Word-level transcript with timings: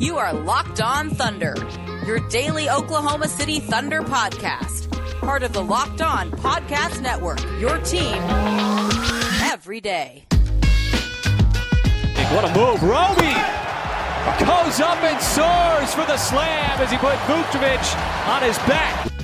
You 0.00 0.18
are 0.18 0.32
Locked 0.32 0.80
On 0.80 1.10
Thunder, 1.10 1.54
your 2.06 2.26
daily 2.28 2.68
Oklahoma 2.68 3.28
City 3.28 3.60
Thunder 3.60 4.00
podcast 4.00 4.80
part 5.20 5.42
of 5.42 5.52
the 5.52 5.62
Locked 5.62 6.00
On 6.00 6.30
Podcast 6.30 7.02
Network. 7.02 7.40
Your 7.60 7.78
team 7.78 8.16
every 9.42 9.80
day. 9.80 10.24
What 12.32 12.44
a 12.44 12.52
move. 12.56 12.82
Roby 12.82 13.36
goes 14.40 14.80
up 14.80 14.98
and 15.04 15.20
soars 15.20 15.94
for 15.94 16.06
the 16.06 16.16
slam 16.16 16.80
as 16.80 16.90
he 16.90 16.96
put 16.96 17.14
Vucevic 17.28 18.28
on 18.28 18.42
his 18.42 18.56
back. 18.60 19.19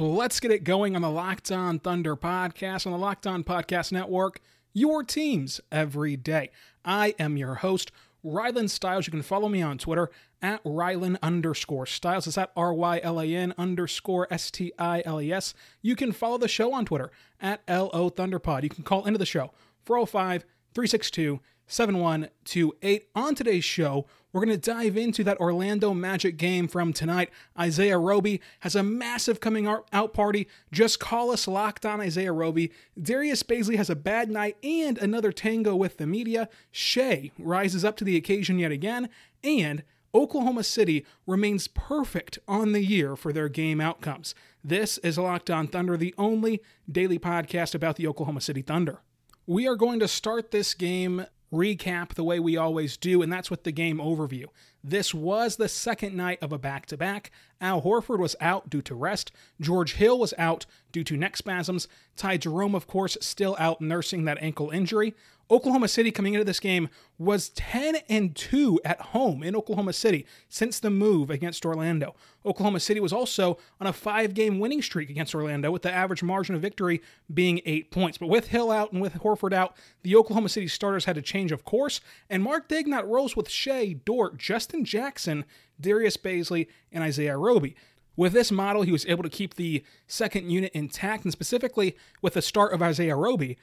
Let's 0.00 0.40
get 0.40 0.50
it 0.50 0.64
going 0.64 0.96
on 0.96 1.02
the 1.02 1.10
Locked 1.10 1.52
On 1.52 1.78
Thunder 1.78 2.16
podcast 2.16 2.86
on 2.86 2.92
the 2.92 2.98
Locked 2.98 3.26
On 3.26 3.44
Podcast 3.44 3.92
Network. 3.92 4.40
Your 4.72 5.04
teams 5.04 5.60
every 5.70 6.16
day. 6.16 6.52
I 6.82 7.14
am 7.18 7.36
your 7.36 7.56
host, 7.56 7.92
Rylan 8.24 8.70
Stiles. 8.70 9.06
You 9.06 9.10
can 9.10 9.20
follow 9.20 9.46
me 9.50 9.60
on 9.60 9.76
Twitter 9.76 10.10
at 10.40 10.64
Rylan 10.64 11.18
underscore 11.22 11.84
Stiles. 11.84 12.26
It's 12.26 12.38
at 12.38 12.50
R 12.56 12.72
Y 12.72 13.00
L 13.02 13.20
A 13.20 13.26
N 13.26 13.52
underscore 13.58 14.26
S 14.30 14.50
T 14.50 14.72
I 14.78 15.02
L 15.04 15.20
E 15.20 15.30
S. 15.34 15.52
You 15.82 15.94
can 15.94 16.12
follow 16.12 16.38
the 16.38 16.48
show 16.48 16.72
on 16.72 16.86
Twitter 16.86 17.10
at 17.38 17.60
L 17.68 17.90
O 17.92 18.08
Thunderpod. 18.08 18.62
You 18.62 18.70
can 18.70 18.84
call 18.84 19.04
into 19.04 19.18
the 19.18 19.26
show 19.26 19.52
405 19.84 20.44
362 20.72 21.40
7128. 21.70 23.08
On 23.14 23.34
today's 23.34 23.64
show, 23.64 24.06
we're 24.32 24.44
going 24.44 24.60
to 24.60 24.70
dive 24.70 24.96
into 24.96 25.24
that 25.24 25.40
Orlando 25.40 25.94
Magic 25.94 26.36
game 26.36 26.68
from 26.68 26.92
tonight. 26.92 27.30
Isaiah 27.58 27.98
Roby 27.98 28.40
has 28.60 28.74
a 28.74 28.82
massive 28.82 29.40
coming 29.40 29.66
out 29.66 30.12
party. 30.12 30.48
Just 30.72 31.00
call 31.00 31.30
us 31.30 31.48
locked 31.48 31.86
on 31.86 32.00
Isaiah 32.00 32.32
Roby. 32.32 32.72
Darius 33.00 33.42
Bazley 33.42 33.76
has 33.76 33.88
a 33.88 33.96
bad 33.96 34.30
night 34.30 34.56
and 34.62 34.98
another 34.98 35.32
tango 35.32 35.74
with 35.76 35.96
the 35.96 36.06
media. 36.06 36.48
Shai 36.70 37.30
rises 37.38 37.84
up 37.84 37.96
to 37.98 38.04
the 38.04 38.16
occasion 38.16 38.58
yet 38.58 38.72
again. 38.72 39.08
And 39.42 39.84
Oklahoma 40.12 40.64
City 40.64 41.06
remains 41.26 41.68
perfect 41.68 42.38
on 42.48 42.72
the 42.72 42.84
year 42.84 43.14
for 43.14 43.32
their 43.32 43.48
game 43.48 43.80
outcomes. 43.80 44.34
This 44.62 44.98
is 44.98 45.18
Locked 45.18 45.50
On 45.50 45.68
Thunder, 45.68 45.96
the 45.96 46.14
only 46.18 46.60
daily 46.90 47.18
podcast 47.18 47.74
about 47.74 47.96
the 47.96 48.06
Oklahoma 48.06 48.40
City 48.40 48.62
Thunder. 48.62 49.00
We 49.46 49.66
are 49.66 49.76
going 49.76 50.00
to 50.00 50.08
start 50.08 50.50
this 50.50 50.74
game 50.74 51.26
recap 51.52 52.14
the 52.14 52.24
way 52.24 52.38
we 52.38 52.56
always 52.56 52.96
do, 52.96 53.22
and 53.22 53.32
that's 53.32 53.50
with 53.50 53.64
the 53.64 53.72
game 53.72 53.98
overview. 53.98 54.46
This 54.82 55.12
was 55.12 55.56
the 55.56 55.68
second 55.68 56.16
night 56.16 56.38
of 56.40 56.52
a 56.52 56.58
back 56.58 56.86
to 56.86 56.96
back. 56.96 57.30
Al 57.60 57.82
Horford 57.82 58.18
was 58.18 58.36
out 58.40 58.70
due 58.70 58.82
to 58.82 58.94
rest. 58.94 59.32
George 59.60 59.94
Hill 59.94 60.18
was 60.18 60.32
out 60.38 60.66
due 60.92 61.04
to 61.04 61.16
neck 61.16 61.36
spasms. 61.36 61.88
Ty 62.16 62.38
Jerome, 62.38 62.74
of 62.74 62.86
course, 62.86 63.18
still 63.20 63.56
out 63.58 63.80
nursing 63.80 64.24
that 64.24 64.42
ankle 64.42 64.70
injury. 64.70 65.14
Oklahoma 65.50 65.88
City 65.88 66.10
coming 66.10 66.34
into 66.34 66.44
this 66.44 66.60
game 66.60 66.88
was 67.18 67.48
10 67.50 67.96
and 68.08 68.36
2 68.36 68.80
at 68.84 69.00
home 69.00 69.42
in 69.42 69.56
Oklahoma 69.56 69.92
City 69.92 70.24
since 70.48 70.78
the 70.78 70.90
move 70.90 71.28
against 71.28 71.66
Orlando. 71.66 72.14
Oklahoma 72.46 72.80
City 72.80 73.00
was 73.00 73.12
also 73.12 73.58
on 73.80 73.86
a 73.86 73.92
5-game 73.92 74.60
winning 74.60 74.80
streak 74.80 75.10
against 75.10 75.34
Orlando 75.34 75.70
with 75.70 75.82
the 75.82 75.92
average 75.92 76.22
margin 76.22 76.54
of 76.54 76.62
victory 76.62 77.02
being 77.32 77.60
8 77.66 77.90
points. 77.90 78.18
But 78.18 78.28
with 78.28 78.48
Hill 78.48 78.70
out 78.70 78.92
and 78.92 79.02
with 79.02 79.14
Horford 79.14 79.52
out, 79.52 79.76
the 80.02 80.14
Oklahoma 80.14 80.48
City 80.48 80.68
starters 80.68 81.04
had 81.04 81.16
to 81.16 81.22
change 81.22 81.52
of 81.52 81.64
course 81.64 82.00
and 82.28 82.42
Mark 82.42 82.68
Daigneault 82.68 83.08
rolls 83.08 83.34
with 83.34 83.50
Shai, 83.50 83.96
Dort, 84.04 84.38
Justin 84.38 84.84
Jackson, 84.84 85.44
Darius 85.80 86.16
Bazley, 86.16 86.68
and 86.92 87.02
Isaiah 87.02 87.36
Roby. 87.36 87.74
With 88.16 88.32
this 88.32 88.52
model, 88.52 88.82
he 88.82 88.92
was 88.92 89.06
able 89.06 89.22
to 89.22 89.30
keep 89.30 89.54
the 89.54 89.82
second 90.06 90.50
unit 90.50 90.72
intact, 90.74 91.24
and 91.24 91.32
specifically 91.32 91.96
with 92.20 92.34
the 92.34 92.42
start 92.42 92.74
of 92.74 92.82
Isaiah 92.82 93.16
Roby, 93.16 93.56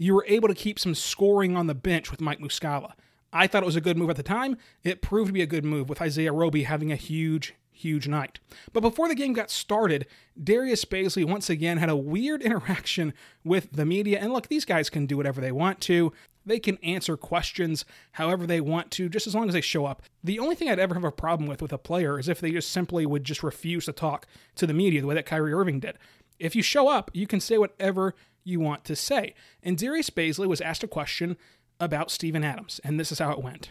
you 0.00 0.14
were 0.14 0.24
able 0.28 0.48
to 0.48 0.54
keep 0.54 0.78
some 0.78 0.94
scoring 0.94 1.58
on 1.58 1.66
the 1.66 1.74
bench 1.74 2.10
with 2.10 2.22
Mike 2.22 2.40
Muscala. 2.40 2.92
I 3.34 3.46
thought 3.46 3.62
it 3.62 3.66
was 3.66 3.76
a 3.76 3.82
good 3.82 3.98
move 3.98 4.08
at 4.08 4.16
the 4.16 4.22
time. 4.22 4.56
It 4.82 5.02
proved 5.02 5.28
to 5.28 5.32
be 5.34 5.42
a 5.42 5.46
good 5.46 5.64
move 5.64 5.90
with 5.90 6.00
Isaiah 6.00 6.32
Roby 6.32 6.62
having 6.62 6.90
a 6.90 6.96
huge, 6.96 7.54
huge 7.70 8.08
night. 8.08 8.40
But 8.72 8.80
before 8.80 9.08
the 9.08 9.14
game 9.14 9.34
got 9.34 9.50
started, 9.50 10.06
Darius 10.42 10.86
Bazley 10.86 11.26
once 11.26 11.50
again 11.50 11.76
had 11.76 11.90
a 11.90 11.96
weird 11.96 12.40
interaction 12.42 13.12
with 13.44 13.72
the 13.72 13.84
media. 13.84 14.18
And 14.18 14.32
look, 14.32 14.48
these 14.48 14.64
guys 14.64 14.88
can 14.88 15.04
do 15.04 15.18
whatever 15.18 15.38
they 15.38 15.52
want 15.52 15.82
to. 15.82 16.14
They 16.46 16.60
can 16.60 16.78
answer 16.82 17.18
questions 17.18 17.84
however 18.12 18.46
they 18.46 18.62
want 18.62 18.90
to, 18.92 19.10
just 19.10 19.26
as 19.26 19.34
long 19.34 19.48
as 19.48 19.52
they 19.52 19.60
show 19.60 19.84
up. 19.84 20.02
The 20.24 20.38
only 20.38 20.54
thing 20.54 20.70
I'd 20.70 20.78
ever 20.78 20.94
have 20.94 21.04
a 21.04 21.12
problem 21.12 21.46
with 21.46 21.60
with 21.60 21.74
a 21.74 21.78
player 21.78 22.18
is 22.18 22.26
if 22.26 22.40
they 22.40 22.52
just 22.52 22.70
simply 22.70 23.04
would 23.04 23.24
just 23.24 23.42
refuse 23.42 23.84
to 23.84 23.92
talk 23.92 24.26
to 24.54 24.66
the 24.66 24.72
media 24.72 25.02
the 25.02 25.06
way 25.06 25.14
that 25.14 25.26
Kyrie 25.26 25.52
Irving 25.52 25.78
did. 25.78 25.98
If 26.38 26.56
you 26.56 26.62
show 26.62 26.88
up, 26.88 27.10
you 27.12 27.26
can 27.26 27.38
say 27.38 27.58
whatever 27.58 28.14
you 28.44 28.60
want 28.60 28.84
to 28.84 28.96
say. 28.96 29.34
And 29.62 29.76
Darius 29.76 30.10
Bazley 30.10 30.46
was 30.46 30.60
asked 30.60 30.84
a 30.84 30.88
question 30.88 31.36
about 31.78 32.10
Steven 32.10 32.44
Adams, 32.44 32.80
and 32.84 33.00
this 33.00 33.10
is 33.10 33.18
how 33.18 33.32
it 33.32 33.42
went. 33.42 33.70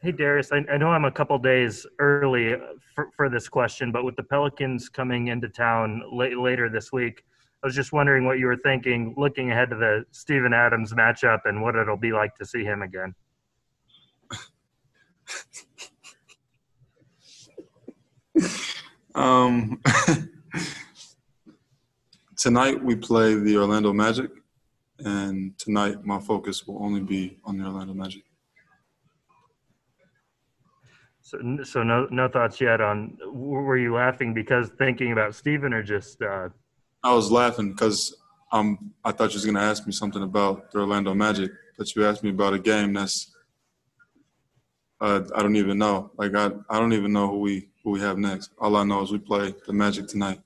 Hey, 0.00 0.12
Darius, 0.12 0.52
I, 0.52 0.64
I 0.70 0.76
know 0.76 0.90
I'm 0.90 1.06
a 1.06 1.10
couple 1.10 1.36
days 1.38 1.84
early 1.98 2.54
for, 2.94 3.10
for, 3.16 3.28
this 3.28 3.48
question, 3.48 3.90
but 3.90 4.04
with 4.04 4.14
the 4.14 4.22
Pelicans 4.22 4.88
coming 4.88 5.26
into 5.28 5.48
town 5.48 6.02
late, 6.12 6.38
later 6.38 6.68
this 6.68 6.92
week, 6.92 7.24
I 7.62 7.66
was 7.66 7.74
just 7.74 7.92
wondering 7.92 8.24
what 8.24 8.38
you 8.38 8.46
were 8.46 8.58
thinking 8.58 9.14
looking 9.16 9.50
ahead 9.50 9.70
to 9.70 9.76
the 9.76 10.04
Steven 10.12 10.52
Adams 10.52 10.92
matchup 10.94 11.40
and 11.46 11.60
what 11.60 11.74
it'll 11.74 11.96
be 11.96 12.12
like 12.12 12.36
to 12.36 12.44
see 12.44 12.62
him 12.62 12.82
again. 12.82 13.12
um, 19.16 19.80
tonight 22.38 22.82
we 22.82 22.94
play 22.96 23.34
the 23.34 23.58
Orlando 23.58 23.92
Magic, 23.92 24.30
and 25.00 25.58
tonight 25.58 26.04
my 26.04 26.20
focus 26.20 26.66
will 26.66 26.82
only 26.82 27.00
be 27.00 27.38
on 27.44 27.58
the 27.58 27.64
Orlando 27.64 27.92
Magic. 27.92 28.22
So, 31.20 31.38
so 31.62 31.82
no, 31.82 32.06
no 32.10 32.28
thoughts 32.28 32.60
yet 32.60 32.80
on. 32.80 33.18
Were 33.30 33.76
you 33.76 33.94
laughing 33.94 34.32
because 34.32 34.70
thinking 34.78 35.12
about 35.12 35.34
Steven, 35.34 35.74
or 35.74 35.82
just? 35.82 36.22
Uh... 36.22 36.48
I 37.02 37.12
was 37.12 37.30
laughing 37.30 37.72
because 37.72 38.16
um, 38.50 38.94
I 39.04 39.12
thought 39.12 39.30
you 39.30 39.36
was 39.36 39.44
gonna 39.44 39.60
ask 39.60 39.86
me 39.86 39.92
something 39.92 40.22
about 40.22 40.70
the 40.70 40.78
Orlando 40.78 41.12
Magic. 41.12 41.50
But 41.76 41.94
you 41.94 42.06
asked 42.06 42.24
me 42.24 42.30
about 42.30 42.54
a 42.54 42.58
game 42.58 42.94
that's. 42.94 43.34
Uh, 45.00 45.20
I 45.34 45.42
don't 45.42 45.54
even 45.56 45.78
know. 45.78 46.10
Like 46.16 46.34
I, 46.34 46.50
I 46.70 46.80
don't 46.80 46.92
even 46.94 47.12
know 47.12 47.28
who 47.28 47.40
we 47.40 47.68
who 47.84 47.90
we 47.90 48.00
have 48.00 48.16
next. 48.16 48.50
All 48.58 48.74
I 48.76 48.84
know 48.84 49.02
is 49.02 49.12
we 49.12 49.18
play 49.18 49.54
the 49.66 49.72
Magic 49.72 50.08
tonight 50.08 50.40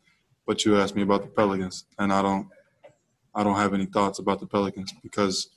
but 0.47 0.65
you 0.65 0.77
asked 0.77 0.97
me 0.97 1.03
about 1.03 1.23
the 1.23 1.29
Pelicans, 1.29 1.85
and 1.99 2.13
I 2.13 2.23
don't, 2.23 2.49
I 3.35 3.45
don't 3.45 3.57
have 3.57 3.75
any 3.75 3.87
thoughts 3.87 4.19
about 4.19 4.41
the 4.41 4.47
Pelicans 4.47 4.93
because 5.03 5.51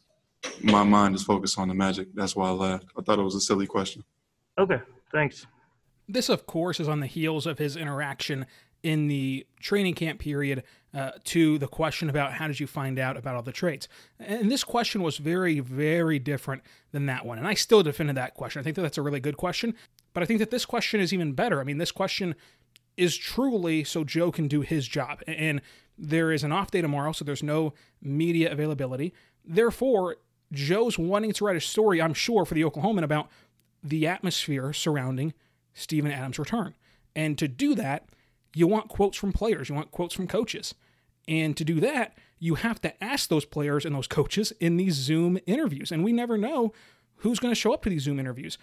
my 0.61 0.83
mind 0.83 1.15
is 1.15 1.23
focused 1.23 1.57
on 1.59 1.67
the 1.67 1.73
Magic. 1.73 2.07
That's 2.13 2.35
why 2.35 2.49
I 2.49 2.51
laughed. 2.51 2.85
I 2.97 3.01
thought 3.01 3.19
it 3.19 3.23
was 3.23 3.35
a 3.35 3.41
silly 3.41 3.67
question. 3.67 4.03
Okay, 4.57 4.79
thanks. 5.11 5.45
This, 6.07 6.29
of 6.29 6.45
course, 6.45 6.79
is 6.79 6.87
on 6.87 6.99
the 6.99 7.07
heels 7.07 7.45
of 7.45 7.57
his 7.57 7.75
interaction 7.75 8.45
in 8.83 9.07
the 9.07 9.47
training 9.59 9.95
camp 9.95 10.19
period 10.19 10.63
uh, 10.93 11.11
to 11.23 11.57
the 11.57 11.67
question 11.67 12.07
about 12.07 12.33
how 12.33 12.47
did 12.47 12.59
you 12.59 12.67
find 12.67 12.99
out 12.99 13.17
about 13.17 13.35
all 13.35 13.41
the 13.41 13.51
trades. 13.51 13.89
And 14.19 14.51
this 14.51 14.63
question 14.63 15.01
was 15.01 15.17
very, 15.17 15.59
very 15.59 16.19
different 16.19 16.61
than 16.91 17.07
that 17.07 17.25
one. 17.25 17.39
And 17.39 17.47
I 17.47 17.55
still 17.55 17.81
defended 17.81 18.15
that 18.15 18.35
question. 18.35 18.59
I 18.59 18.63
think 18.63 18.75
that 18.75 18.83
that's 18.83 18.99
a 18.99 19.01
really 19.01 19.19
good 19.19 19.37
question. 19.37 19.73
But 20.13 20.21
I 20.21 20.27
think 20.27 20.39
that 20.39 20.51
this 20.51 20.65
question 20.65 21.01
is 21.01 21.11
even 21.11 21.33
better. 21.33 21.59
I 21.59 21.63
mean, 21.63 21.79
this 21.79 21.91
question 21.91 22.35
is 22.97 23.15
truly 23.17 23.83
so 23.83 24.03
Joe 24.03 24.31
can 24.31 24.47
do 24.47 24.61
his 24.61 24.87
job. 24.87 25.21
And 25.27 25.61
there 25.97 26.31
is 26.31 26.43
an 26.43 26.51
off 26.51 26.71
day 26.71 26.81
tomorrow, 26.81 27.11
so 27.11 27.25
there's 27.25 27.43
no 27.43 27.73
media 28.01 28.51
availability. 28.51 29.13
Therefore, 29.43 30.17
Joe's 30.51 30.97
wanting 30.97 31.33
to 31.33 31.45
write 31.45 31.55
a 31.55 31.61
story, 31.61 32.01
I'm 32.01 32.13
sure, 32.13 32.45
for 32.45 32.53
the 32.53 32.63
Oklahoman 32.63 33.03
about 33.03 33.29
the 33.83 34.07
atmosphere 34.07 34.73
surrounding 34.73 35.33
Steven 35.73 36.11
Adams' 36.11 36.39
return. 36.39 36.75
And 37.15 37.37
to 37.37 37.47
do 37.47 37.75
that, 37.75 38.07
you 38.53 38.67
want 38.67 38.89
quotes 38.89 39.17
from 39.17 39.33
players, 39.33 39.69
you 39.69 39.75
want 39.75 39.91
quotes 39.91 40.13
from 40.13 40.27
coaches. 40.27 40.73
And 41.27 41.57
to 41.57 41.65
do 41.65 41.79
that, 41.79 42.17
you 42.39 42.55
have 42.55 42.81
to 42.81 43.03
ask 43.03 43.29
those 43.29 43.45
players 43.45 43.85
and 43.85 43.95
those 43.95 44.07
coaches 44.07 44.51
in 44.59 44.77
these 44.77 44.93
Zoom 44.93 45.39
interviews. 45.45 45.91
And 45.91 46.03
we 46.03 46.13
never 46.13 46.37
know 46.37 46.73
who's 47.17 47.39
going 47.39 47.51
to 47.51 47.59
show 47.59 47.73
up 47.73 47.81
to 47.83 47.89
these 47.89 48.03
Zoom 48.03 48.19
interviews. 48.19 48.57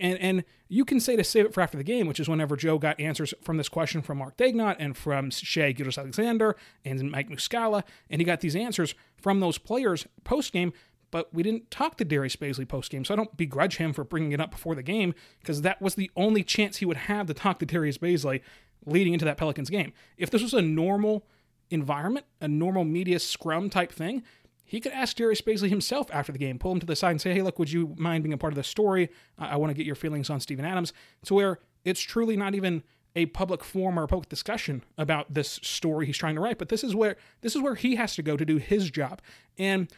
And, 0.00 0.18
and 0.18 0.44
you 0.68 0.84
can 0.84 0.98
say 0.98 1.14
to 1.16 1.22
save 1.22 1.46
it 1.46 1.54
for 1.54 1.60
after 1.60 1.78
the 1.78 1.84
game, 1.84 2.06
which 2.06 2.18
is 2.18 2.28
whenever 2.28 2.56
Joe 2.56 2.78
got 2.78 2.98
answers 2.98 3.32
from 3.42 3.58
this 3.58 3.68
question 3.68 4.02
from 4.02 4.18
Mark 4.18 4.36
Daigneault 4.36 4.76
and 4.78 4.96
from 4.96 5.30
Shai 5.30 5.72
Gilgeous-Alexander 5.72 6.56
and 6.84 7.10
Mike 7.10 7.28
Muscala, 7.28 7.84
and 8.10 8.20
he 8.20 8.24
got 8.24 8.40
these 8.40 8.56
answers 8.56 8.94
from 9.16 9.40
those 9.40 9.58
players 9.58 10.06
post 10.24 10.52
game. 10.52 10.72
but 11.10 11.32
we 11.32 11.42
didn't 11.42 11.70
talk 11.70 11.96
to 11.98 12.04
Darius 12.04 12.36
Bazley 12.36 12.68
post 12.68 12.90
game, 12.90 13.04
so 13.04 13.14
I 13.14 13.16
don't 13.16 13.36
begrudge 13.36 13.76
him 13.76 13.92
for 13.92 14.04
bringing 14.04 14.32
it 14.32 14.40
up 14.40 14.50
before 14.50 14.74
the 14.74 14.82
game 14.82 15.14
because 15.40 15.62
that 15.62 15.80
was 15.80 15.94
the 15.94 16.10
only 16.16 16.42
chance 16.42 16.78
he 16.78 16.86
would 16.86 16.96
have 16.96 17.26
to 17.26 17.34
talk 17.34 17.58
to 17.60 17.66
Darius 17.66 17.98
Bazley 17.98 18.40
leading 18.84 19.12
into 19.12 19.24
that 19.24 19.36
Pelicans 19.36 19.70
game. 19.70 19.92
If 20.16 20.30
this 20.30 20.42
was 20.42 20.54
a 20.54 20.62
normal 20.62 21.26
environment, 21.70 22.26
a 22.40 22.48
normal 22.48 22.84
media 22.84 23.18
scrum 23.18 23.68
type 23.70 23.92
thing, 23.92 24.22
he 24.68 24.80
could 24.80 24.92
ask 24.92 25.16
Darius 25.16 25.40
Bazley 25.40 25.70
himself 25.70 26.10
after 26.12 26.30
the 26.30 26.38
game, 26.38 26.58
pull 26.58 26.72
him 26.72 26.80
to 26.80 26.86
the 26.86 26.94
side 26.94 27.12
and 27.12 27.20
say, 27.20 27.32
hey, 27.32 27.40
look, 27.40 27.58
would 27.58 27.72
you 27.72 27.94
mind 27.96 28.22
being 28.22 28.34
a 28.34 28.38
part 28.38 28.52
of 28.52 28.56
the 28.56 28.62
story? 28.62 29.08
I, 29.38 29.48
I 29.48 29.56
want 29.56 29.70
to 29.70 29.74
get 29.74 29.86
your 29.86 29.94
feelings 29.94 30.28
on 30.28 30.40
Steven 30.40 30.66
Adams. 30.66 30.92
To 31.24 31.34
where 31.34 31.58
it's 31.86 32.00
truly 32.00 32.36
not 32.36 32.54
even 32.54 32.82
a 33.16 33.26
public 33.26 33.64
forum 33.64 33.98
or 33.98 34.02
a 34.02 34.08
public 34.08 34.28
discussion 34.28 34.84
about 34.98 35.32
this 35.32 35.58
story 35.62 36.04
he's 36.04 36.18
trying 36.18 36.34
to 36.34 36.42
write, 36.42 36.58
but 36.58 36.68
this 36.68 36.84
is 36.84 36.94
where 36.94 37.16
this 37.40 37.56
is 37.56 37.62
where 37.62 37.76
he 37.76 37.96
has 37.96 38.14
to 38.16 38.22
go 38.22 38.36
to 38.36 38.44
do 38.44 38.58
his 38.58 38.90
job. 38.90 39.22
And 39.56 39.90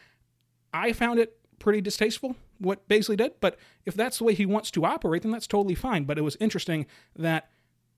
I 0.73 0.93
found 0.93 1.19
it 1.19 1.37
pretty 1.59 1.81
distasteful 1.81 2.37
what 2.57 2.87
Bazley 2.87 3.17
did, 3.17 3.33
but 3.41 3.59
if 3.85 3.93
that's 3.93 4.19
the 4.19 4.23
way 4.23 4.33
he 4.33 4.45
wants 4.45 4.71
to 4.71 4.85
operate, 4.85 5.23
then 5.23 5.31
that's 5.31 5.47
totally 5.47 5.75
fine. 5.75 6.05
But 6.05 6.17
it 6.17 6.21
was 6.21 6.37
interesting 6.39 6.85
that 7.17 7.49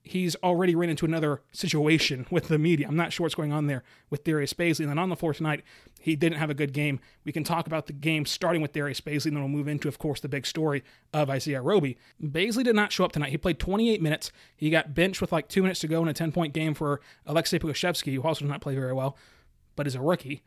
he's 0.04 0.36
already 0.36 0.74
ran 0.74 0.90
into 0.90 1.06
another 1.06 1.40
situation 1.50 2.26
with 2.30 2.48
the 2.48 2.58
media. 2.58 2.86
I'm 2.86 2.96
not 2.96 3.12
sure 3.12 3.24
what's 3.24 3.34
going 3.34 3.52
on 3.52 3.66
there 3.66 3.82
with 4.10 4.22
Darius 4.22 4.52
Bazley. 4.52 4.80
And 4.80 4.90
then 4.90 4.98
on 4.98 5.08
the 5.08 5.16
floor 5.16 5.32
tonight, 5.32 5.64
he 5.98 6.14
didn't 6.14 6.38
have 6.38 6.50
a 6.50 6.54
good 6.54 6.74
game. 6.74 7.00
We 7.24 7.32
can 7.32 7.42
talk 7.42 7.66
about 7.66 7.86
the 7.86 7.94
game 7.94 8.26
starting 8.26 8.60
with 8.60 8.72
Darius 8.72 9.00
Bazley, 9.00 9.26
and 9.26 9.36
then 9.36 9.42
we'll 9.42 9.48
move 9.48 9.66
into, 9.66 9.88
of 9.88 9.98
course, 9.98 10.20
the 10.20 10.28
big 10.28 10.46
story 10.46 10.84
of 11.14 11.30
Isaiah 11.30 11.62
Roby. 11.62 11.96
Bazley 12.22 12.62
did 12.62 12.76
not 12.76 12.92
show 12.92 13.04
up 13.04 13.12
tonight. 13.12 13.30
He 13.30 13.38
played 13.38 13.58
28 13.58 14.02
minutes. 14.02 14.30
He 14.54 14.68
got 14.68 14.94
benched 14.94 15.22
with 15.22 15.32
like 15.32 15.48
two 15.48 15.62
minutes 15.62 15.80
to 15.80 15.88
go 15.88 16.02
in 16.02 16.08
a 16.08 16.14
10 16.14 16.30
point 16.32 16.52
game 16.52 16.74
for 16.74 17.00
Alexei 17.26 17.58
Pokusevski, 17.58 18.14
who 18.14 18.22
also 18.22 18.44
did 18.44 18.50
not 18.50 18.60
play 18.60 18.74
very 18.74 18.92
well, 18.92 19.16
but 19.74 19.86
is 19.86 19.94
a 19.94 20.00
rookie. 20.00 20.42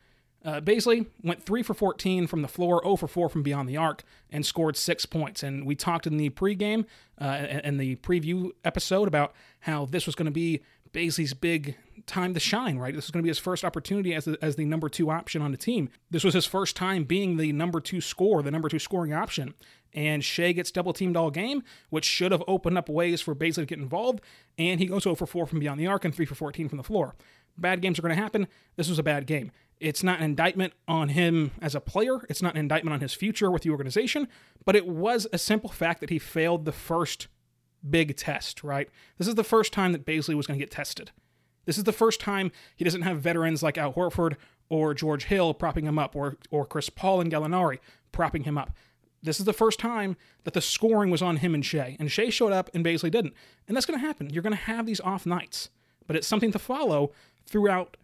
Uh, 0.48 1.04
went 1.22 1.42
3 1.42 1.62
for 1.62 1.74
14 1.74 2.26
from 2.26 2.42
the 2.42 2.48
floor, 2.48 2.80
0 2.82 2.96
for 2.96 3.08
4 3.08 3.28
from 3.28 3.42
beyond 3.42 3.68
the 3.68 3.76
arc, 3.76 4.02
and 4.30 4.46
scored 4.46 4.76
six 4.76 5.04
points. 5.04 5.42
And 5.42 5.66
we 5.66 5.74
talked 5.74 6.06
in 6.06 6.16
the 6.16 6.30
pregame 6.30 6.86
uh, 7.20 7.24
and 7.24 7.78
the 7.78 7.96
preview 7.96 8.50
episode 8.64 9.08
about 9.08 9.34
how 9.60 9.84
this 9.86 10.06
was 10.06 10.14
going 10.14 10.26
to 10.26 10.32
be 10.32 10.62
Bazley's 10.92 11.34
big 11.34 11.76
time 12.06 12.32
to 12.34 12.40
shine, 12.40 12.78
right? 12.78 12.94
This 12.94 13.06
was 13.06 13.10
going 13.10 13.22
to 13.22 13.24
be 13.24 13.30
his 13.30 13.38
first 13.38 13.64
opportunity 13.64 14.14
as 14.14 14.24
the, 14.24 14.38
as 14.40 14.56
the 14.56 14.64
number 14.64 14.88
two 14.88 15.10
option 15.10 15.42
on 15.42 15.50
the 15.50 15.58
team. 15.58 15.90
This 16.10 16.24
was 16.24 16.34
his 16.34 16.46
first 16.46 16.76
time 16.76 17.04
being 17.04 17.36
the 17.36 17.52
number 17.52 17.80
two 17.80 18.00
scorer, 18.00 18.42
the 18.42 18.50
number 18.50 18.68
two 18.68 18.78
scoring 18.78 19.12
option. 19.12 19.54
And 19.92 20.24
Shai 20.24 20.52
gets 20.52 20.70
double 20.70 20.92
teamed 20.92 21.16
all 21.16 21.30
game, 21.30 21.62
which 21.90 22.04
should 22.04 22.32
have 22.32 22.42
opened 22.48 22.78
up 22.78 22.88
ways 22.88 23.20
for 23.20 23.34
Bazley 23.34 23.54
to 23.54 23.66
get 23.66 23.78
involved. 23.78 24.20
And 24.56 24.80
he 24.80 24.86
goes 24.86 25.02
0 25.02 25.14
for 25.14 25.26
4 25.26 25.46
from 25.46 25.60
beyond 25.60 25.80
the 25.80 25.86
arc 25.86 26.04
and 26.04 26.14
3 26.14 26.24
for 26.26 26.34
14 26.34 26.68
from 26.68 26.78
the 26.78 26.84
floor. 26.84 27.14
Bad 27.56 27.82
games 27.82 27.98
are 27.98 28.02
going 28.02 28.14
to 28.14 28.22
happen. 28.22 28.46
This 28.76 28.88
was 28.88 28.98
a 28.98 29.02
bad 29.02 29.26
game. 29.26 29.50
It's 29.80 30.02
not 30.02 30.18
an 30.18 30.24
indictment 30.24 30.72
on 30.86 31.10
him 31.10 31.52
as 31.62 31.74
a 31.74 31.80
player. 31.80 32.20
It's 32.28 32.42
not 32.42 32.54
an 32.54 32.60
indictment 32.60 32.94
on 32.94 33.00
his 33.00 33.14
future 33.14 33.50
with 33.50 33.62
the 33.62 33.70
organization, 33.70 34.28
but 34.64 34.74
it 34.74 34.86
was 34.86 35.26
a 35.32 35.38
simple 35.38 35.70
fact 35.70 36.00
that 36.00 36.10
he 36.10 36.18
failed 36.18 36.64
the 36.64 36.72
first 36.72 37.28
big 37.88 38.16
test, 38.16 38.64
right? 38.64 38.88
This 39.18 39.28
is 39.28 39.36
the 39.36 39.44
first 39.44 39.72
time 39.72 39.92
that 39.92 40.04
Bazley 40.04 40.34
was 40.34 40.46
going 40.46 40.58
to 40.58 40.62
get 40.62 40.72
tested. 40.72 41.12
This 41.64 41.78
is 41.78 41.84
the 41.84 41.92
first 41.92 42.20
time 42.20 42.50
he 42.74 42.84
doesn't 42.84 43.02
have 43.02 43.20
veterans 43.20 43.62
like 43.62 43.78
Al 43.78 43.92
Horford 43.92 44.36
or 44.68 44.94
George 44.94 45.24
Hill 45.24 45.54
propping 45.54 45.86
him 45.86 45.98
up 45.98 46.16
or, 46.16 46.36
or 46.50 46.64
Chris 46.66 46.90
Paul 46.90 47.20
and 47.20 47.30
Gallinari 47.30 47.78
propping 48.10 48.44
him 48.44 48.58
up. 48.58 48.72
This 49.22 49.38
is 49.38 49.46
the 49.46 49.52
first 49.52 49.78
time 49.78 50.16
that 50.44 50.54
the 50.54 50.60
scoring 50.60 51.10
was 51.10 51.22
on 51.22 51.38
him 51.38 51.54
and 51.54 51.64
Shai, 51.64 51.96
and 51.98 52.10
Shai 52.10 52.30
showed 52.30 52.52
up 52.52 52.70
and 52.72 52.84
Bazley 52.84 53.10
didn't. 53.10 53.34
And 53.66 53.76
that's 53.76 53.86
going 53.86 53.98
to 53.98 54.06
happen. 54.06 54.30
You're 54.30 54.42
going 54.42 54.56
to 54.56 54.62
have 54.62 54.86
these 54.86 55.00
off 55.00 55.26
nights, 55.26 55.70
but 56.06 56.16
it's 56.16 56.26
something 56.26 56.52
to 56.52 56.58
follow 56.58 57.12
throughout 57.46 57.96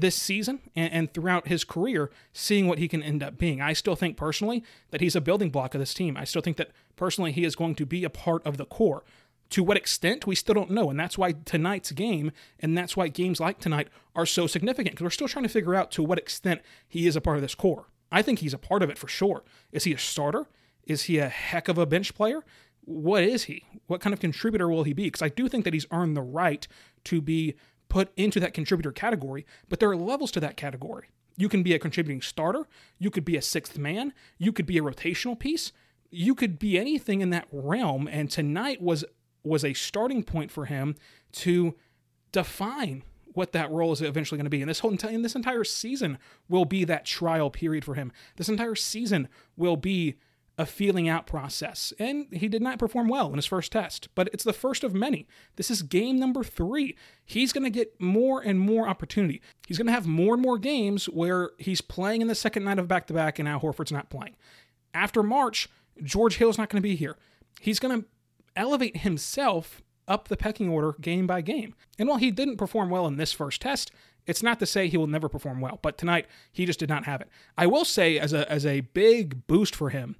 this 0.00 0.16
season 0.16 0.60
and, 0.76 0.92
and, 0.92 1.14
throughout 1.14 1.48
his 1.48 1.64
career, 1.64 2.10
seeing 2.32 2.66
what 2.66 2.78
he 2.78 2.88
can 2.88 3.02
end 3.02 3.22
up 3.22 3.38
being. 3.38 3.60
I 3.60 3.72
still 3.72 3.96
think 3.96 4.16
personally 4.16 4.64
that 4.90 5.00
he's 5.00 5.16
a 5.16 5.20
building 5.20 5.50
block 5.50 5.74
of 5.74 5.80
this 5.80 5.94
team. 5.94 6.16
I 6.16 6.24
still 6.24 6.42
think 6.42 6.56
that 6.56 6.70
personally 6.96 7.32
he 7.32 7.44
is 7.44 7.56
going 7.56 7.74
to 7.76 7.86
be 7.86 8.04
a 8.04 8.10
part 8.10 8.46
of 8.46 8.56
the 8.56 8.64
core. 8.64 9.04
To 9.50 9.62
what 9.62 9.78
extent, 9.78 10.26
we 10.26 10.34
still 10.34 10.54
don't 10.54 10.70
know. 10.70 10.90
And 10.90 11.00
that's 11.00 11.16
why 11.16 11.32
tonight's 11.32 11.92
game, 11.92 12.32
and 12.60 12.76
that's 12.76 12.96
why 12.96 13.08
games 13.08 13.40
like 13.40 13.58
tonight 13.58 13.88
are 14.14 14.26
so 14.26 14.46
significant, 14.46 14.94
because 14.94 15.04
we're 15.04 15.10
still 15.10 15.28
trying 15.28 15.44
to 15.44 15.48
figure 15.48 15.74
out 15.74 15.90
to 15.92 16.02
what 16.02 16.18
extent 16.18 16.60
he 16.86 17.06
is 17.06 17.16
a 17.16 17.20
part 17.20 17.36
of 17.36 17.42
this 17.42 17.54
core. 17.54 17.86
I 18.12 18.22
think 18.22 18.40
he's 18.40 18.54
a 18.54 18.58
part 18.58 18.82
of 18.82 18.90
it 18.90 18.98
for 18.98 19.08
sure. 19.08 19.44
Is 19.72 19.84
he 19.84 19.92
a 19.92 19.98
starter? 19.98 20.46
Is 20.84 21.04
he 21.04 21.18
a 21.18 21.28
heck 21.28 21.68
of 21.68 21.78
a 21.78 21.86
bench 21.86 22.14
player? 22.14 22.44
What 22.84 23.22
is 23.22 23.44
he? 23.44 23.64
What 23.86 24.00
kind 24.00 24.14
of 24.14 24.20
contributor 24.20 24.68
will 24.68 24.84
he 24.84 24.94
be? 24.94 25.04
Because 25.04 25.22
I 25.22 25.28
do 25.28 25.48
think 25.48 25.64
that 25.64 25.74
he's 25.74 25.86
earned 25.90 26.16
the 26.16 26.22
right 26.22 26.66
to 27.04 27.20
be 27.20 27.54
put 27.88 28.12
into 28.16 28.40
that 28.40 28.54
contributor 28.54 28.92
category, 28.92 29.46
but 29.68 29.80
there 29.80 29.90
are 29.90 29.96
levels 29.96 30.30
to 30.32 30.40
that 30.40 30.56
category. 30.56 31.08
You 31.36 31.48
can 31.48 31.62
be 31.62 31.74
a 31.74 31.78
contributing 31.78 32.20
starter, 32.20 32.66
you 32.98 33.10
could 33.10 33.24
be 33.24 33.36
a 33.36 33.42
sixth 33.42 33.78
man, 33.78 34.12
you 34.38 34.52
could 34.52 34.66
be 34.66 34.78
a 34.78 34.82
rotational 34.82 35.38
piece, 35.38 35.72
you 36.10 36.34
could 36.34 36.58
be 36.58 36.78
anything 36.78 37.20
in 37.20 37.30
that 37.30 37.48
realm 37.52 38.08
and 38.08 38.30
tonight 38.30 38.82
was 38.82 39.04
was 39.44 39.64
a 39.64 39.72
starting 39.72 40.22
point 40.22 40.50
for 40.50 40.66
him 40.66 40.96
to 41.32 41.74
define 42.32 43.02
what 43.34 43.52
that 43.52 43.70
role 43.70 43.92
is 43.92 44.02
eventually 44.02 44.36
going 44.36 44.44
to 44.44 44.50
be. 44.50 44.60
And 44.60 44.68
this 44.68 44.80
whole 44.80 44.90
and 44.90 45.24
this 45.24 45.36
entire 45.36 45.64
season 45.64 46.18
will 46.48 46.64
be 46.64 46.84
that 46.84 47.04
trial 47.04 47.50
period 47.50 47.84
for 47.84 47.94
him. 47.94 48.12
This 48.36 48.48
entire 48.48 48.74
season 48.74 49.28
will 49.56 49.76
be 49.76 50.16
a 50.58 50.66
feeling 50.66 51.08
out 51.08 51.24
process, 51.24 51.92
and 52.00 52.26
he 52.32 52.48
did 52.48 52.60
not 52.60 52.80
perform 52.80 53.06
well 53.06 53.28
in 53.28 53.36
his 53.36 53.46
first 53.46 53.70
test, 53.70 54.08
but 54.16 54.28
it's 54.32 54.42
the 54.42 54.52
first 54.52 54.82
of 54.82 54.92
many. 54.92 55.28
This 55.54 55.70
is 55.70 55.82
game 55.82 56.18
number 56.18 56.42
three. 56.42 56.96
He's 57.24 57.52
going 57.52 57.62
to 57.62 57.70
get 57.70 58.00
more 58.00 58.40
and 58.40 58.58
more 58.58 58.88
opportunity. 58.88 59.40
He's 59.68 59.78
going 59.78 59.86
to 59.86 59.92
have 59.92 60.08
more 60.08 60.34
and 60.34 60.42
more 60.42 60.58
games 60.58 61.06
where 61.06 61.52
he's 61.58 61.80
playing 61.80 62.22
in 62.22 62.28
the 62.28 62.34
second 62.34 62.64
night 62.64 62.80
of 62.80 62.88
back 62.88 63.06
to 63.06 63.14
back, 63.14 63.38
and 63.38 63.48
now 63.48 63.60
Horford's 63.60 63.92
not 63.92 64.10
playing. 64.10 64.34
After 64.92 65.22
March, 65.22 65.68
George 66.02 66.38
Hill's 66.38 66.58
not 66.58 66.70
going 66.70 66.82
to 66.82 66.88
be 66.88 66.96
here. 66.96 67.16
He's 67.60 67.78
going 67.78 68.02
to 68.02 68.08
elevate 68.56 68.98
himself 68.98 69.80
up 70.08 70.26
the 70.26 70.36
pecking 70.36 70.68
order 70.68 70.96
game 71.00 71.26
by 71.26 71.40
game. 71.40 71.74
And 71.98 72.08
while 72.08 72.18
he 72.18 72.32
didn't 72.32 72.56
perform 72.56 72.90
well 72.90 73.06
in 73.06 73.16
this 73.16 73.32
first 73.32 73.62
test, 73.62 73.92
it's 74.26 74.42
not 74.42 74.58
to 74.58 74.66
say 74.66 74.88
he 74.88 74.96
will 74.96 75.06
never 75.06 75.28
perform 75.28 75.60
well, 75.60 75.78
but 75.82 75.96
tonight 75.96 76.26
he 76.50 76.66
just 76.66 76.80
did 76.80 76.88
not 76.88 77.04
have 77.04 77.20
it. 77.20 77.28
I 77.56 77.66
will 77.66 77.84
say 77.84 78.18
as 78.18 78.32
a 78.32 78.50
as 78.50 78.66
a 78.66 78.80
big 78.80 79.46
boost 79.46 79.74
for 79.74 79.90
him 79.90 80.16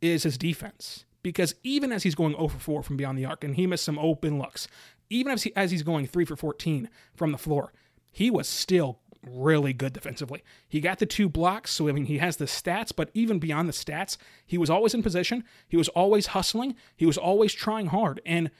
is 0.00 0.22
his 0.22 0.38
defense. 0.38 1.04
Because 1.22 1.54
even 1.62 1.92
as 1.92 2.04
he's 2.04 2.14
going 2.14 2.34
0 2.34 2.48
for 2.48 2.58
4 2.58 2.82
from 2.82 2.96
beyond 2.96 3.18
the 3.18 3.24
arc, 3.24 3.44
and 3.44 3.56
he 3.56 3.66
missed 3.66 3.84
some 3.84 3.98
open 3.98 4.38
looks, 4.38 4.68
even 5.10 5.32
as, 5.32 5.42
he, 5.42 5.52
as 5.56 5.70
he's 5.70 5.82
going 5.82 6.06
3 6.06 6.24
for 6.24 6.36
14 6.36 6.88
from 7.14 7.32
the 7.32 7.38
floor, 7.38 7.72
he 8.10 8.30
was 8.30 8.48
still 8.48 9.00
really 9.26 9.72
good 9.72 9.92
defensively. 9.92 10.42
He 10.68 10.80
got 10.80 10.98
the 10.98 11.06
two 11.06 11.28
blocks, 11.28 11.72
so 11.72 11.88
I 11.88 11.92
mean, 11.92 12.06
he 12.06 12.18
has 12.18 12.36
the 12.36 12.44
stats, 12.44 12.92
but 12.94 13.10
even 13.14 13.38
beyond 13.38 13.68
the 13.68 13.72
stats, 13.72 14.16
he 14.46 14.58
was 14.58 14.70
always 14.70 14.94
in 14.94 15.02
position. 15.02 15.44
He 15.68 15.76
was 15.76 15.88
always 15.88 16.28
hustling. 16.28 16.76
He 16.96 17.06
was 17.06 17.18
always 17.18 17.52
trying 17.52 17.86
hard. 17.86 18.20
And 18.24 18.50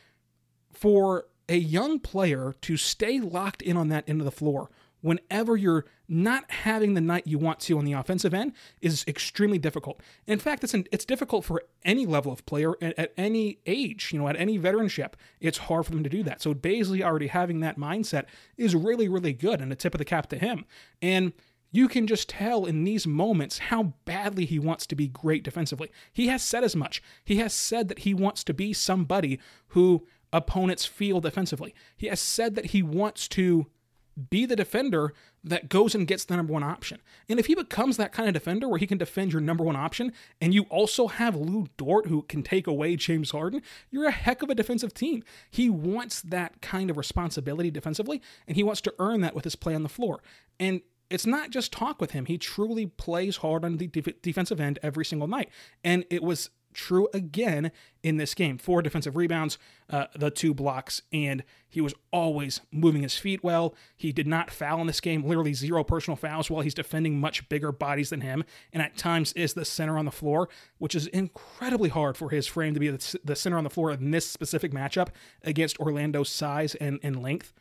for 0.73 1.27
a 1.49 1.57
young 1.57 1.99
player 1.99 2.55
to 2.63 2.77
stay 2.77 3.21
locked 3.21 3.63
in 3.63 3.77
on 3.77 3.89
that 3.89 4.05
end 4.09 4.21
of 4.21 4.25
the 4.25 4.31
floor 4.31 4.71
whenever 5.01 5.57
you're 5.57 5.85
not 6.09 6.51
having 6.51 6.95
the 6.95 7.01
night 7.01 7.27
you 7.27 7.39
want 7.39 7.61
to 7.61 7.79
on 7.79 7.85
the 7.85 7.93
offensive 7.93 8.35
end 8.35 8.53
is 8.81 9.05
extremely 9.07 9.59
difficult. 9.59 10.01
In 10.27 10.39
fact, 10.39 10.65
it's 10.65 10.75
an, 10.75 10.87
it's 10.91 11.05
difficult 11.05 11.45
for 11.45 11.63
any 11.85 12.07
level 12.07 12.33
of 12.33 12.45
player 12.47 12.73
at, 12.81 12.99
at, 12.99 13.13
any 13.17 13.59
age, 13.67 14.11
you 14.13 14.19
know, 14.19 14.29
at 14.29 14.37
any 14.37 14.59
veteranship. 14.59 15.15
It's 15.41 15.59
hard 15.59 15.85
for 15.85 15.93
them 15.93 16.05
to 16.05 16.11
do 16.11 16.23
that. 16.25 16.41
So 16.41 16.55
Bazley 16.55 17.03
already 17.03 17.29
having 17.29 17.61
that 17.61 17.79
mindset 17.79 18.25
is 18.57 18.75
really, 18.75 19.09
really 19.09 19.33
good 19.33 19.61
and 19.61 19.73
a 19.73 19.77
tip 19.77 19.95
of 19.95 19.99
the 19.99 20.05
cap 20.05 20.29
to 20.31 20.39
him. 20.39 20.65
And 21.03 21.33
you 21.71 21.89
can 21.89 22.07
just 22.07 22.31
tell 22.31 22.65
in 22.65 22.85
these 22.85 23.07
moments 23.07 23.59
how 23.59 23.95
badly 24.05 24.47
he 24.47 24.59
wants 24.59 24.87
to 24.87 24.97
be 24.97 25.09
great 25.09 25.45
defensively. 25.45 25.91
He 26.13 26.29
has 26.29 26.43
said 26.43 26.65
as 26.65 26.75
much. 26.75 27.03
He 27.25 27.37
has 27.37 27.53
said 27.53 27.89
that 27.89 28.01
he 28.01 28.15
wants 28.15 28.43
to 28.45 28.55
be 28.55 28.73
somebody 28.73 29.39
who 29.69 30.07
opponents 30.33 30.87
feel 30.87 31.21
defensively. 31.21 31.75
He 31.97 32.07
has 32.07 32.21
said 32.21 32.55
that 32.55 32.67
he 32.67 32.83
wants 32.83 33.29
to 33.29 33.67
be 34.19 34.47
the 34.47 34.57
defender 34.57 35.13
that 35.45 35.69
goes 35.69 35.95
and 35.95 36.07
gets 36.07 36.25
the 36.25 36.37
number 36.37 36.53
one 36.53 36.63
option. 36.63 37.01
And 37.29 37.39
if 37.39 37.47
he 37.47 37.55
becomes 37.55 37.97
that 37.97 38.13
kind 38.13 38.29
of 38.29 38.35
defender 38.35 38.69
where 38.69 38.79
he 38.79 38.87
can 38.87 38.99
defend 38.99 39.33
your 39.33 39.41
number 39.41 39.65
one 39.65 39.77
option, 39.77 40.13
and 40.41 40.53
you 40.53 40.65
also 40.65 41.07
have 41.07 41.37
Lu 41.37 41.67
Dort 41.77 42.07
who 42.07 42.23
can 42.23 42.43
take 42.43 42.67
away 42.67 42.97
James 42.97 43.31
Harden, 43.31 43.63
you're 43.91 44.09
a 44.09 44.13
heck 44.13 44.43
of 44.43 44.51
a 44.51 44.55
defensive 44.55 44.95
team. 44.95 45.23
He 45.51 45.71
wants 45.71 46.21
that 46.23 46.61
kind 46.61 46.91
of 46.91 46.97
responsibility 46.97 47.71
defensively, 47.71 48.21
and 48.47 48.57
he 48.57 48.63
wants 48.63 48.81
to 48.83 48.95
earn 48.99 49.21
that 49.21 49.35
with 49.35 49.45
his 49.45 49.57
play 49.57 49.75
on 49.75 49.83
the 49.83 49.89
floor. 49.89 50.21
And 50.59 50.83
it's 51.11 51.27
not 51.27 51.51
just 51.51 51.73
talk 51.73 52.01
with 52.01 52.11
him. 52.11 52.27
He 52.27 52.37
truly 52.39 52.87
plays 52.87 53.39
hard 53.39 53.65
on 53.65 53.79
the 53.79 53.87
def- 53.87 54.21
defensive 54.21 54.61
end 54.61 54.79
every 54.83 55.05
single 55.05 55.29
night. 55.29 55.49
And 55.83 56.05
it 56.11 56.23
was 56.23 56.51
true 56.79 57.09
again 57.13 57.73
in 58.05 58.17
this 58.19 58.35
game. 58.35 58.57
Four 58.57 58.83
defensive 58.83 59.17
rebounds, 59.17 59.59
uh, 59.91 60.07
the 60.15 60.31
two 60.31 60.55
blocks, 60.55 61.03
and 61.13 61.43
he 61.69 61.81
was 61.81 61.93
always 62.13 62.61
moving 62.71 63.03
his 63.03 63.19
feet 63.19 63.43
well. 63.43 63.75
He 63.97 64.13
did 64.13 64.29
not 64.29 64.51
foul 64.51 64.81
in 64.81 64.87
this 64.87 65.01
game, 65.01 65.25
literally 65.25 65.55
zero 65.55 65.83
personal 65.83 66.17
fouls 66.17 66.49
while 66.49 66.63
he's 66.63 66.75
defending 66.75 67.21
much 67.21 67.49
bigger 67.49 67.73
bodies 67.73 68.11
than 68.11 68.21
him, 68.21 68.45
and 68.73 68.81
at 68.81 68.97
times 68.97 69.33
is 69.33 69.55
the 69.55 69.65
center 69.65 69.99
on 69.99 70.05
the 70.05 70.13
floor, 70.13 70.49
which 70.79 70.95
is 70.95 71.09
incredibly 71.09 71.89
hard 71.89 72.17
for 72.17 72.31
his 72.31 72.47
frame 72.47 72.75
to 72.75 72.81
be 72.81 72.89
the 72.89 73.37
center 73.37 73.59
on 73.59 73.65
the 73.65 73.71
floor 73.71 73.91
in 73.91 74.13
this 74.13 74.27
specific 74.27 74.71
matchup 74.71 75.09
against 75.43 75.79
Orlando's 75.81 76.31
size 76.31 76.77
and, 76.77 77.01
and 77.03 77.21
length. 77.21 77.53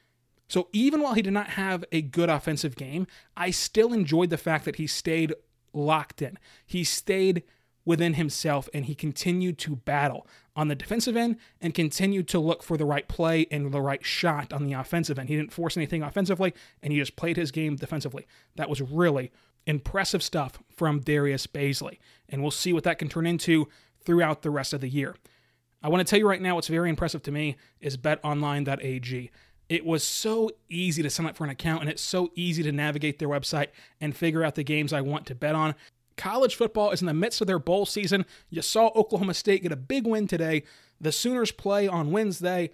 So 0.47 0.69
even 0.71 1.01
while 1.01 1.15
he 1.15 1.23
did 1.23 1.33
not 1.33 1.49
have 1.51 1.83
a 1.91 2.01
good 2.03 2.29
offensive 2.29 2.75
game, 2.75 3.07
I 3.35 3.49
still 3.49 3.91
enjoyed 3.91 4.29
the 4.29 4.37
fact 4.37 4.63
that 4.65 4.77
he 4.77 4.87
stayed 4.87 5.33
locked 5.73 6.21
in. 6.21 6.37
He 6.65 6.83
stayed 6.83 7.43
within 7.87 8.15
himself 8.15 8.67
and 8.73 8.85
he 8.85 8.93
continued 8.93 9.57
to 9.57 9.77
battle 9.77 10.27
on 10.57 10.67
the 10.67 10.75
defensive 10.75 11.15
end 11.15 11.37
and 11.61 11.73
continued 11.73 12.27
to 12.27 12.37
look 12.37 12.61
for 12.61 12.75
the 12.75 12.85
right 12.85 13.07
play 13.07 13.47
and 13.49 13.71
the 13.71 13.81
right 13.81 14.05
shot 14.05 14.51
on 14.51 14.65
the 14.65 14.73
offensive 14.73 15.17
end. 15.17 15.29
He 15.29 15.37
didn't 15.37 15.53
force 15.53 15.77
anything 15.77 16.03
offensively 16.03 16.53
and 16.83 16.91
he 16.91 16.99
just 16.99 17.15
played 17.15 17.37
his 17.37 17.49
game 17.49 17.77
defensively. 17.77 18.27
That 18.57 18.69
was 18.69 18.81
really 18.81 19.31
impressive 19.65 20.21
stuff 20.21 20.59
from 20.69 20.99
Darius 20.99 21.47
Bazley. 21.47 21.99
And 22.27 22.41
we'll 22.41 22.51
see 22.51 22.73
what 22.73 22.83
that 22.83 22.99
can 22.99 23.07
turn 23.07 23.25
into 23.25 23.69
throughout 24.03 24.41
the 24.41 24.49
rest 24.49 24.73
of 24.73 24.81
the 24.81 24.89
year. 24.89 25.15
I 25.81 25.87
want 25.87 26.05
to 26.05 26.09
tell 26.09 26.19
you 26.19 26.27
right 26.27 26.41
now 26.41 26.55
what's 26.55 26.67
very 26.67 26.89
impressive 26.89 27.23
to 27.23 27.31
me 27.31 27.55
is 27.79 27.95
betonline.ag. 27.95 29.31
It 29.69 29.85
was 29.85 30.03
so 30.03 30.49
easy 30.69 31.03
to 31.03 31.09
sign 31.09 31.27
up 31.27 31.37
for 31.37 31.45
an 31.45 31.49
account 31.49 31.81
and 31.81 31.89
it's 31.89 32.01
so 32.01 32.31
easy 32.35 32.63
to 32.63 32.71
navigate 32.73 33.19
their 33.19 33.29
website 33.29 33.67
and 34.01 34.15
figure 34.15 34.43
out 34.43 34.55
the 34.55 34.63
games 34.63 34.91
I 34.91 34.99
want 34.99 35.25
to 35.27 35.35
bet 35.35 35.55
on. 35.55 35.73
College 36.17 36.55
football 36.55 36.91
is 36.91 37.01
in 37.01 37.07
the 37.07 37.13
midst 37.13 37.41
of 37.41 37.47
their 37.47 37.59
bowl 37.59 37.85
season. 37.85 38.25
You 38.49 38.61
saw 38.61 38.87
Oklahoma 38.95 39.35
State 39.35 39.63
get 39.63 39.71
a 39.71 39.77
big 39.77 40.05
win 40.05 40.27
today. 40.27 40.63
The 40.99 41.11
Sooners 41.11 41.51
play 41.51 41.87
on 41.87 42.11
Wednesday. 42.11 42.71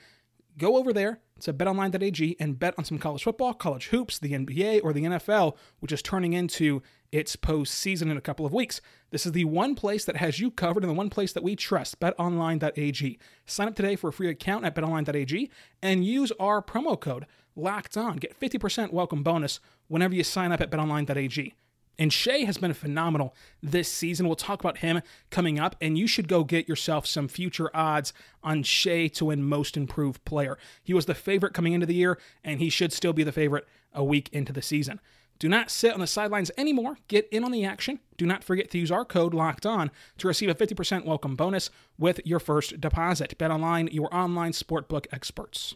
Go 0.57 0.77
over 0.77 0.93
there 0.93 1.19
to 1.41 1.53
betonline.ag 1.53 2.37
and 2.39 2.57
bet 2.57 2.73
on 2.77 2.85
some 2.85 2.99
college 2.99 3.23
football, 3.23 3.53
college 3.53 3.87
hoops, 3.87 4.17
the 4.17 4.31
NBA, 4.31 4.81
or 4.83 4.93
the 4.93 5.03
NFL, 5.03 5.57
which 5.79 5.91
is 5.91 6.01
turning 6.01 6.33
into 6.33 6.81
its 7.11 7.35
postseason 7.35 8.09
in 8.09 8.17
a 8.17 8.21
couple 8.21 8.45
of 8.45 8.53
weeks. 8.53 8.79
This 9.11 9.25
is 9.25 9.33
the 9.33 9.45
one 9.45 9.75
place 9.75 10.05
that 10.05 10.17
has 10.17 10.39
you 10.39 10.49
covered 10.49 10.83
and 10.83 10.89
the 10.89 10.95
one 10.95 11.09
place 11.09 11.33
that 11.33 11.43
we 11.43 11.55
trust, 11.55 11.99
betonline.ag. 11.99 13.19
Sign 13.45 13.67
up 13.67 13.75
today 13.75 13.95
for 13.95 14.07
a 14.07 14.13
free 14.13 14.29
account 14.29 14.63
at 14.63 14.73
betonline.ag 14.73 15.51
and 15.81 16.05
use 16.05 16.31
our 16.39 16.61
promo 16.61 16.99
code 16.99 17.25
LOCKED 17.55 17.97
ON. 17.97 18.17
Get 18.17 18.39
50% 18.39 18.91
welcome 18.91 19.21
bonus 19.21 19.59
whenever 19.87 20.15
you 20.15 20.23
sign 20.23 20.51
up 20.51 20.61
at 20.61 20.71
betonline.ag. 20.71 21.53
And 21.99 22.11
Shai 22.11 22.39
has 22.39 22.57
been 22.57 22.73
phenomenal 22.73 23.35
this 23.61 23.91
season. 23.91 24.25
We'll 24.25 24.35
talk 24.35 24.59
about 24.59 24.79
him 24.79 25.01
coming 25.29 25.59
up, 25.59 25.75
and 25.79 25.97
you 25.97 26.07
should 26.07 26.27
go 26.27 26.43
get 26.43 26.67
yourself 26.67 27.05
some 27.05 27.27
future 27.27 27.69
odds 27.75 28.13
on 28.43 28.63
Shai 28.63 29.07
to 29.07 29.25
win 29.25 29.43
Most 29.43 29.77
Improved 29.77 30.25
Player. 30.25 30.57
He 30.83 30.93
was 30.93 31.05
the 31.05 31.13
favorite 31.13 31.53
coming 31.53 31.73
into 31.73 31.85
the 31.85 31.93
year, 31.93 32.19
and 32.43 32.59
he 32.59 32.69
should 32.69 32.91
still 32.93 33.13
be 33.13 33.23
the 33.23 33.31
favorite 33.31 33.67
a 33.93 34.03
week 34.03 34.29
into 34.31 34.51
the 34.51 34.61
season. 34.61 34.99
Do 35.39 35.49
not 35.49 35.69
sit 35.69 35.93
on 35.93 35.99
the 35.99 36.07
sidelines 36.07 36.51
anymore. 36.57 36.97
Get 37.07 37.27
in 37.29 37.43
on 37.43 37.51
the 37.51 37.65
action. 37.65 37.99
Do 38.17 38.25
not 38.25 38.43
forget 38.43 38.71
to 38.71 38.77
use 38.77 38.91
our 38.91 39.05
code 39.05 39.33
LOCKED 39.33 39.65
ON 39.65 39.91
to 40.17 40.27
receive 40.27 40.49
a 40.49 40.55
50% 40.55 41.05
welcome 41.05 41.35
bonus 41.35 41.69
with 41.97 42.21
your 42.25 42.39
first 42.39 42.79
deposit. 42.79 43.37
Bet 43.37 43.51
online, 43.51 43.89
your 43.91 44.13
online 44.15 44.53
sportbook 44.53 45.05
experts. 45.11 45.75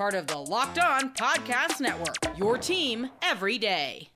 Part 0.00 0.14
of 0.14 0.26
the 0.28 0.38
Locked 0.38 0.78
On 0.78 1.12
Podcast 1.12 1.78
Network, 1.78 2.38
your 2.38 2.56
team 2.56 3.10
every 3.20 3.58
day. 3.58 4.08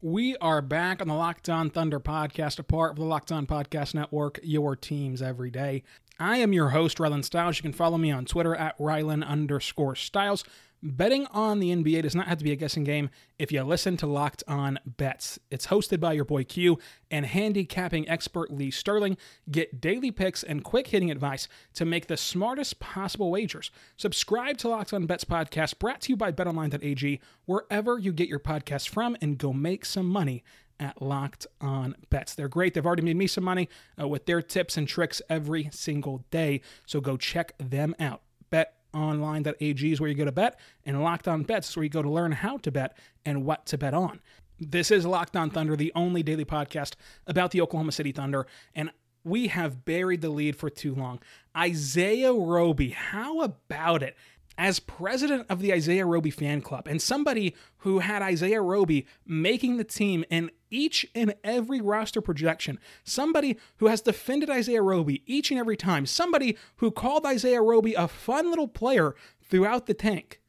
We 0.00 0.36
are 0.36 0.62
back 0.62 1.00
on 1.02 1.08
the 1.08 1.14
Locked 1.14 1.48
On 1.48 1.68
Thunder 1.68 1.98
podcast, 1.98 2.60
a 2.60 2.62
part 2.62 2.92
of 2.92 2.96
the 2.98 3.04
Locked 3.04 3.32
On 3.32 3.44
Podcast 3.44 3.92
Network, 3.92 4.38
your 4.44 4.76
teams 4.76 5.20
every 5.20 5.50
day. 5.50 5.82
I 6.20 6.36
am 6.36 6.52
your 6.52 6.68
host, 6.68 6.98
Rylan 6.98 7.24
Stiles. 7.24 7.58
You 7.58 7.62
can 7.62 7.72
follow 7.72 7.98
me 7.98 8.12
on 8.12 8.24
Twitter 8.24 8.54
at 8.54 8.78
Rylan 8.78 9.26
underscore 9.26 9.96
Stiles. 9.96 10.44
Betting 10.86 11.26
on 11.28 11.60
the 11.60 11.74
NBA 11.74 12.02
does 12.02 12.14
not 12.14 12.28
have 12.28 12.36
to 12.36 12.44
be 12.44 12.52
a 12.52 12.56
guessing 12.56 12.84
game 12.84 13.08
if 13.38 13.50
you 13.50 13.62
listen 13.62 13.96
to 13.96 14.06
Locked 14.06 14.44
On 14.46 14.78
Bets. 14.84 15.38
It's 15.50 15.68
hosted 15.68 15.98
by 15.98 16.12
your 16.12 16.26
boy 16.26 16.44
Q 16.44 16.78
and 17.10 17.24
handicapping 17.24 18.06
expert 18.06 18.52
Lee 18.52 18.70
Sterling. 18.70 19.16
Get 19.50 19.80
daily 19.80 20.10
picks 20.10 20.42
and 20.42 20.62
quick 20.62 20.88
hitting 20.88 21.10
advice 21.10 21.48
to 21.72 21.86
make 21.86 22.06
the 22.06 22.18
smartest 22.18 22.80
possible 22.80 23.30
wagers. 23.30 23.70
Subscribe 23.96 24.58
to 24.58 24.68
Locked 24.68 24.92
On 24.92 25.06
Bets 25.06 25.24
podcast 25.24 25.78
brought 25.78 26.02
to 26.02 26.12
you 26.12 26.18
by 26.18 26.30
betonline.ag, 26.30 27.18
wherever 27.46 27.98
you 27.98 28.12
get 28.12 28.28
your 28.28 28.38
podcast 28.38 28.90
from, 28.90 29.16
and 29.22 29.38
go 29.38 29.54
make 29.54 29.86
some 29.86 30.06
money 30.06 30.44
at 30.78 31.00
Locked 31.00 31.46
On 31.62 31.96
Bets. 32.10 32.34
They're 32.34 32.46
great. 32.46 32.74
They've 32.74 32.84
already 32.84 33.00
made 33.00 33.16
me 33.16 33.26
some 33.26 33.44
money 33.44 33.70
uh, 33.98 34.06
with 34.06 34.26
their 34.26 34.42
tips 34.42 34.76
and 34.76 34.86
tricks 34.86 35.22
every 35.30 35.70
single 35.72 36.26
day. 36.30 36.60
So 36.84 37.00
go 37.00 37.16
check 37.16 37.54
them 37.56 37.94
out. 37.98 38.20
Bet 38.50 38.74
online.ag 38.94 39.92
is 39.92 40.00
where 40.00 40.08
you 40.08 40.16
go 40.16 40.24
to 40.24 40.32
bet, 40.32 40.58
and 40.84 41.02
Locked 41.02 41.28
On 41.28 41.42
Bets 41.42 41.68
is 41.68 41.76
where 41.76 41.84
you 41.84 41.90
go 41.90 42.02
to 42.02 42.10
learn 42.10 42.32
how 42.32 42.56
to 42.58 42.70
bet 42.70 42.96
and 43.24 43.44
what 43.44 43.66
to 43.66 43.78
bet 43.78 43.94
on. 43.94 44.20
This 44.60 44.90
is 44.90 45.04
Locked 45.04 45.36
On 45.36 45.50
Thunder, 45.50 45.76
the 45.76 45.92
only 45.94 46.22
daily 46.22 46.44
podcast 46.44 46.94
about 47.26 47.50
the 47.50 47.60
Oklahoma 47.60 47.92
City 47.92 48.12
Thunder, 48.12 48.46
and 48.74 48.90
we 49.24 49.48
have 49.48 49.84
buried 49.84 50.20
the 50.20 50.28
lead 50.28 50.54
for 50.54 50.70
too 50.70 50.94
long. 50.94 51.18
Isaiah 51.56 52.32
Roby, 52.32 52.90
how 52.90 53.40
about 53.40 54.02
it? 54.02 54.16
As 54.56 54.78
president 54.78 55.46
of 55.48 55.60
the 55.60 55.72
Isaiah 55.72 56.06
Roby 56.06 56.30
fan 56.30 56.60
club 56.60 56.86
and 56.86 57.02
somebody 57.02 57.56
who 57.78 57.98
had 57.98 58.22
Isaiah 58.22 58.62
Roby 58.62 59.06
making 59.26 59.76
the 59.76 59.84
team 59.84 60.24
in 60.30 60.50
each 60.70 61.06
and 61.14 61.34
every 61.42 61.80
roster 61.80 62.20
projection, 62.20 62.78
somebody 63.02 63.58
who 63.78 63.86
has 63.86 64.00
defended 64.00 64.50
Isaiah 64.50 64.82
Roby 64.82 65.22
each 65.26 65.50
and 65.50 65.58
every 65.58 65.76
time, 65.76 66.06
somebody 66.06 66.56
who 66.76 66.90
called 66.90 67.26
Isaiah 67.26 67.62
Roby 67.62 67.94
a 67.94 68.06
fun 68.06 68.50
little 68.50 68.68
player 68.68 69.14
throughout 69.42 69.86
the 69.86 69.94
tank. 69.94 70.40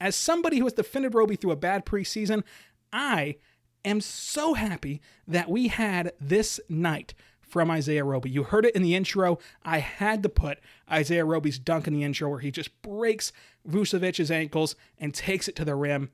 As 0.00 0.14
somebody 0.14 0.58
who 0.58 0.64
has 0.64 0.74
defended 0.74 1.14
Roby 1.14 1.36
through 1.36 1.50
a 1.50 1.56
bad 1.56 1.86
preseason, 1.86 2.44
I 2.92 3.36
am 3.84 4.00
so 4.00 4.54
happy 4.54 5.00
that 5.26 5.50
we 5.50 5.68
had 5.68 6.12
this 6.20 6.60
night 6.68 7.14
from 7.48 7.70
Isaiah 7.70 8.04
Roby. 8.04 8.30
You 8.30 8.44
heard 8.44 8.64
it 8.64 8.76
in 8.76 8.82
the 8.82 8.94
intro. 8.94 9.38
I 9.64 9.78
had 9.78 10.22
to 10.22 10.28
put 10.28 10.58
Isaiah 10.90 11.24
Roby's 11.24 11.58
dunk 11.58 11.86
in 11.86 11.94
the 11.94 12.04
intro 12.04 12.28
where 12.28 12.40
he 12.40 12.50
just 12.50 12.80
breaks 12.82 13.32
Vucevic's 13.68 14.30
ankles 14.30 14.76
and 14.98 15.14
takes 15.14 15.48
it 15.48 15.56
to 15.56 15.64
the 15.64 15.74
rim. 15.74 16.10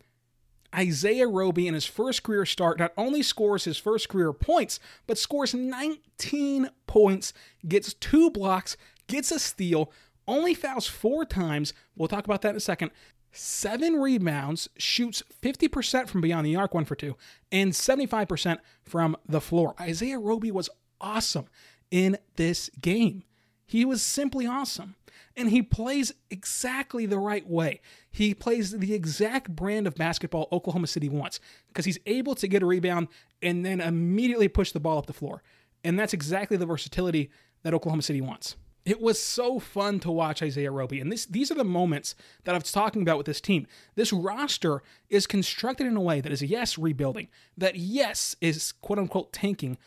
Isaiah 0.75 1.29
Roby 1.29 1.69
in 1.69 1.75
his 1.75 1.87
first 1.87 2.23
career 2.23 2.45
start 2.45 2.79
not 2.79 2.93
only 2.97 3.23
scores 3.23 3.65
his 3.65 3.79
first 3.79 4.09
career 4.09 4.33
points, 4.33 4.81
but 5.07 5.19
scores 5.19 5.55
19 5.55 6.69
points, 6.87 7.33
gets 7.67 7.95
two 7.95 8.31
blocks, 8.31 8.77
gets 9.07 9.31
a 9.31 9.39
steal, 9.39 9.93
only 10.27 10.55
fouls 10.55 10.87
four 10.87 11.25
times. 11.25 11.73
We'll 11.97 12.09
talk 12.09 12.25
about 12.25 12.43
that 12.43 12.51
in 12.51 12.57
a 12.57 12.61
second. 12.61 12.91
Seven 13.31 13.95
rebounds, 13.95 14.69
shoots 14.77 15.23
50% 15.43 16.09
from 16.09 16.21
beyond 16.21 16.47
the 16.47 16.57
arc, 16.57 16.73
one 16.73 16.85
for 16.85 16.95
two, 16.95 17.17
and 17.51 17.73
75% 17.73 18.59
from 18.85 19.17
the 19.29 19.41
floor. 19.41 19.75
Isaiah 19.81 20.21
Roby 20.21 20.53
was 20.53 20.71
awesome 21.01 21.47
in 21.91 22.19
this 22.37 22.71
game. 22.81 23.25
He 23.67 23.85
was 23.85 24.03
simply 24.03 24.47
awesome. 24.47 24.97
And 25.37 25.51
he 25.51 25.63
plays 25.63 26.13
exactly 26.31 27.07
the 27.07 27.19
right 27.19 27.49
way. 27.49 27.81
He 28.11 28.35
plays 28.35 28.71
the 28.71 28.95
exact 28.95 29.55
brand 29.55 29.87
of 29.87 29.97
basketball 29.97 30.49
Oklahoma 30.53 30.87
City 30.87 31.09
wants 31.09 31.41
because 31.69 31.85
he's 31.85 31.99
able 32.07 32.37
to 32.37 32.47
get 32.47 32.63
a 32.63 32.67
rebound 32.67 33.09
and 33.43 33.67
then 33.67 33.81
immediately 33.81 34.47
push 34.47 34.71
the 34.71 34.81
ball 34.81 34.99
up 34.99 35.07
the 35.07 35.13
floor. 35.13 35.43
And 35.83 35.99
that's 35.99 36.15
exactly 36.15 36.57
the 36.57 36.67
versatility 36.67 37.31
that 37.63 37.75
Oklahoma 37.75 38.03
City 38.03 38.21
wants. 38.21 38.57
It 38.85 39.01
was 39.01 39.21
so 39.21 39.59
fun 39.59 39.99
to 40.01 40.11
watch 40.11 40.43
Isaiah 40.43 40.71
Roby. 40.71 41.01
And 41.01 41.11
this, 41.11 41.27
these 41.27 41.51
are 41.51 41.57
the 41.57 41.65
moments 41.65 42.15
that 42.45 42.55
I 42.55 42.59
was 42.59 42.71
talking 42.71 43.03
about 43.03 43.17
with 43.17 43.27
this 43.27 43.41
team. 43.41 43.67
This 43.95 44.13
roster 44.13 44.83
is 45.09 45.27
constructed 45.27 45.87
in 45.87 45.97
a 45.97 46.03
way 46.03 46.21
that 46.21 46.31
is, 46.31 46.43
yes, 46.43 46.79
rebuilding, 46.79 47.29
that, 47.57 47.77
yes, 47.77 48.37
is 48.41 48.73
quote 48.73 48.99
unquote 48.99 49.33
tanking, 49.33 49.79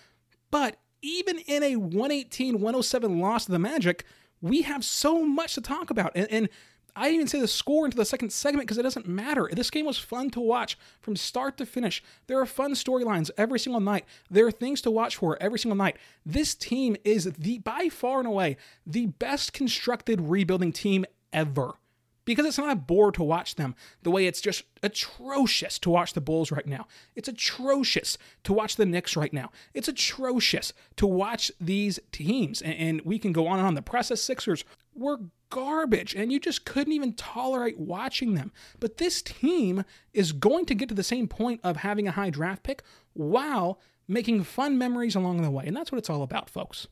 but 0.49 0.77
even 1.01 1.39
in 1.39 1.63
a 1.63 1.75
118 1.75 2.55
107 2.55 3.19
loss 3.19 3.45
to 3.45 3.51
the 3.51 3.59
Magic, 3.59 4.05
we 4.41 4.61
have 4.63 4.83
so 4.83 5.23
much 5.23 5.55
to 5.55 5.61
talk 5.61 5.89
about. 5.89 6.11
And, 6.15 6.27
and 6.31 6.49
I 6.95 7.03
didn't 7.03 7.15
even 7.15 7.27
say 7.27 7.39
the 7.39 7.47
score 7.47 7.85
into 7.85 7.97
the 7.97 8.05
second 8.05 8.31
segment 8.31 8.67
because 8.67 8.79
it 8.79 8.83
doesn't 8.83 9.07
matter. 9.07 9.47
This 9.51 9.69
game 9.69 9.85
was 9.85 9.99
fun 9.99 10.31
to 10.31 10.39
watch 10.39 10.77
from 10.99 11.15
start 11.15 11.57
to 11.57 11.65
finish. 11.65 12.03
There 12.25 12.39
are 12.39 12.45
fun 12.45 12.73
storylines 12.73 13.29
every 13.37 13.59
single 13.59 13.79
night. 13.79 14.05
There 14.31 14.47
are 14.47 14.51
things 14.51 14.81
to 14.81 14.91
watch 14.91 15.15
for 15.17 15.37
every 15.41 15.59
single 15.59 15.77
night. 15.77 15.97
This 16.25 16.55
team 16.55 16.97
is 17.03 17.25
the 17.25 17.59
by 17.59 17.89
far 17.89 18.19
and 18.19 18.27
away 18.27 18.57
the 18.85 19.07
best 19.07 19.53
constructed 19.53 20.21
rebuilding 20.21 20.71
team 20.71 21.05
ever 21.31 21.73
because 22.27 22.45
it's 22.45 22.57
not 22.57 22.69
a 22.69 22.75
bore 22.75 23.13
to 23.13 23.23
watch 23.23 23.55
them 23.55 23.73
the 24.03 24.11
way 24.11 24.27
it's 24.27 24.41
just 24.41 24.65
atrocious 24.83 25.79
to 25.79 25.89
watch 25.89 26.11
the 26.11 26.19
Bulls 26.19 26.51
right 26.51 26.67
now. 26.67 26.85
It's 27.15 27.29
atrocious 27.29 28.17
to 28.43 28.51
watch 28.51 28.75
the 28.75 28.85
Knicks 28.85 29.15
right 29.15 29.31
now. 29.31 29.49
It's 29.73 29.87
atrocious 29.87 30.73
to 30.97 31.07
watch 31.07 31.53
these 31.61 32.01
teams. 32.11 32.61
And, 32.61 33.01
we 33.05 33.17
can 33.17 33.31
go 33.31 33.47
on 33.47 33.59
and 33.59 33.67
on. 33.67 33.75
The 33.75 33.81
process 33.81 34.19
Sixers 34.21 34.65
were 34.93 35.21
garbage 35.49 36.15
and 36.15 36.29
you 36.29 36.39
just 36.41 36.65
couldn't 36.65 36.91
even 36.91 37.13
tolerate 37.13 37.79
watching 37.79 38.33
them. 38.33 38.51
But 38.81 38.97
this 38.97 39.21
team 39.21 39.85
is 40.13 40.33
going 40.33 40.65
to 40.65 40.75
get 40.75 40.89
to 40.89 40.95
the 40.95 41.03
same 41.03 41.29
point 41.29 41.61
of 41.63 41.77
having 41.77 42.09
a 42.09 42.11
high 42.11 42.29
draft 42.29 42.63
pick 42.63 42.83
while 43.13 43.79
making 44.05 44.43
fun 44.43 44.77
memories 44.77 45.15
along 45.15 45.43
the 45.43 45.51
way. 45.51 45.63
And 45.65 45.77
that's 45.77 45.93
what 45.93 45.99
it's 45.99 46.09
all 46.09 46.23
about, 46.23 46.49
folks. 46.49 46.87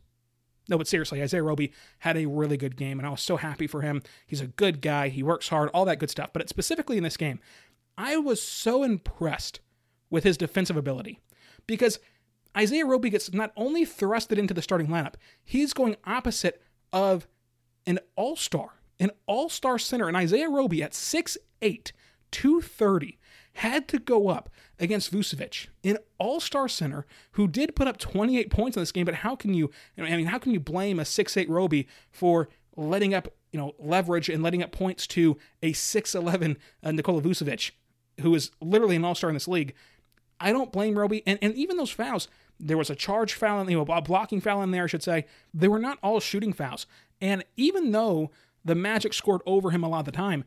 No, 0.67 0.77
but 0.77 0.87
seriously, 0.87 1.21
Isaiah 1.21 1.43
Roby 1.43 1.71
had 1.99 2.17
a 2.17 2.25
really 2.25 2.57
good 2.57 2.75
game, 2.75 2.99
and 2.99 3.07
I 3.07 3.11
was 3.11 3.21
so 3.21 3.37
happy 3.37 3.67
for 3.67 3.81
him. 3.81 4.01
He's 4.25 4.41
a 4.41 4.47
good 4.47 4.81
guy. 4.81 5.09
He 5.09 5.23
works 5.23 5.49
hard, 5.49 5.69
all 5.73 5.85
that 5.85 5.99
good 5.99 6.09
stuff. 6.09 6.31
But 6.33 6.49
specifically 6.49 6.97
in 6.97 7.03
this 7.03 7.17
game, 7.17 7.39
I 7.97 8.17
was 8.17 8.41
so 8.41 8.83
impressed 8.83 9.59
with 10.09 10.23
his 10.23 10.37
defensive 10.37 10.77
ability 10.77 11.19
because 11.67 11.99
Isaiah 12.57 12.85
Roby 12.85 13.09
gets 13.09 13.33
not 13.33 13.51
only 13.55 13.85
thrusted 13.85 14.37
into 14.37 14.53
the 14.53 14.61
starting 14.61 14.87
lineup, 14.87 15.15
he's 15.43 15.73
going 15.73 15.97
opposite 16.05 16.61
of 16.91 17.27
an 17.85 17.99
all 18.15 18.35
star, 18.35 18.69
an 18.99 19.11
all 19.27 19.49
star 19.49 19.77
center. 19.77 20.07
And 20.07 20.17
Isaiah 20.17 20.49
Roby 20.49 20.81
at 20.81 20.91
6'8, 20.91 21.91
230 22.31 23.19
had 23.55 23.87
to 23.87 23.99
go 23.99 24.27
up 24.29 24.49
against 24.79 25.13
Vucevic, 25.13 25.67
an 25.83 25.97
all-star 26.17 26.67
center 26.67 27.05
who 27.31 27.47
did 27.47 27.75
put 27.75 27.87
up 27.87 27.97
28 27.97 28.49
points 28.49 28.75
in 28.75 28.81
this 28.81 28.91
game. 28.91 29.05
But 29.05 29.15
how 29.15 29.35
can 29.35 29.53
you, 29.53 29.71
I 29.97 30.15
mean, 30.15 30.25
how 30.25 30.39
can 30.39 30.51
you 30.51 30.59
blame 30.59 30.99
a 30.99 31.03
6'8 31.03 31.47
Roby 31.47 31.87
for 32.11 32.49
letting 32.75 33.13
up, 33.13 33.29
you 33.51 33.59
know, 33.59 33.73
leverage 33.79 34.27
and 34.27 34.43
letting 34.43 34.61
up 34.61 34.71
points 34.71 35.07
to 35.07 35.37
a 35.63 35.71
6'11 35.71 36.57
uh, 36.83 36.91
Nikola 36.91 37.21
Vucevic, 37.21 37.71
who 38.21 38.35
is 38.35 38.51
literally 38.61 38.97
an 38.97 39.05
all-star 39.05 39.29
in 39.29 39.35
this 39.35 39.47
league? 39.47 39.73
I 40.39 40.51
don't 40.51 40.73
blame 40.73 40.99
Roby, 40.99 41.23
and 41.25 41.39
and 41.41 41.55
even 41.55 41.77
those 41.77 41.91
fouls. 41.91 42.27
There 42.59 42.77
was 42.77 42.89
a 42.89 42.95
charge 42.95 43.33
foul, 43.33 43.69
you 43.69 43.77
know, 43.77 43.93
a 43.93 44.01
blocking 44.01 44.41
foul 44.41 44.61
in 44.63 44.71
there, 44.71 44.83
I 44.83 44.87
should 44.87 45.03
say. 45.03 45.25
They 45.53 45.69
were 45.69 45.79
not 45.79 45.97
all 46.03 46.19
shooting 46.19 46.51
fouls, 46.51 46.85
and 47.21 47.45
even 47.55 47.91
though 47.91 48.31
the 48.65 48.75
Magic 48.75 49.13
scored 49.13 49.41
over 49.45 49.71
him 49.71 49.83
a 49.83 49.87
lot 49.87 49.99
of 49.99 50.05
the 50.05 50.11
time 50.11 50.43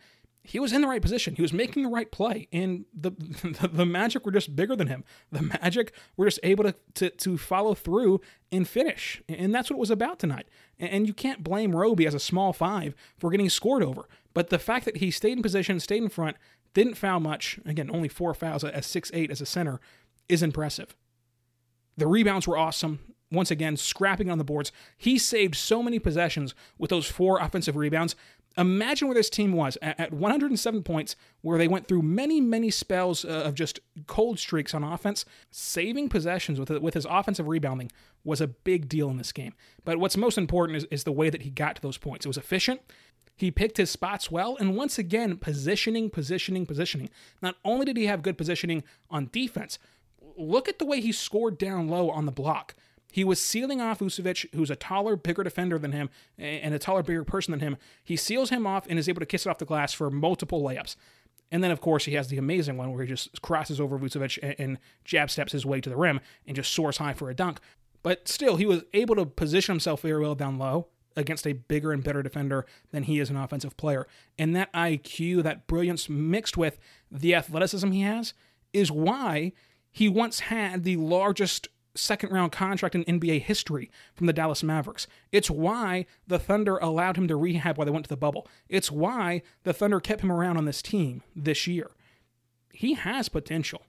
he 0.49 0.59
was 0.59 0.73
in 0.73 0.81
the 0.81 0.88
right 0.88 1.02
position. 1.02 1.37
He 1.37 1.43
was 1.43 1.52
making 1.52 1.83
the 1.83 1.90
right 1.90 2.11
play, 2.11 2.49
and 2.52 2.87
the, 2.99 3.11
the, 3.61 3.69
the 3.69 3.85
Magic 3.85 4.25
were 4.25 4.33
just 4.33 4.57
bigger 4.57 4.75
than 4.75 4.88
him. 4.88 5.05
The 5.31 5.43
Magic 5.43 5.93
were 6.17 6.25
just 6.25 6.40
able 6.43 6.64
to, 6.64 6.75
to 6.95 7.11
to 7.11 7.37
follow 7.37 7.75
through 7.75 8.23
and 8.50 8.67
finish, 8.67 9.23
and 9.28 9.55
that's 9.55 9.69
what 9.69 9.76
it 9.76 9.81
was 9.81 9.90
about 9.90 10.19
tonight. 10.19 10.49
And 10.78 11.07
you 11.07 11.12
can't 11.12 11.45
blame 11.45 11.76
Roby 11.76 12.07
as 12.07 12.14
a 12.14 12.21
small 12.21 12.55
five 12.55 12.95
for 13.19 13.31
getting 13.31 13.50
scored 13.50 13.83
over. 13.83 14.09
But 14.33 14.49
the 14.49 14.59
fact 14.59 14.87
that 14.87 14.97
he 14.99 15.11
stayed 15.11 15.37
in 15.37 15.43
position, 15.43 15.81
stayed 15.81 16.02
in 16.02 16.09
front, 16.09 16.38
didn't 16.73 16.95
foul 16.95 17.21
much. 17.21 17.61
Again, 17.67 17.90
only 17.93 18.09
four 18.09 18.33
fouls 18.33 18.64
at 18.64 18.85
six 18.87 19.11
eight 19.12 19.31
as 19.31 19.43
a 19.43 19.47
center 19.47 19.81
is 20.31 20.43
impressive. 20.43 20.97
The 21.99 22.07
rebounds 22.07 22.49
were 22.49 22.57
awesome 22.57 23.00
once 23.31 23.50
again, 23.50 23.76
scrapping 23.76 24.31
on 24.31 24.38
the 24.38 24.45
boards. 24.45 24.73
He 24.97 25.19
saved 25.19 25.55
so 25.55 25.83
many 25.83 25.99
possessions 25.99 26.55
with 26.78 26.90
those 26.90 27.07
four 27.07 27.38
offensive 27.40 27.76
rebounds. 27.76 28.17
Imagine 28.59 29.07
where 29.07 29.15
this 29.15 29.31
team 29.31 29.53
was 29.53 29.79
at, 29.81 30.12
107 30.12 30.83
points, 30.83 31.15
where 31.43 31.59
they 31.59 31.69
went 31.69 31.87
through 31.87 32.03
many, 32.03 32.41
many 32.41 32.71
spells 32.71 33.25
uh, 33.25 33.29
of 33.29 33.55
just 33.55 33.79
cold 34.09 34.41
streaks 34.41 34.75
on 34.75 34.83
offense. 34.83 35.25
Saving 35.53 36.09
possessions 36.09 36.59
with, 36.59 36.71
with 36.71 36.95
his 36.95 37.07
offensive 37.09 37.47
rebounding 37.47 37.93
was 38.25 38.41
a 38.41 38.49
big 38.49 38.88
deal 38.88 39.11
in 39.11 39.17
this 39.17 39.31
game. 39.31 39.55
But 39.85 39.99
what's 39.99 40.17
most 40.17 40.37
important 40.37 40.77
is, 40.77 40.85
is 40.91 41.05
the 41.05 41.12
way 41.12 41.31
that 41.31 41.43
he 41.43 41.50
got 41.50 41.77
to 41.77 41.83
those 41.83 41.99
points. 41.99 42.27
It 42.27 42.29
was 42.29 42.37
efficient. 42.37 42.81
He 43.37 43.53
picked 43.53 43.77
his 43.77 43.91
spots 43.91 44.29
well, 44.29 44.57
and 44.59 44.75
once 44.75 44.99
again, 44.99 45.37
positioning, 45.37 46.11
positioning, 46.11 46.67
positioning. 46.67 47.11
Not 47.41 47.55
only 47.65 47.85
did 47.85 47.97
he 47.97 48.07
have 48.07 48.23
good 48.23 48.37
positioning 48.37 48.83
on 49.09 49.31
defense, 49.31 49.79
look 50.37 50.69
at 50.69 50.81
the 50.81 50.85
way 50.85 51.00
he 51.00 51.12
scored 51.12 51.59
down 51.59 51.87
low 51.87 52.11
on 52.11 52.27
the 52.27 52.33
block. 52.33 52.75
He 53.11 53.25
was 53.25 53.43
sealing 53.45 53.81
off 53.81 54.00
Vucevic, 54.00 54.55
who's 54.55 54.71
a 54.71 54.77
taller, 54.77 55.17
bigger 55.17 55.43
defender 55.43 55.79
than 55.79 55.93
him 55.93 56.11
and 56.37 56.75
a 56.75 56.79
taller, 56.79 57.03
bigger 57.03 57.25
person 57.25 57.53
than 57.53 57.61
him. 57.61 57.77
He 58.05 58.17
seals 58.17 58.50
him 58.50 58.67
off 58.67 58.87
and 58.88 58.99
is 58.99 59.09
able 59.09 59.21
to 59.21 59.27
kiss 59.27 59.47
it 59.47 59.49
off 59.49 59.59
the 59.59 59.65
glass 59.65 59.93
for 59.93 60.11
multiple 60.11 60.62
layups. 60.62 60.97
And 61.50 61.65
then, 61.65 61.71
of 61.71 61.81
course, 61.81 62.05
he 62.05 62.12
has 62.12 62.29
the 62.29 62.37
amazing 62.37 62.77
one 62.77 62.93
where 62.93 63.03
he 63.03 63.09
just 63.09 63.41
crosses 63.41 63.81
over 63.81 63.99
Vucevic 63.99 64.38
and, 64.43 64.55
and 64.59 64.79
jab 65.05 65.31
steps 65.31 65.53
his 65.53 65.65
way 65.65 65.81
to 65.81 65.88
the 65.88 65.97
rim 65.97 66.21
and 66.47 66.55
just 66.55 66.73
soars 66.73 66.99
high 66.99 67.15
for 67.15 67.31
a 67.31 67.35
dunk. 67.35 67.61
But 68.03 68.29
still, 68.29 68.57
he 68.57 68.67
was 68.67 68.85
able 68.93 69.17
to 69.17 69.25
position 69.25 69.73
himself 69.73 70.03
very 70.03 70.21
well 70.21 70.35
down 70.35 70.59
low 70.59 70.88
against 71.17 71.47
a 71.47 71.53
bigger 71.53 71.93
and 71.93 72.05
better 72.05 72.23
defender 72.23 72.65
than 72.93 73.05
he 73.05 73.18
is 73.18 73.31
an 73.31 73.37
offensive 73.37 73.77
player. 73.77 74.07
And 74.38 74.55
that 74.55 74.73
IQ, 74.73 75.42
that 75.42 75.66
brilliance 75.66 76.09
mixed 76.09 76.57
with 76.57 76.79
the 77.11 77.35
athleticism 77.35 77.90
he 77.90 78.03
has, 78.03 78.35
is 78.73 78.92
why 78.92 79.53
he 79.90 80.09
once 80.09 80.40
had 80.40 80.85
the 80.85 80.97
largest 80.97 81.68
second 81.99 82.33
round 82.33 82.53
contract 82.53 82.95
in 82.95 83.05
NBA 83.05 83.43
history 83.43 83.91
from 84.15 84.27
the 84.27 84.33
Dallas 84.33 84.63
Mavericks. 84.63 85.07
It's 85.33 85.51
why 85.51 86.07
the 86.27 86.39
Thunder 86.39 86.79
allowed 86.79 87.17
him 87.17 87.29
to 87.29 87.37
rehab 87.37 87.77
while 87.77 87.85
they 87.85 87.91
went 87.91 88.05
to 88.05 88.11
the 88.11 88.17
bubble. 88.17 88.47
It's 88.69 88.91
why 88.91 89.43
the 89.65 89.73
Thunder 89.73 90.01
kept 90.01 90.23
him 90.23 90.33
around 90.33 90.57
on 90.57 90.65
this 90.65 90.83
team 90.83 91.23
this 91.35 91.67
year. 91.67 91.91
He 92.73 92.95
has 92.95 93.29
potential. 93.29 93.83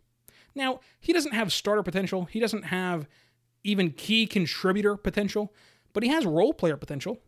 Now, 0.56 0.80
he 1.00 1.13
doesn't 1.13 1.34
have 1.34 1.54
starter 1.54 1.84
potential, 1.84 2.26
he 2.26 2.39
doesn't 2.39 2.63
have 2.65 3.08
even 3.63 3.91
key 3.91 4.26
contributor 4.26 4.95
potential, 4.95 5.54
but 5.93 6.04
he 6.04 6.10
has 6.10 6.26
role 6.26 6.54
player 6.54 6.78
potential. 6.78 7.19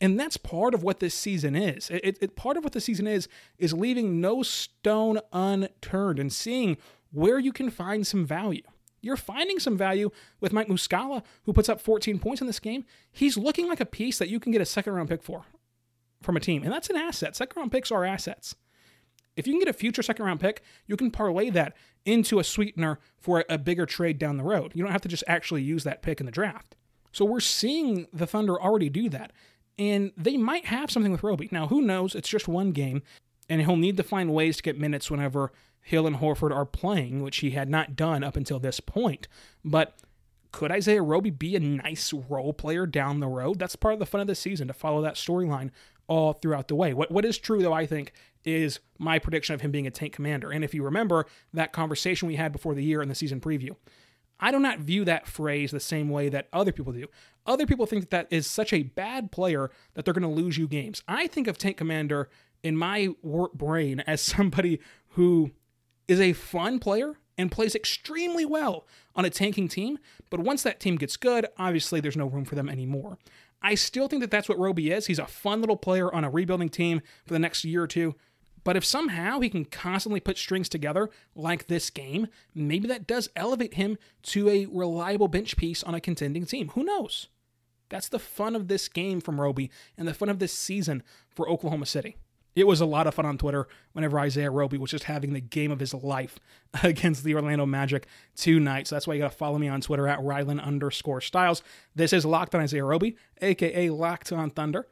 And 0.00 0.18
that's 0.18 0.36
part 0.36 0.74
of 0.74 0.82
what 0.82 1.00
this 1.00 1.14
season 1.14 1.56
is. 1.56 1.90
It, 1.90 2.18
it, 2.20 2.36
part 2.36 2.56
of 2.56 2.62
what 2.62 2.72
the 2.72 2.80
season 2.80 3.06
is 3.06 3.28
is 3.58 3.72
leaving 3.72 4.20
no 4.20 4.42
stone 4.44 5.18
unturned 5.32 6.20
and 6.20 6.32
seeing 6.32 6.76
where 7.10 7.38
you 7.38 7.52
can 7.52 7.70
find 7.70 8.06
some 8.06 8.24
value. 8.24 8.62
You're 9.00 9.16
finding 9.16 9.58
some 9.58 9.76
value 9.76 10.10
with 10.40 10.52
Mike 10.52 10.68
Muscala, 10.68 11.22
who 11.44 11.52
puts 11.52 11.68
up 11.68 11.80
14 11.80 12.18
points 12.18 12.40
in 12.40 12.46
this 12.46 12.60
game. 12.60 12.84
He's 13.10 13.36
looking 13.36 13.68
like 13.68 13.80
a 13.80 13.86
piece 13.86 14.18
that 14.18 14.28
you 14.28 14.40
can 14.40 14.52
get 14.52 14.60
a 14.60 14.66
second 14.66 14.94
round 14.94 15.08
pick 15.08 15.22
for 15.22 15.44
from 16.22 16.36
a 16.36 16.40
team. 16.40 16.62
And 16.62 16.72
that's 16.72 16.90
an 16.90 16.96
asset. 16.96 17.36
Second 17.36 17.58
round 17.58 17.72
picks 17.72 17.92
are 17.92 18.04
assets. 18.04 18.54
If 19.36 19.46
you 19.46 19.52
can 19.52 19.60
get 19.60 19.68
a 19.68 19.72
future 19.72 20.02
second 20.02 20.24
round 20.24 20.40
pick, 20.40 20.62
you 20.86 20.96
can 20.96 21.12
parlay 21.12 21.48
that 21.50 21.76
into 22.04 22.40
a 22.40 22.44
sweetener 22.44 22.98
for 23.16 23.44
a 23.48 23.56
bigger 23.56 23.86
trade 23.86 24.18
down 24.18 24.36
the 24.36 24.42
road. 24.42 24.72
You 24.74 24.82
don't 24.82 24.92
have 24.92 25.02
to 25.02 25.08
just 25.08 25.24
actually 25.28 25.62
use 25.62 25.84
that 25.84 26.02
pick 26.02 26.18
in 26.18 26.26
the 26.26 26.32
draft. 26.32 26.74
So 27.12 27.24
we're 27.24 27.40
seeing 27.40 28.08
the 28.12 28.26
Thunder 28.26 28.60
already 28.60 28.88
do 28.88 29.08
that. 29.10 29.32
And 29.78 30.12
they 30.16 30.36
might 30.36 30.66
have 30.66 30.90
something 30.90 31.12
with 31.12 31.22
Roby. 31.22 31.48
Now, 31.52 31.68
who 31.68 31.80
knows? 31.82 32.16
It's 32.16 32.28
just 32.28 32.48
one 32.48 32.72
game, 32.72 33.02
and 33.48 33.60
he'll 33.60 33.76
need 33.76 33.96
to 33.98 34.02
find 34.02 34.34
ways 34.34 34.56
to 34.56 34.62
get 34.64 34.76
minutes 34.78 35.08
whenever 35.08 35.52
Hill 35.88 36.06
and 36.06 36.16
Horford 36.16 36.54
are 36.54 36.66
playing, 36.66 37.22
which 37.22 37.38
he 37.38 37.52
had 37.52 37.70
not 37.70 37.96
done 37.96 38.22
up 38.22 38.36
until 38.36 38.58
this 38.58 38.78
point. 38.78 39.26
But 39.64 39.94
could 40.52 40.70
Isaiah 40.70 41.02
Roby 41.02 41.30
be 41.30 41.56
a 41.56 41.60
nice 41.60 42.12
role 42.12 42.52
player 42.52 42.84
down 42.84 43.20
the 43.20 43.26
road? 43.26 43.58
That's 43.58 43.74
part 43.74 43.94
of 43.94 43.98
the 43.98 44.04
fun 44.04 44.20
of 44.20 44.26
the 44.26 44.34
season 44.34 44.68
to 44.68 44.74
follow 44.74 45.00
that 45.00 45.14
storyline 45.14 45.70
all 46.06 46.34
throughout 46.34 46.68
the 46.68 46.74
way. 46.74 46.92
What 46.92 47.10
what 47.10 47.24
is 47.24 47.38
true 47.38 47.62
though, 47.62 47.72
I 47.72 47.86
think, 47.86 48.12
is 48.44 48.80
my 48.98 49.18
prediction 49.18 49.54
of 49.54 49.62
him 49.62 49.70
being 49.70 49.86
a 49.86 49.90
tank 49.90 50.12
commander. 50.12 50.50
And 50.50 50.62
if 50.62 50.74
you 50.74 50.82
remember 50.82 51.24
that 51.54 51.72
conversation 51.72 52.28
we 52.28 52.36
had 52.36 52.52
before 52.52 52.74
the 52.74 52.84
year 52.84 53.00
in 53.00 53.08
the 53.08 53.14
season 53.14 53.40
preview, 53.40 53.74
I 54.38 54.50
do 54.50 54.58
not 54.58 54.80
view 54.80 55.06
that 55.06 55.26
phrase 55.26 55.70
the 55.70 55.80
same 55.80 56.10
way 56.10 56.28
that 56.28 56.48
other 56.52 56.70
people 56.72 56.92
do. 56.92 57.06
Other 57.46 57.64
people 57.64 57.86
think 57.86 58.02
that, 58.02 58.10
that 58.10 58.36
is 58.36 58.46
such 58.46 58.74
a 58.74 58.82
bad 58.82 59.32
player 59.32 59.70
that 59.94 60.04
they're 60.04 60.12
going 60.12 60.22
to 60.22 60.42
lose 60.42 60.58
you 60.58 60.68
games. 60.68 61.02
I 61.08 61.28
think 61.28 61.46
of 61.48 61.56
tank 61.56 61.78
commander 61.78 62.28
in 62.62 62.76
my 62.76 63.08
brain 63.54 64.00
as 64.00 64.20
somebody 64.36 64.80
who 65.12 65.52
is 66.08 66.20
a 66.20 66.32
fun 66.32 66.78
player 66.78 67.14
and 67.36 67.52
plays 67.52 67.74
extremely 67.74 68.44
well 68.44 68.86
on 69.14 69.24
a 69.24 69.30
tanking 69.30 69.68
team, 69.68 69.98
but 70.30 70.40
once 70.40 70.62
that 70.62 70.80
team 70.80 70.96
gets 70.96 71.16
good, 71.16 71.46
obviously 71.56 72.00
there's 72.00 72.16
no 72.16 72.26
room 72.26 72.44
for 72.44 72.56
them 72.56 72.68
anymore. 72.68 73.18
I 73.62 73.74
still 73.74 74.08
think 74.08 74.20
that 74.22 74.30
that's 74.30 74.48
what 74.48 74.58
Roby 74.58 74.90
is. 74.90 75.06
He's 75.06 75.18
a 75.18 75.26
fun 75.26 75.60
little 75.60 75.76
player 75.76 76.12
on 76.12 76.24
a 76.24 76.30
rebuilding 76.30 76.68
team 76.68 77.00
for 77.26 77.32
the 77.32 77.38
next 77.38 77.64
year 77.64 77.82
or 77.82 77.86
two. 77.86 78.14
But 78.64 78.76
if 78.76 78.84
somehow 78.84 79.40
he 79.40 79.48
can 79.48 79.64
constantly 79.64 80.20
put 80.20 80.36
strings 80.36 80.68
together 80.68 81.10
like 81.34 81.66
this 81.66 81.90
game, 81.90 82.28
maybe 82.54 82.86
that 82.88 83.06
does 83.06 83.30
elevate 83.34 83.74
him 83.74 83.96
to 84.24 84.48
a 84.48 84.66
reliable 84.66 85.28
bench 85.28 85.56
piece 85.56 85.82
on 85.82 85.94
a 85.94 86.00
contending 86.00 86.44
team. 86.44 86.68
Who 86.70 86.84
knows? 86.84 87.28
That's 87.88 88.08
the 88.08 88.18
fun 88.18 88.54
of 88.54 88.68
this 88.68 88.88
game 88.88 89.20
from 89.20 89.40
Roby 89.40 89.70
and 89.96 90.06
the 90.06 90.14
fun 90.14 90.28
of 90.28 90.38
this 90.38 90.52
season 90.52 91.02
for 91.34 91.48
Oklahoma 91.48 91.86
City. 91.86 92.16
It 92.58 92.66
was 92.66 92.80
a 92.80 92.86
lot 92.86 93.06
of 93.06 93.14
fun 93.14 93.24
on 93.24 93.38
Twitter 93.38 93.68
whenever 93.92 94.18
Isaiah 94.18 94.50
Roby 94.50 94.78
was 94.78 94.90
just 94.90 95.04
having 95.04 95.32
the 95.32 95.40
game 95.40 95.70
of 95.70 95.78
his 95.78 95.94
life 95.94 96.40
against 96.82 97.22
the 97.22 97.34
Orlando 97.34 97.66
Magic 97.66 98.06
tonight. 98.34 98.88
So 98.88 98.96
that's 98.96 99.06
why 99.06 99.14
you 99.14 99.20
got 99.20 99.30
to 99.30 99.36
follow 99.36 99.58
me 99.58 99.68
on 99.68 99.80
Twitter 99.80 100.08
at 100.08 100.18
Rylan 100.18 100.62
underscore 100.62 101.20
Stiles. 101.20 101.62
This 101.94 102.12
is 102.12 102.24
Locked 102.24 102.54
on 102.54 102.60
Isaiah 102.60 102.84
Roby, 102.84 103.16
aka 103.40 103.90
Locked 103.90 104.32
on 104.32 104.50
Thunder, 104.50 104.88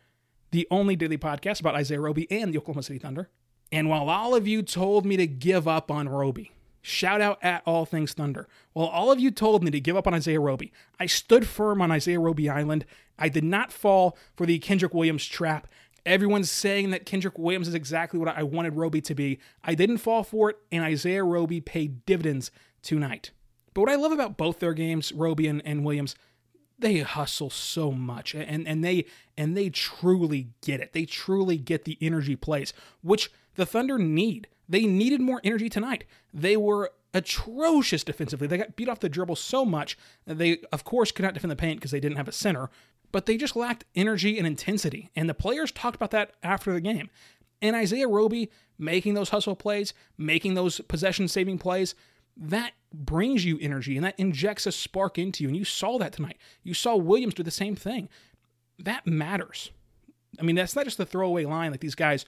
the 0.52 0.68
only 0.70 0.94
daily 0.94 1.18
podcast 1.18 1.60
about 1.60 1.74
Isaiah 1.74 2.00
Roby 2.00 2.30
and 2.30 2.52
the 2.52 2.58
Oklahoma 2.58 2.84
City 2.84 2.98
Thunder. 3.00 3.28
And 3.72 3.88
while 3.88 4.08
all 4.08 4.34
of 4.34 4.46
you 4.46 4.62
told 4.62 5.04
me 5.04 5.16
to 5.16 5.26
give 5.26 5.66
up 5.66 5.90
on 5.90 6.08
Roby, 6.08 6.52
shout 6.82 7.20
out 7.20 7.38
at 7.42 7.62
All 7.66 7.84
Things 7.84 8.12
Thunder. 8.12 8.46
While 8.74 8.86
all 8.86 9.10
of 9.10 9.18
you 9.18 9.32
told 9.32 9.64
me 9.64 9.72
to 9.72 9.80
give 9.80 9.96
up 9.96 10.06
on 10.06 10.14
Isaiah 10.14 10.40
Roby, 10.40 10.72
I 11.00 11.06
stood 11.06 11.48
firm 11.48 11.82
on 11.82 11.90
Isaiah 11.90 12.20
Roby 12.20 12.48
Island. 12.48 12.86
I 13.18 13.28
did 13.28 13.42
not 13.42 13.72
fall 13.72 14.16
for 14.36 14.46
the 14.46 14.60
Kenrich 14.60 14.94
Williams 14.94 15.26
trap. 15.26 15.66
Everyone's 16.06 16.50
saying 16.50 16.90
that 16.90 17.04
Kenrich 17.04 17.38
Williams 17.38 17.68
is 17.68 17.74
exactly 17.74 18.18
what 18.18 18.28
I 18.28 18.44
wanted 18.44 18.76
Roby 18.76 19.00
to 19.02 19.14
be. 19.14 19.40
I 19.62 19.74
didn't 19.74 19.98
fall 19.98 20.22
for 20.22 20.50
it, 20.50 20.56
and 20.70 20.84
Isaiah 20.84 21.24
Roby 21.24 21.60
paid 21.60 22.06
dividends 22.06 22.50
tonight. 22.80 23.32
But 23.74 23.82
what 23.82 23.90
I 23.90 23.96
love 23.96 24.12
about 24.12 24.38
both 24.38 24.60
their 24.60 24.72
games, 24.72 25.12
Roby 25.12 25.48
and, 25.48 25.60
and 25.66 25.84
Williams, 25.84 26.14
they 26.78 27.00
hustle 27.00 27.50
so 27.50 27.90
much 27.90 28.34
and, 28.34 28.68
and 28.68 28.84
they 28.84 29.06
and 29.36 29.56
they 29.56 29.70
truly 29.70 30.48
get 30.62 30.80
it. 30.80 30.92
They 30.92 31.04
truly 31.04 31.58
get 31.58 31.84
the 31.84 31.98
energy 32.00 32.36
plays, 32.36 32.72
which 33.02 33.30
the 33.54 33.66
Thunder 33.66 33.98
need. 33.98 34.48
They 34.68 34.84
needed 34.84 35.20
more 35.20 35.40
energy 35.44 35.68
tonight. 35.68 36.04
They 36.32 36.56
were 36.56 36.92
atrocious 37.14 38.04
defensively. 38.04 38.46
They 38.46 38.58
got 38.58 38.76
beat 38.76 38.88
off 38.88 39.00
the 39.00 39.08
dribble 39.08 39.36
so 39.36 39.64
much 39.64 39.96
that 40.26 40.38
they, 40.38 40.58
of 40.70 40.84
course, 40.84 41.12
could 41.12 41.22
not 41.22 41.34
defend 41.34 41.50
the 41.50 41.56
paint 41.56 41.80
because 41.80 41.90
they 41.90 42.00
didn't 42.00 42.18
have 42.18 42.28
a 42.28 42.32
center, 42.32 42.68
but 43.12 43.26
they 43.26 43.36
just 43.36 43.56
lacked 43.56 43.84
energy 43.94 44.38
and 44.38 44.46
intensity. 44.46 45.10
And 45.16 45.28
the 45.28 45.34
players 45.34 45.72
talked 45.72 45.96
about 45.96 46.10
that 46.12 46.32
after 46.42 46.72
the 46.72 46.80
game. 46.80 47.10
And 47.62 47.74
Isaiah 47.74 48.08
Roby 48.08 48.50
making 48.78 49.14
those 49.14 49.30
hustle 49.30 49.56
plays, 49.56 49.94
making 50.18 50.54
those 50.54 50.80
possession 50.80 51.28
saving 51.28 51.58
plays, 51.58 51.94
that 52.36 52.72
brings 52.92 53.44
you 53.44 53.58
energy 53.60 53.96
and 53.96 54.04
that 54.04 54.18
injects 54.18 54.66
a 54.66 54.72
spark 54.72 55.18
into 55.18 55.42
you. 55.42 55.48
And 55.48 55.56
you 55.56 55.64
saw 55.64 55.98
that 55.98 56.12
tonight. 56.12 56.36
You 56.62 56.74
saw 56.74 56.96
Williams 56.96 57.34
do 57.34 57.42
the 57.42 57.50
same 57.50 57.76
thing. 57.76 58.08
That 58.78 59.06
matters. 59.06 59.70
I 60.38 60.42
mean, 60.42 60.56
that's 60.56 60.76
not 60.76 60.84
just 60.84 60.98
the 60.98 61.06
throwaway 61.06 61.46
line 61.46 61.70
like 61.70 61.80
these 61.80 61.94
guys 61.94 62.26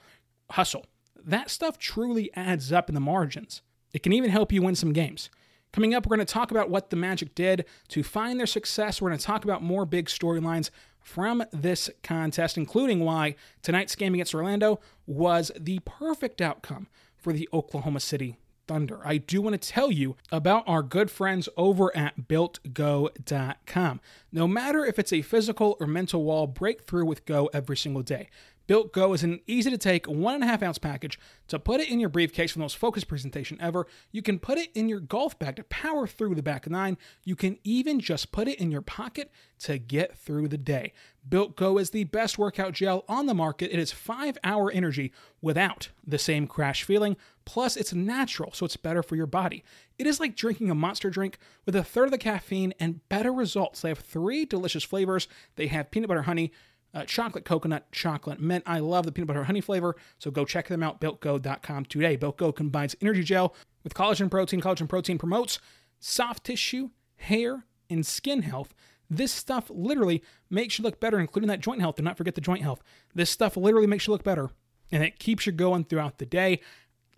hustle. 0.50 0.86
That 1.22 1.50
stuff 1.50 1.78
truly 1.78 2.30
adds 2.34 2.72
up 2.72 2.88
in 2.88 2.94
the 2.94 3.00
margins. 3.00 3.60
It 3.92 4.02
can 4.02 4.12
even 4.12 4.30
help 4.30 4.52
you 4.52 4.62
win 4.62 4.74
some 4.74 4.92
games. 4.92 5.28
Coming 5.72 5.94
up, 5.94 6.06
we're 6.06 6.16
going 6.16 6.26
to 6.26 6.32
talk 6.32 6.50
about 6.50 6.70
what 6.70 6.90
the 6.90 6.96
Magic 6.96 7.34
did 7.34 7.64
to 7.88 8.02
find 8.02 8.38
their 8.38 8.46
success. 8.46 9.00
We're 9.00 9.10
going 9.10 9.18
to 9.18 9.24
talk 9.24 9.44
about 9.44 9.62
more 9.62 9.84
big 9.84 10.06
storylines 10.06 10.70
from 11.00 11.44
this 11.52 11.90
contest, 12.02 12.56
including 12.56 13.00
why 13.00 13.34
tonight's 13.62 13.94
game 13.94 14.14
against 14.14 14.34
Orlando 14.34 14.80
was 15.06 15.50
the 15.58 15.80
perfect 15.80 16.40
outcome 16.40 16.88
for 17.16 17.32
the 17.32 17.48
Oklahoma 17.52 18.00
City 18.00 18.38
Thunder. 18.66 19.00
I 19.04 19.16
do 19.16 19.40
want 19.40 19.60
to 19.60 19.68
tell 19.68 19.90
you 19.90 20.16
about 20.30 20.64
our 20.66 20.82
good 20.82 21.10
friends 21.10 21.48
over 21.56 21.94
at 21.96 22.28
BuiltGo.com. 22.28 24.00
No 24.30 24.46
matter 24.46 24.84
if 24.84 24.98
it's 24.98 25.12
a 25.12 25.22
physical 25.22 25.76
or 25.80 25.86
mental 25.86 26.22
wall, 26.22 26.46
break 26.46 26.82
through 26.82 27.06
with 27.06 27.24
Go 27.24 27.48
every 27.54 27.76
single 27.76 28.02
day. 28.02 28.28
Built 28.68 28.92
Go 28.92 29.14
is 29.14 29.24
an 29.24 29.40
easy 29.46 29.70
to 29.70 29.78
take 29.78 30.06
one 30.06 30.34
and 30.34 30.44
a 30.44 30.46
half 30.46 30.62
ounce 30.62 30.76
package 30.76 31.18
to 31.48 31.58
put 31.58 31.80
it 31.80 31.88
in 31.88 31.98
your 31.98 32.10
briefcase 32.10 32.52
for 32.52 32.58
the 32.58 32.64
most 32.64 32.76
focused 32.76 33.08
presentation 33.08 33.56
ever. 33.62 33.86
You 34.12 34.20
can 34.20 34.38
put 34.38 34.58
it 34.58 34.68
in 34.74 34.90
your 34.90 35.00
golf 35.00 35.38
bag 35.38 35.56
to 35.56 35.64
power 35.64 36.06
through 36.06 36.34
the 36.34 36.42
back 36.42 36.68
nine. 36.68 36.98
You 37.24 37.34
can 37.34 37.58
even 37.64 37.98
just 37.98 38.30
put 38.30 38.46
it 38.46 38.60
in 38.60 38.70
your 38.70 38.82
pocket 38.82 39.32
to 39.60 39.78
get 39.78 40.18
through 40.18 40.48
the 40.48 40.58
day. 40.58 40.92
Built 41.26 41.56
Go 41.56 41.78
is 41.78 41.90
the 41.90 42.04
best 42.04 42.36
workout 42.36 42.74
gel 42.74 43.04
on 43.08 43.24
the 43.24 43.34
market. 43.34 43.72
It 43.72 43.78
is 43.78 43.90
five 43.90 44.36
hour 44.44 44.70
energy 44.70 45.12
without 45.40 45.88
the 46.06 46.18
same 46.18 46.46
crash 46.46 46.82
feeling. 46.82 47.16
Plus, 47.46 47.74
it's 47.74 47.94
natural, 47.94 48.52
so 48.52 48.66
it's 48.66 48.76
better 48.76 49.02
for 49.02 49.16
your 49.16 49.26
body. 49.26 49.64
It 49.98 50.06
is 50.06 50.20
like 50.20 50.36
drinking 50.36 50.70
a 50.70 50.74
monster 50.74 51.08
drink 51.08 51.38
with 51.64 51.74
a 51.74 51.82
third 51.82 52.04
of 52.04 52.10
the 52.10 52.18
caffeine 52.18 52.74
and 52.78 53.08
better 53.08 53.32
results. 53.32 53.80
They 53.80 53.88
have 53.88 54.00
three 54.00 54.44
delicious 54.44 54.84
flavors. 54.84 55.26
They 55.56 55.68
have 55.68 55.90
peanut 55.90 56.08
butter 56.08 56.22
honey, 56.22 56.52
uh, 56.94 57.04
chocolate 57.04 57.44
coconut, 57.44 57.90
chocolate 57.92 58.40
mint. 58.40 58.64
I 58.66 58.78
love 58.78 59.04
the 59.04 59.12
peanut 59.12 59.28
butter 59.28 59.44
honey 59.44 59.60
flavor, 59.60 59.96
so 60.18 60.30
go 60.30 60.44
check 60.44 60.68
them 60.68 60.82
out, 60.82 61.00
builtgo.com 61.00 61.84
today. 61.86 62.16
BuiltGo 62.16 62.54
combines 62.54 62.96
energy 63.00 63.22
gel 63.22 63.54
with 63.84 63.94
collagen 63.94 64.30
protein. 64.30 64.60
Collagen 64.60 64.88
protein 64.88 65.18
promotes 65.18 65.58
soft 65.98 66.44
tissue, 66.44 66.90
hair, 67.16 67.64
and 67.90 68.06
skin 68.06 68.42
health. 68.42 68.74
This 69.10 69.32
stuff 69.32 69.70
literally 69.70 70.22
makes 70.50 70.78
you 70.78 70.82
look 70.82 71.00
better, 71.00 71.18
including 71.18 71.48
that 71.48 71.60
joint 71.60 71.80
health. 71.80 71.96
Do 71.96 72.02
not 72.02 72.16
forget 72.16 72.34
the 72.34 72.40
joint 72.40 72.62
health. 72.62 72.82
This 73.14 73.30
stuff 73.30 73.56
literally 73.56 73.86
makes 73.86 74.06
you 74.06 74.12
look 74.12 74.24
better, 74.24 74.50
and 74.92 75.02
it 75.02 75.18
keeps 75.18 75.46
you 75.46 75.52
going 75.52 75.84
throughout 75.84 76.18
the 76.18 76.26
day. 76.26 76.60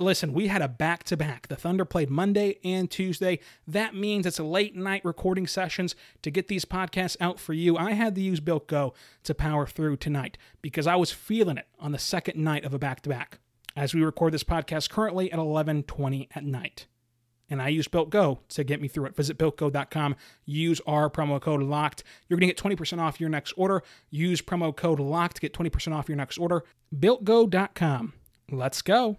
Listen, 0.01 0.33
we 0.33 0.47
had 0.47 0.63
a 0.63 0.69
back 0.69 1.05
to 1.05 1.17
back. 1.17 1.49
The 1.49 1.57
Thunder 1.57 1.85
played 1.85 2.09
Monday 2.09 2.59
and 2.65 2.91
Tuesday. 2.91 3.39
That 3.67 3.95
means 3.95 4.25
it's 4.25 4.41
late 4.41 4.75
night 4.75 5.05
recording 5.05 5.47
sessions 5.47 5.95
to 6.23 6.31
get 6.31 6.49
these 6.49 6.65
podcasts 6.65 7.19
out 7.21 7.39
for 7.39 7.53
you. 7.53 7.77
I 7.77 7.93
had 7.93 8.15
to 8.15 8.23
use 8.23 8.41
Built 8.41 8.67
Go 8.67 8.95
to 9.25 9.35
power 9.35 9.67
through 9.67 9.99
tonight 9.99 10.39
because 10.63 10.87
I 10.87 10.97
was 10.97 11.13
feeling 11.13 11.59
it 11.59 11.67
on 11.79 11.93
the 11.93 11.99
second 11.99 12.43
night 12.43 12.65
of 12.65 12.73
a 12.73 12.79
back 12.79 13.03
to 13.03 13.11
back. 13.11 13.41
As 13.77 13.93
we 13.93 14.03
record 14.03 14.33
this 14.33 14.43
podcast 14.43 14.89
currently 14.89 15.31
at 15.31 15.39
11:20 15.39 16.29
at 16.35 16.45
night. 16.45 16.87
And 17.51 17.61
I 17.61 17.69
use 17.69 17.87
Built 17.87 18.09
Go 18.09 18.41
to 18.49 18.65
get 18.65 18.81
me 18.81 18.89
through 18.89 19.05
it. 19.05 19.17
Visit 19.17 19.37
builtgo.com, 19.37 20.17
use 20.47 20.81
our 20.87 21.11
promo 21.11 21.39
code 21.39 21.63
LOCKED. 21.63 22.05
You're 22.27 22.39
going 22.39 22.49
to 22.49 22.55
get 22.55 22.79
20% 22.79 23.01
off 23.01 23.21
your 23.21 23.29
next 23.29 23.53
order. 23.53 23.83
Use 24.09 24.41
promo 24.41 24.75
code 24.75 24.99
LOCKED 24.99 25.35
to 25.35 25.41
get 25.43 25.53
20% 25.53 25.95
off 25.95 26.09
your 26.09 26.17
next 26.17 26.39
order. 26.39 26.65
builtgo.com. 26.97 28.15
Let's 28.51 28.81
go. 28.81 29.19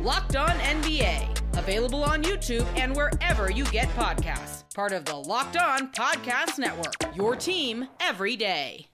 Locked 0.00 0.36
On 0.36 0.50
NBA, 0.50 1.58
available 1.58 2.04
on 2.04 2.22
YouTube 2.22 2.64
and 2.76 2.94
wherever 2.94 3.50
you 3.50 3.64
get 3.64 3.88
podcasts. 3.96 4.62
Part 4.72 4.92
of 4.92 5.04
the 5.04 5.16
Locked 5.16 5.56
On 5.56 5.90
Podcast 5.90 6.56
Network, 6.56 7.16
your 7.16 7.34
team 7.34 7.88
every 7.98 8.36
day. 8.36 8.86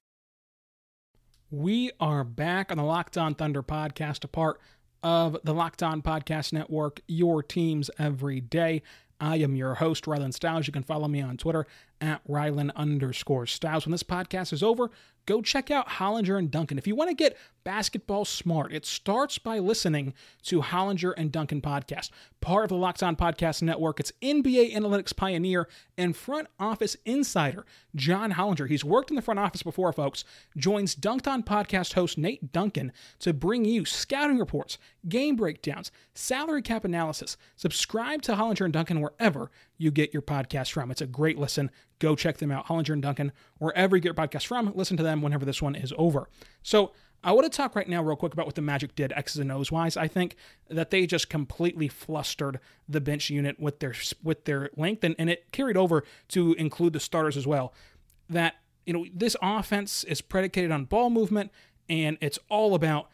We 1.51 1.91
are 1.99 2.23
back 2.23 2.71
on 2.71 2.77
the 2.77 2.83
Locked 2.83 3.19
On 3.19 3.35
Thunder 3.35 3.61
podcast, 3.61 4.23
a 4.23 4.27
part 4.27 4.59
of 5.03 5.37
the 5.43 5.53
Locked 5.53 5.83
On 5.83 6.01
Podcast 6.01 6.51
Network, 6.53 7.01
your 7.07 7.43
teams 7.43 7.91
every 7.99 8.41
day. 8.41 8.81
I 9.21 9.35
am 9.37 9.55
your 9.55 9.75
host, 9.75 10.05
Rylan 10.05 10.33
Stiles. 10.33 10.65
You 10.65 10.73
can 10.73 10.81
follow 10.81 11.07
me 11.07 11.21
on 11.21 11.37
Twitter 11.37 11.67
at 12.01 12.25
Rylan 12.27 12.73
underscore 12.75 13.45
Stiles. 13.45 13.85
When 13.85 13.91
this 13.91 14.03
podcast 14.03 14.53
is 14.53 14.63
over, 14.63 14.89
go 15.25 15.41
check 15.41 15.71
out 15.71 15.87
Hollinger 15.87 16.37
and 16.37 16.51
Duncan. 16.51 16.77
If 16.77 16.87
you 16.87 16.95
want 16.95 17.09
to 17.09 17.15
get 17.15 17.37
basketball 17.63 18.25
smart, 18.25 18.71
it 18.71 18.85
starts 18.85 19.37
by 19.37 19.59
listening 19.59 20.13
to 20.43 20.61
Hollinger 20.61 21.13
and 21.17 21.31
Duncan 21.31 21.61
podcast, 21.61 22.11
part 22.41 22.65
of 22.65 22.69
the 22.69 22.75
Locked 22.75 23.01
On 23.01 23.15
Podcast 23.15 23.61
Network. 23.61 23.99
It's 23.99 24.11
NBA 24.21 24.75
analytics 24.75 25.15
pioneer 25.15 25.67
and 25.97 26.15
front 26.15 26.47
office 26.59 26.95
insider 27.05 27.65
John 27.95 28.33
Hollinger. 28.33 28.69
He's 28.69 28.85
worked 28.85 29.09
in 29.09 29.15
the 29.15 29.21
front 29.21 29.39
office 29.39 29.63
before, 29.63 29.91
folks. 29.93 30.23
Joins 30.55 30.95
Dunc'd 30.95 31.27
On 31.27 31.41
podcast 31.43 31.93
host 31.93 32.17
Nate 32.17 32.51
Duncan 32.51 32.91
to 33.19 33.33
bring 33.33 33.65
you 33.65 33.85
scouting 33.85 34.37
reports, 34.37 34.77
game 35.09 35.35
breakdowns, 35.35 35.91
salary 36.13 36.61
cap 36.61 36.85
analysis. 36.85 37.37
Subscribe 37.55 38.21
to 38.23 38.35
Hollinger 38.35 38.65
and 38.65 38.73
Duncan 38.73 39.01
wherever 39.01 39.49
you 39.77 39.91
get 39.91 40.13
your 40.13 40.21
podcast 40.21 40.71
from. 40.71 40.91
It's 40.91 41.01
a 41.01 41.07
great 41.07 41.37
listen. 41.37 41.71
Go 41.99 42.15
check 42.15 42.37
them 42.37 42.51
out, 42.51 42.67
Hollinger 42.67 42.93
and 42.93 43.01
Duncan, 43.01 43.31
wherever 43.57 43.95
you 43.95 44.01
get 44.01 44.15
your 44.15 44.27
podcast 44.27 44.45
from. 44.45 44.71
Listen 44.75 44.97
to 44.97 45.03
them 45.03 45.21
whenever 45.21 45.45
this 45.45 45.61
one 45.61 45.75
is 45.75 45.93
over. 45.97 46.29
So 46.63 46.91
I 47.23 47.31
want 47.31 47.51
to 47.51 47.55
talk 47.55 47.75
right 47.75 47.89
now, 47.89 48.03
real 48.03 48.15
quick, 48.15 48.33
about 48.33 48.45
what 48.45 48.53
the 48.53 48.61
Magic 48.61 48.95
did 48.95 49.11
X's 49.15 49.39
and 49.39 49.51
O's 49.51 49.71
wise. 49.71 49.97
I 49.97 50.07
think 50.07 50.35
that 50.69 50.91
they 50.91 51.07
just 51.07 51.27
completely 51.27 51.87
flustered 51.87 52.59
the 52.87 53.01
bench 53.01 53.31
unit 53.31 53.59
with 53.59 53.79
their 53.79 53.95
with 54.21 54.45
their 54.45 54.69
length, 54.77 55.03
and, 55.03 55.15
and 55.17 55.29
it 55.29 55.51
carried 55.51 55.75
over 55.75 56.03
to 56.29 56.53
include 56.53 56.93
the 56.93 56.99
starters 56.99 57.35
as 57.35 57.47
well. 57.47 57.73
That 58.29 58.55
you 58.85 58.93
know 58.93 59.05
this 59.11 59.35
offense 59.41 60.03
is 60.03 60.21
predicated 60.21 60.69
on 60.71 60.85
ball 60.85 61.09
movement, 61.09 61.51
and 61.89 62.19
it's 62.21 62.37
all 62.47 62.75
about 62.75 63.09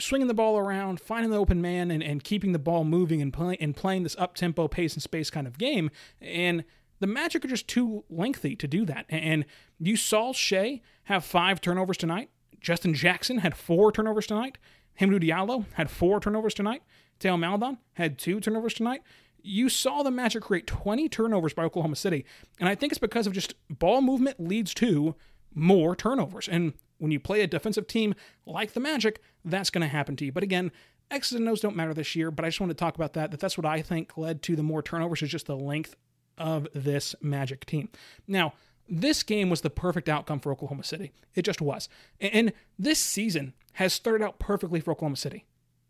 swinging 0.00 0.28
the 0.28 0.34
ball 0.34 0.58
around, 0.58 1.00
finding 1.00 1.30
the 1.30 1.36
open 1.36 1.60
man, 1.60 1.90
and, 1.90 2.02
and 2.02 2.24
keeping 2.24 2.52
the 2.52 2.58
ball 2.58 2.84
moving 2.84 3.22
and, 3.22 3.32
play, 3.32 3.56
and 3.60 3.76
playing 3.76 4.02
this 4.02 4.16
up 4.18 4.34
tempo, 4.34 4.68
pace 4.68 4.94
and 4.94 5.02
space 5.02 5.30
kind 5.30 5.46
of 5.46 5.58
game. 5.58 5.90
And 6.20 6.64
the 7.00 7.06
Magic 7.06 7.44
are 7.44 7.48
just 7.48 7.68
too 7.68 8.04
lengthy 8.10 8.54
to 8.56 8.68
do 8.68 8.84
that. 8.86 9.06
And 9.08 9.44
you 9.78 9.96
saw 9.96 10.32
Shai 10.32 10.80
have 11.04 11.24
five 11.24 11.60
turnovers 11.60 11.96
tonight. 11.96 12.30
Justin 12.60 12.94
Jackson 12.94 13.38
had 13.38 13.56
four 13.56 13.90
turnovers 13.90 14.26
tonight. 14.26 14.58
Hamidou 15.00 15.22
Diallo 15.22 15.64
had 15.74 15.90
four 15.90 16.20
turnovers 16.20 16.54
tonight. 16.54 16.82
Theo 17.18 17.36
Maledon 17.36 17.78
had 17.94 18.18
two 18.18 18.40
turnovers 18.40 18.74
tonight. 18.74 19.02
You 19.42 19.70
saw 19.70 20.02
the 20.02 20.10
Magic 20.10 20.42
create 20.42 20.66
20 20.66 21.08
turnovers 21.08 21.54
by 21.54 21.64
Oklahoma 21.64 21.96
City. 21.96 22.26
And 22.58 22.68
I 22.68 22.74
think 22.74 22.92
it's 22.92 22.98
because 22.98 23.26
of 23.26 23.32
just 23.32 23.54
ball 23.70 24.02
movement 24.02 24.38
leads 24.38 24.74
to 24.74 25.14
more 25.54 25.96
turnovers. 25.96 26.48
And 26.48 26.74
when 27.00 27.10
you 27.10 27.18
play 27.18 27.40
a 27.40 27.46
defensive 27.46 27.86
team 27.86 28.14
like 28.46 28.72
the 28.72 28.80
Magic, 28.80 29.20
that's 29.44 29.70
going 29.70 29.82
to 29.82 29.88
happen 29.88 30.16
to 30.16 30.24
you. 30.24 30.32
But 30.32 30.42
again, 30.42 30.70
X's 31.10 31.32
and 31.32 31.48
O's 31.48 31.60
don't 31.60 31.74
matter 31.74 31.94
this 31.94 32.14
year, 32.14 32.30
but 32.30 32.44
I 32.44 32.48
just 32.48 32.60
want 32.60 32.70
to 32.70 32.74
talk 32.74 32.94
about 32.94 33.14
that. 33.14 33.30
That 33.30 33.40
that's 33.40 33.58
what 33.58 33.66
I 33.66 33.82
think 33.82 34.16
led 34.16 34.42
to 34.44 34.54
the 34.54 34.62
more 34.62 34.82
turnovers 34.82 35.22
is 35.22 35.30
just 35.30 35.46
the 35.46 35.56
length 35.56 35.96
of 36.38 36.68
this 36.74 37.14
Magic 37.20 37.66
team. 37.66 37.88
Now, 38.28 38.52
this 38.88 39.22
game 39.22 39.50
was 39.50 39.60
the 39.60 39.70
perfect 39.70 40.08
outcome 40.08 40.40
for 40.40 40.52
Oklahoma 40.52 40.84
City. 40.84 41.12
It 41.34 41.42
just 41.42 41.60
was. 41.60 41.88
And 42.20 42.52
this 42.78 42.98
season 42.98 43.54
has 43.74 43.92
started 43.92 44.24
out 44.24 44.38
perfectly 44.38 44.80
for 44.80 44.92
Oklahoma 44.92 45.16
City. 45.16 45.46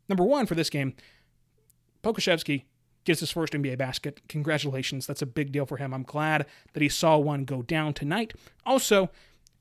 Number 0.09 0.25
one 0.25 0.47
for 0.47 0.55
this 0.55 0.71
game, 0.71 0.95
Pokusevski 2.03 2.65
gets 3.05 3.21
his 3.21 3.31
first 3.31 3.53
NBA 3.53 3.79
basket. 3.79 4.21
Congratulations. 4.29 5.07
That's 5.07 5.23
a 5.23 5.27
big 5.27 5.53
deal 5.53 5.67
for 5.67 5.79
him. 5.79 5.95
I'm 5.95 6.03
glad 6.03 6.47
that 6.73 6.83
he 6.83 6.89
saw 6.89 7.17
one 7.17 7.45
go 7.45 7.63
down 7.63 7.95
tonight. 7.95 8.35
Also, 8.67 9.11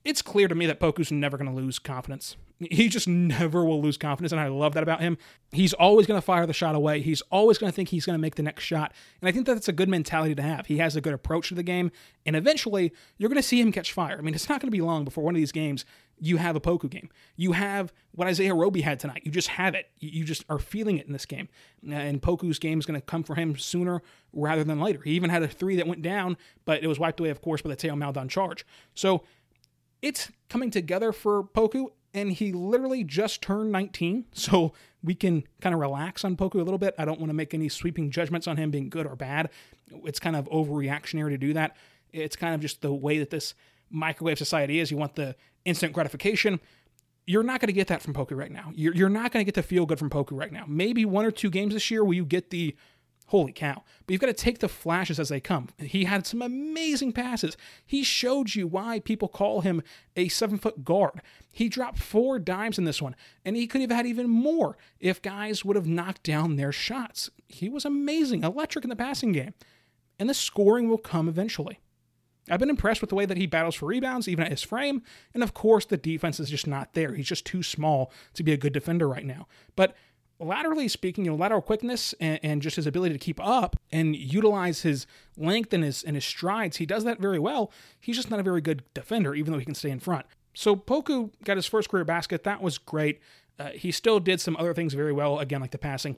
it's 0.05 0.21
clear 0.21 0.47
to 0.47 0.55
me 0.55 0.65
that 0.67 0.79
Poku's 0.79 1.11
never 1.11 1.37
going 1.37 1.49
to 1.49 1.55
lose 1.55 1.79
confidence. 1.79 2.37
He 2.59 2.89
just 2.89 3.07
never 3.07 3.63
will 3.63 3.81
lose 3.81 3.97
confidence, 3.97 4.33
and 4.33 4.41
I 4.41 4.49
love 4.49 4.73
that 4.73 4.83
about 4.83 4.99
him. 4.99 5.17
He's 5.51 5.73
always 5.73 6.05
going 6.05 6.17
to 6.17 6.25
fire 6.25 6.45
the 6.45 6.53
shot 6.53 6.75
away. 6.75 6.99
He's 6.99 7.21
always 7.31 7.57
going 7.57 7.71
to 7.71 7.75
think 7.75 7.87
he's 7.87 8.05
going 8.05 8.15
to 8.15 8.21
make 8.21 8.35
the 8.35 8.43
next 8.43 8.63
shot, 8.65 8.93
and 9.21 9.29
I 9.29 9.31
think 9.31 9.45
that 9.45 9.53
that's 9.53 9.69
a 9.69 9.73
good 9.73 9.87
mentality 9.87 10.35
to 10.35 10.41
have. 10.41 10.65
He 10.65 10.77
has 10.79 10.97
a 10.97 11.01
good 11.01 11.13
approach 11.13 11.49
to 11.49 11.55
the 11.55 11.63
game, 11.63 11.89
and 12.25 12.35
eventually 12.35 12.91
you're 13.17 13.29
going 13.29 13.41
to 13.41 13.47
see 13.47 13.61
him 13.61 13.71
catch 13.71 13.93
fire. 13.93 14.17
I 14.17 14.21
mean, 14.21 14.35
it's 14.35 14.49
not 14.49 14.59
going 14.59 14.67
to 14.67 14.75
be 14.75 14.81
long 14.81 15.05
before 15.05 15.23
one 15.23 15.35
of 15.35 15.39
these 15.39 15.53
games 15.53 15.85
you 16.19 16.37
have 16.37 16.55
a 16.55 16.59
Poku 16.59 16.89
game. 16.89 17.09
You 17.35 17.53
have 17.53 17.93
what 18.11 18.27
Isaiah 18.27 18.53
Roby 18.53 18.81
had 18.81 18.99
tonight. 18.99 19.21
You 19.23 19.31
just 19.31 19.47
have 19.49 19.73
it. 19.73 19.89
You 19.99 20.25
just 20.25 20.43
are 20.49 20.59
feeling 20.59 20.97
it 20.97 21.07
in 21.07 21.13
this 21.13 21.25
game. 21.25 21.47
And 21.89 22.21
Poku's 22.21 22.59
game 22.59 22.79
is 22.79 22.85
going 22.85 22.99
to 22.99 23.05
come 23.05 23.23
for 23.23 23.35
him 23.35 23.57
sooner 23.57 24.01
rather 24.33 24.63
than 24.63 24.79
later. 24.79 25.01
He 25.03 25.11
even 25.11 25.29
had 25.29 25.43
a 25.43 25.47
three 25.47 25.77
that 25.77 25.87
went 25.87 26.01
down, 26.01 26.37
but 26.65 26.83
it 26.83 26.87
was 26.87 26.99
wiped 26.99 27.19
away, 27.19 27.29
of 27.29 27.41
course, 27.41 27.61
by 27.61 27.69
the 27.69 27.75
Theo 27.75 27.95
Maledon 27.95 28.27
charge. 28.27 28.65
So 28.93 29.23
it's 30.01 30.31
coming 30.49 30.71
together 30.71 31.11
for 31.11 31.43
Poku, 31.43 31.87
and 32.13 32.31
he 32.31 32.51
literally 32.51 33.03
just 33.03 33.41
turned 33.41 33.71
19. 33.71 34.25
So 34.33 34.73
we 35.03 35.15
can 35.15 35.43
kind 35.61 35.73
of 35.73 35.79
relax 35.79 36.25
on 36.25 36.35
Poku 36.35 36.55
a 36.55 36.63
little 36.63 36.77
bit. 36.77 36.93
I 36.97 37.05
don't 37.05 37.19
want 37.19 37.29
to 37.29 37.35
make 37.35 37.53
any 37.53 37.69
sweeping 37.69 38.11
judgments 38.11 38.47
on 38.47 38.57
him 38.57 38.69
being 38.71 38.89
good 38.89 39.05
or 39.05 39.15
bad. 39.15 39.49
It's 40.03 40.19
kind 40.19 40.35
of 40.35 40.45
overreactionary 40.49 41.29
to 41.29 41.37
do 41.37 41.53
that. 41.53 41.77
It's 42.11 42.35
kind 42.35 42.53
of 42.53 42.61
just 42.61 42.81
the 42.81 42.93
way 42.93 43.19
that 43.19 43.29
this 43.29 43.53
microwave 43.89 44.37
society 44.37 44.79
is. 44.79 44.91
You 44.91 44.97
want 44.97 45.15
the 45.15 45.35
instant 45.65 45.93
gratification. 45.93 46.59
You're 47.25 47.43
not 47.43 47.61
going 47.61 47.67
to 47.67 47.73
get 47.73 47.87
that 47.87 48.01
from 48.01 48.13
Poku 48.13 48.35
right 48.35 48.51
now. 48.51 48.71
You're, 48.73 48.93
you're 48.93 49.09
not 49.09 49.31
going 49.31 49.41
to 49.41 49.45
get 49.45 49.55
the 49.55 49.63
feel 49.63 49.85
good 49.85 49.99
from 49.99 50.09
Poku 50.09 50.31
right 50.31 50.51
now. 50.51 50.65
Maybe 50.67 51.05
one 51.05 51.25
or 51.25 51.31
two 51.31 51.49
games 51.49 51.73
this 51.73 51.89
year 51.91 52.03
where 52.03 52.15
you 52.15 52.25
get 52.25 52.49
the 52.49 52.75
holy 53.29 53.51
cow. 53.51 53.83
But 54.05 54.13
you've 54.13 54.21
got 54.21 54.27
to 54.27 54.33
take 54.33 54.59
the 54.59 54.67
flashes 54.67 55.19
as 55.19 55.29
they 55.29 55.39
come. 55.39 55.69
He 55.77 56.05
had 56.05 56.25
some 56.25 56.41
amazing 56.41 57.13
passes. 57.13 57.55
He 57.85 58.03
showed 58.03 58.55
you 58.55 58.67
why 58.67 58.99
people 58.99 59.27
call 59.27 59.61
him 59.61 59.81
a 60.15 60.27
seven 60.27 60.57
foot 60.57 60.83
guard. 60.83 61.21
He 61.51 61.69
dropped 61.69 61.99
four 61.99 62.39
dimes 62.39 62.77
in 62.77 62.85
this 62.85 63.01
one, 63.01 63.15
and 63.45 63.55
he 63.55 63.67
could 63.67 63.81
have 63.81 63.91
had 63.91 64.05
even 64.05 64.29
more 64.29 64.77
if 64.99 65.21
guys 65.21 65.63
would 65.63 65.75
have 65.75 65.87
knocked 65.87 66.23
down 66.23 66.55
their 66.55 66.71
shots. 66.71 67.29
He 67.47 67.69
was 67.69 67.85
amazing, 67.85 68.43
electric 68.43 68.83
in 68.83 68.89
the 68.89 68.95
passing 68.95 69.31
game. 69.31 69.53
And 70.17 70.29
the 70.29 70.33
scoring 70.33 70.89
will 70.89 70.97
come 70.97 71.29
eventually. 71.29 71.79
I've 72.49 72.59
been 72.59 72.69
impressed 72.69 73.01
with 73.01 73.09
the 73.09 73.15
way 73.15 73.25
that 73.25 73.37
he 73.37 73.45
battles 73.45 73.75
for 73.75 73.85
rebounds, 73.85 74.27
even 74.27 74.45
at 74.45 74.51
his 74.51 74.63
frame. 74.63 75.03
And 75.33 75.43
of 75.43 75.53
course, 75.53 75.85
the 75.85 75.97
defense 75.97 76.39
is 76.39 76.49
just 76.49 76.67
not 76.67 76.93
there. 76.93 77.13
He's 77.13 77.27
just 77.27 77.45
too 77.45 77.63
small 77.63 78.11
to 78.33 78.43
be 78.43 78.51
a 78.51 78.57
good 78.57 78.73
defender 78.73 79.07
right 79.07 79.25
now. 79.25 79.47
But 79.75 79.95
laterally 80.39 80.87
speaking, 80.87 81.25
you 81.25 81.31
know, 81.31 81.37
lateral 81.37 81.61
quickness 81.61 82.13
and, 82.19 82.39
and, 82.43 82.61
just 82.61 82.75
his 82.75 82.87
ability 82.87 83.13
to 83.13 83.19
keep 83.19 83.39
up 83.45 83.75
and 83.91 84.15
utilize 84.15 84.81
his 84.81 85.05
length 85.37 85.73
and 85.73 85.83
his 85.83 86.03
and 86.03 86.15
his 86.15 86.25
strides, 86.25 86.77
he 86.77 86.85
does 86.85 87.03
that 87.03 87.19
very 87.19 87.39
well. 87.39 87.71
He's 87.99 88.15
just 88.15 88.29
not 88.29 88.39
a 88.39 88.43
very 88.43 88.61
good 88.61 88.83
defender, 88.93 89.35
even 89.35 89.51
though 89.51 89.59
he 89.59 89.65
can 89.65 89.75
stay 89.75 89.89
in 89.89 89.99
front. 89.99 90.25
So 90.53 90.75
Poku 90.75 91.31
got 91.43 91.57
his 91.57 91.65
first 91.65 91.89
career 91.89 92.05
basket. 92.05 92.43
That 92.43 92.61
was 92.61 92.77
great. 92.77 93.19
Uh, 93.59 93.69
he 93.69 93.91
still 93.91 94.19
did 94.19 94.39
some 94.39 94.55
other 94.57 94.73
things 94.73 94.93
very 94.93 95.11
well, 95.11 95.39
again, 95.39 95.61
like 95.61 95.71
the 95.71 95.77
passing. 95.77 96.17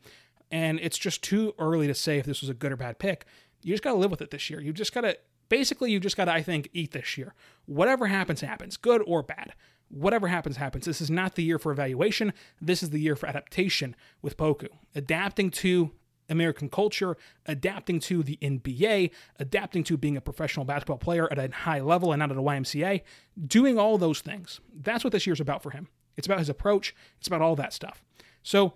And 0.51 0.79
it's 0.79 0.97
just 0.97 1.23
too 1.23 1.53
early 1.57 1.87
to 1.87 1.95
say 1.95 2.17
if 2.17 2.25
this 2.25 2.41
was 2.41 2.49
a 2.49 2.53
good 2.53 2.71
or 2.71 2.77
bad 2.77 2.99
pick. 2.99 3.25
You 3.63 3.73
just 3.73 3.83
got 3.83 3.91
to 3.91 3.97
live 3.97 4.11
with 4.11 4.21
it 4.21 4.31
this 4.31 4.49
year. 4.49 4.59
You 4.59 4.73
just 4.73 4.93
got 4.93 5.01
to 5.01 5.17
Basically, 5.51 5.91
you've 5.91 6.01
just 6.01 6.15
got 6.15 6.25
to, 6.25 6.31
I 6.31 6.41
think, 6.41 6.69
eat 6.71 6.91
this 6.91 7.17
year. 7.17 7.33
Whatever 7.65 8.07
happens, 8.07 8.39
happens, 8.39 8.77
good 8.77 9.03
or 9.05 9.21
bad. 9.21 9.51
Whatever 9.91 10.27
happens, 10.27 10.57
happens. 10.57 10.85
This 10.85 11.01
is 11.01 11.11
not 11.11 11.35
the 11.35 11.43
year 11.43 11.59
for 11.59 11.71
evaluation. 11.71 12.33
This 12.61 12.81
is 12.81 12.91
the 12.91 12.99
year 12.99 13.15
for 13.15 13.27
adaptation 13.27 13.95
with 14.21 14.37
Poku. 14.37 14.69
Adapting 14.95 15.51
to 15.51 15.91
American 16.29 16.69
culture, 16.69 17.17
adapting 17.45 17.99
to 17.99 18.23
the 18.23 18.37
NBA, 18.41 19.11
adapting 19.37 19.83
to 19.83 19.97
being 19.97 20.15
a 20.15 20.21
professional 20.21 20.65
basketball 20.65 20.97
player 20.97 21.27
at 21.29 21.37
a 21.37 21.53
high 21.53 21.81
level 21.81 22.13
and 22.13 22.19
not 22.19 22.31
at 22.31 22.37
a 22.37 22.41
YMCA, 22.41 23.01
doing 23.45 23.77
all 23.77 23.97
those 23.97 24.21
things. 24.21 24.61
That's 24.73 25.03
what 25.03 25.11
this 25.11 25.27
year's 25.27 25.41
about 25.41 25.61
for 25.61 25.71
him. 25.71 25.89
It's 26.15 26.27
about 26.27 26.39
his 26.39 26.49
approach, 26.49 26.95
it's 27.19 27.27
about 27.27 27.41
all 27.41 27.55
that 27.57 27.73
stuff. 27.73 28.01
So, 28.43 28.73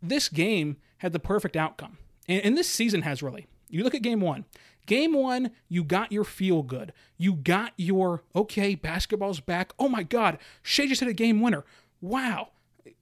this 0.00 0.28
game 0.28 0.78
had 0.98 1.12
the 1.12 1.20
perfect 1.20 1.56
outcome. 1.56 1.98
And, 2.28 2.44
and 2.44 2.58
this 2.58 2.68
season 2.68 3.02
has 3.02 3.22
really. 3.22 3.46
You 3.68 3.84
look 3.84 3.94
at 3.94 4.02
game 4.02 4.20
one, 4.20 4.44
Game 4.86 5.12
one, 5.12 5.52
you 5.68 5.84
got 5.84 6.10
your 6.10 6.24
feel 6.24 6.62
good. 6.62 6.92
You 7.16 7.34
got 7.34 7.72
your, 7.76 8.24
okay, 8.34 8.74
basketball's 8.74 9.40
back. 9.40 9.72
Oh 9.78 9.88
my 9.88 10.02
God, 10.02 10.38
Shai 10.62 10.86
just 10.86 11.00
hit 11.00 11.08
a 11.08 11.14
game 11.14 11.40
winner. 11.40 11.64
Wow. 12.00 12.48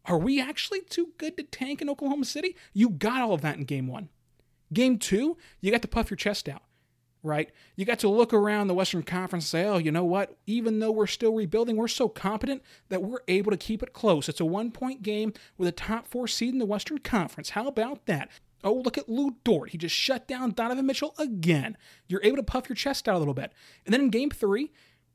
Are 0.04 0.18
we 0.18 0.40
actually 0.40 0.82
too 0.82 1.10
good 1.16 1.36
to 1.38 1.42
tank 1.42 1.80
in 1.80 1.88
Oklahoma 1.88 2.26
City? 2.26 2.56
You 2.74 2.90
got 2.90 3.22
all 3.22 3.32
of 3.32 3.40
that 3.42 3.56
in 3.56 3.64
game 3.64 3.86
one. 3.86 4.10
Game 4.72 4.98
two, 4.98 5.36
you 5.60 5.70
got 5.70 5.82
to 5.82 5.88
puff 5.88 6.10
your 6.10 6.16
chest 6.16 6.48
out, 6.48 6.62
right? 7.22 7.50
You 7.76 7.84
got 7.84 7.98
to 8.00 8.08
look 8.08 8.32
around 8.32 8.68
the 8.68 8.74
Western 8.74 9.02
Conference 9.02 9.44
and 9.44 9.50
say, 9.50 9.64
oh, 9.64 9.78
you 9.78 9.90
know 9.90 10.04
what? 10.04 10.36
Even 10.46 10.80
though 10.80 10.92
we're 10.92 11.06
still 11.06 11.34
rebuilding, 11.34 11.76
we're 11.76 11.88
so 11.88 12.08
competent 12.08 12.62
that 12.88 13.02
we're 13.02 13.20
able 13.26 13.50
to 13.50 13.56
keep 13.56 13.82
it 13.82 13.92
close. 13.92 14.28
It's 14.28 14.40
a 14.40 14.44
one 14.44 14.70
point 14.70 15.02
game 15.02 15.32
with 15.56 15.68
a 15.68 15.72
top 15.72 16.06
four 16.06 16.28
seed 16.28 16.52
in 16.52 16.58
the 16.58 16.66
Western 16.66 16.98
Conference. 16.98 17.50
How 17.50 17.66
about 17.66 18.06
that? 18.06 18.28
Oh, 18.62 18.74
look 18.74 18.98
at 18.98 19.08
Lu 19.08 19.36
Dort. 19.44 19.70
He 19.70 19.78
just 19.78 19.94
shut 19.94 20.28
down 20.28 20.52
Donovan 20.52 20.86
Mitchell 20.86 21.14
again. 21.18 21.76
You're 22.08 22.24
able 22.24 22.36
to 22.36 22.42
puff 22.42 22.68
your 22.68 22.76
chest 22.76 23.08
out 23.08 23.16
a 23.16 23.18
little 23.18 23.34
bit. 23.34 23.52
And 23.84 23.92
then 23.92 24.02
in 24.02 24.10
game 24.10 24.30
three, 24.30 24.70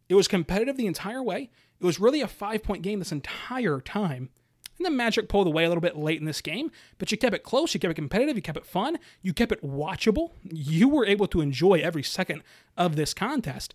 it 0.10 0.16
was 0.16 0.28
competitive 0.28 0.78
the 0.78 0.88
entire 0.88 1.22
way. 1.22 1.50
It 1.80 1.86
was 1.86 2.00
really 2.00 2.22
a 2.22 2.28
five 2.28 2.64
point 2.64 2.82
game 2.82 3.00
this 3.00 3.12
entire 3.12 3.80
time. 3.82 4.30
And 4.78 4.86
the 4.86 4.92
Magic 4.92 5.30
pulled 5.30 5.48
away 5.48 5.64
a 5.64 5.70
little 5.70 5.82
bit 5.82 5.96
late 5.96 6.20
in 6.20 6.26
this 6.26 6.42
game, 6.42 6.70
but 6.98 7.10
you 7.12 7.18
kept 7.18 7.36
it 7.36 7.44
close, 7.44 7.74
you 7.74 7.80
kept 7.80 7.92
it 7.92 7.96
competitive, 7.96 8.36
you 8.36 8.42
kept 8.42 8.58
it 8.58 8.66
fun, 8.66 8.98
you 9.22 9.34
kept 9.34 9.54
it 9.54 9.64
watchable. 9.64 10.32
You 10.44 10.90
were 10.90 11.06
able 11.06 11.28
to 11.28 11.40
enjoy 11.40 11.76
every 11.76 12.04
second 12.04 12.44
of 12.76 12.96
this 12.96 13.14
contest. 13.14 13.74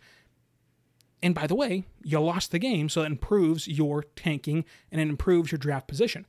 And 1.23 1.35
by 1.35 1.47
the 1.47 1.55
way, 1.55 1.85
you 2.03 2.21
lost 2.21 2.51
the 2.51 2.59
game, 2.59 2.89
so 2.89 3.03
it 3.03 3.07
improves 3.07 3.67
your 3.67 4.05
tanking 4.15 4.65
and 4.91 5.01
it 5.01 5.09
improves 5.09 5.53
your 5.53 5.59
draft 5.59 5.89
position. 5.89 6.27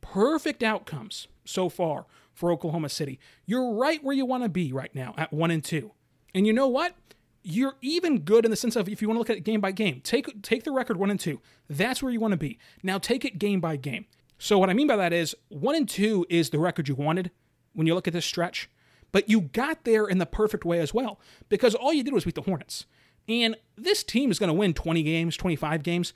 Perfect 0.00 0.62
outcomes 0.62 1.26
so 1.44 1.68
far 1.68 2.06
for 2.32 2.50
Oklahoma 2.52 2.88
City. 2.88 3.18
You're 3.46 3.74
right 3.74 4.02
where 4.02 4.14
you 4.14 4.26
want 4.26 4.42
to 4.42 4.48
be 4.48 4.72
right 4.72 4.94
now 4.94 5.14
at 5.16 5.32
1 5.32 5.50
and 5.50 5.64
2. 5.64 5.90
And 6.34 6.46
you 6.46 6.52
know 6.52 6.68
what? 6.68 6.94
You're 7.42 7.76
even 7.80 8.20
good 8.20 8.44
in 8.44 8.50
the 8.50 8.56
sense 8.56 8.76
of 8.76 8.88
if 8.88 9.02
you 9.02 9.08
want 9.08 9.16
to 9.16 9.18
look 9.20 9.30
at 9.30 9.36
it 9.36 9.44
game 9.44 9.60
by 9.60 9.72
game, 9.72 10.00
take 10.02 10.42
take 10.42 10.64
the 10.64 10.70
record 10.70 10.96
1 10.96 11.10
and 11.10 11.18
2. 11.18 11.40
That's 11.68 12.02
where 12.02 12.12
you 12.12 12.20
want 12.20 12.32
to 12.32 12.38
be. 12.38 12.58
Now 12.82 12.98
take 12.98 13.24
it 13.24 13.38
game 13.38 13.60
by 13.60 13.76
game. 13.76 14.06
So 14.38 14.58
what 14.58 14.70
I 14.70 14.74
mean 14.74 14.86
by 14.86 14.96
that 14.96 15.12
is 15.12 15.34
1 15.48 15.74
and 15.74 15.88
2 15.88 16.26
is 16.28 16.50
the 16.50 16.58
record 16.58 16.88
you 16.88 16.94
wanted 16.94 17.30
when 17.74 17.86
you 17.86 17.94
look 17.94 18.06
at 18.06 18.12
this 18.12 18.24
stretch, 18.24 18.70
but 19.10 19.28
you 19.28 19.42
got 19.42 19.84
there 19.84 20.06
in 20.06 20.18
the 20.18 20.26
perfect 20.26 20.64
way 20.64 20.78
as 20.78 20.94
well 20.94 21.20
because 21.48 21.74
all 21.74 21.92
you 21.92 22.02
did 22.02 22.14
was 22.14 22.24
beat 22.24 22.34
the 22.34 22.42
Hornets. 22.42 22.86
And 23.28 23.56
this 23.76 24.02
team 24.02 24.30
is 24.30 24.38
going 24.38 24.48
to 24.48 24.54
win 24.54 24.74
20 24.74 25.02
games, 25.02 25.36
25 25.36 25.82
games. 25.82 26.12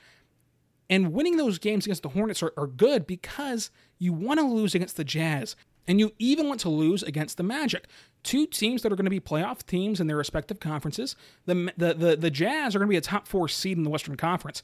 And 0.88 1.12
winning 1.12 1.36
those 1.36 1.58
games 1.58 1.86
against 1.86 2.02
the 2.02 2.10
Hornets 2.10 2.42
are, 2.42 2.52
are 2.56 2.66
good 2.66 3.06
because 3.06 3.70
you 3.98 4.12
want 4.12 4.40
to 4.40 4.46
lose 4.46 4.74
against 4.74 4.96
the 4.96 5.04
Jazz. 5.04 5.56
And 5.88 6.00
you 6.00 6.12
even 6.18 6.48
want 6.48 6.60
to 6.60 6.68
lose 6.68 7.02
against 7.02 7.36
the 7.36 7.42
Magic, 7.42 7.86
two 8.22 8.46
teams 8.46 8.82
that 8.82 8.92
are 8.92 8.96
going 8.96 9.04
to 9.04 9.10
be 9.10 9.20
playoff 9.20 9.64
teams 9.64 10.00
in 10.00 10.06
their 10.06 10.16
respective 10.16 10.60
conferences. 10.60 11.16
The, 11.46 11.72
the, 11.76 11.94
the, 11.94 12.16
the 12.16 12.30
Jazz 12.30 12.74
are 12.74 12.78
going 12.78 12.88
to 12.88 12.92
be 12.92 12.96
a 12.96 13.00
top 13.00 13.28
four 13.28 13.48
seed 13.48 13.76
in 13.76 13.84
the 13.84 13.90
Western 13.90 14.16
Conference. 14.16 14.62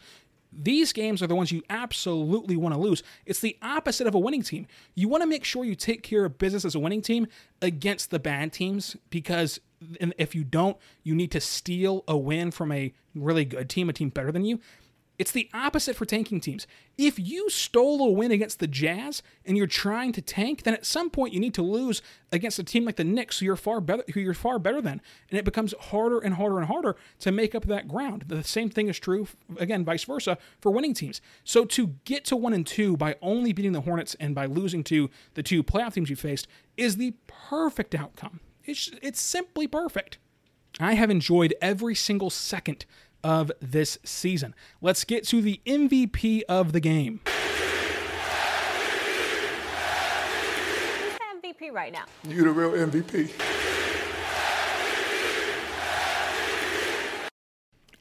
These 0.53 0.93
games 0.93 1.23
are 1.23 1.27
the 1.27 1.35
ones 1.35 1.51
you 1.51 1.63
absolutely 1.71 2.57
want 2.57 2.75
to 2.75 2.81
lose. 2.81 3.03
It's 3.25 3.41
the 3.41 3.57
opposite 3.63 4.07
of 4.07 4.15
a 4.15 4.19
winning 4.19 4.43
team. 4.43 4.67
You 4.95 5.09
want 5.09 5.23
to 5.23 5.27
make 5.27 5.45
sure 5.45 5.65
you 5.65 5.75
take 5.75 6.03
care 6.03 6.27
of 6.27 6.37
business 6.37 6.67
as 6.67 6.75
a 6.75 6.79
winning 6.79 7.01
team 7.01 7.27
against 7.63 8.11
the 8.11 8.19
bad 8.19 8.53
teams 8.53 8.97
because 9.09 9.61
if 10.19 10.35
you 10.35 10.45
don't, 10.45 10.77
you 11.03 11.15
need 11.15 11.31
to 11.33 11.41
steal 11.41 12.05
a 12.07 12.17
win 12.17 12.51
from 12.51 12.71
a 12.71 12.93
really 13.15 13.47
good 13.47 13.71
team, 13.71 13.89
a 13.89 13.93
team 13.93 14.11
better 14.11 14.31
than 14.31 14.45
you. 14.45 14.61
It's 15.23 15.31
the 15.31 15.49
opposite 15.55 15.95
for 15.95 16.05
tanking 16.05 16.41
teams. 16.41 16.67
If 16.99 17.17
you 17.17 17.49
stole 17.49 18.05
a 18.05 18.11
win 18.11 18.33
against 18.33 18.59
the 18.59 18.67
Jazz 18.67 19.23
and 19.45 19.57
you're 19.57 19.69
trying 19.69 20.11
to 20.15 20.21
tank, 20.21 20.65
then 20.65 20.75
at 20.75 20.85
some 20.85 21.11
point 21.11 21.33
you 21.33 21.39
need 21.39 21.55
to 21.55 21.63
lose 21.63 22.03
against 22.33 22.59
a 22.59 22.65
team 22.65 22.85
like 22.85 22.97
the 22.97 23.05
Knicks, 23.05 23.39
who 23.39 23.47
you're 23.47 23.55
far 23.55 23.81
better, 23.81 24.03
who 24.15 24.19
you're 24.19 24.35
far 24.35 24.59
better 24.59 24.81
than, 24.81 25.01
and 25.31 25.39
it 25.39 25.45
becomes 25.45 25.75
harder 25.79 26.19
and 26.19 26.35
harder 26.35 26.59
and 26.59 26.67
harder 26.67 26.97
to 27.21 27.31
make 27.31 27.55
up 27.55 27.67
that 27.67 27.87
ground. 27.87 28.25
The 28.27 28.43
same 28.43 28.69
thing 28.69 28.89
is 28.89 28.99
true 28.99 29.29
again, 29.59 29.85
vice 29.85 30.03
versa 30.03 30.39
for 30.61 30.73
winning 30.73 30.93
teams. 30.93 31.21
So 31.45 31.65
to 31.67 31.95
get 32.05 32.25
to 32.25 32.37
one 32.37 32.53
and 32.53 32.67
two 32.67 32.97
by 32.97 33.15
only 33.23 33.53
beating 33.53 33.71
the 33.71 33.83
Hornets 33.83 34.17
and 34.19 34.35
by 34.35 34.47
losing 34.47 34.83
to 34.83 35.09
the 35.35 35.45
two 35.45 35.63
playoff 35.63 35.95
teams 35.95 36.11
you 36.11 36.17
faced 36.17 36.49
is 36.77 36.97
the 36.97 37.15
perfect 37.29 37.95
outcome. 37.95 38.41
It's 38.65 38.91
it's 39.01 39.23
simply 39.23 39.69
perfect. 39.69 40.19
I 40.81 40.95
have 40.95 41.11
enjoyed 41.11 41.55
every 41.61 41.95
single 41.95 42.31
second 42.31 42.87
of 43.23 43.53
this 43.61 43.99
season. 44.05 44.55
Let's 44.81 45.05
get 45.05 45.25
to 45.29 45.41
the 45.41 45.61
MVP 45.67 46.43
of 46.49 46.73
the 46.73 46.81
game. 46.81 47.21
MVP 51.35 51.73
right 51.73 51.93
now? 51.93 52.05
You 52.27 52.45
the 52.45 52.51
real 52.51 52.73
MVP. 52.73 53.31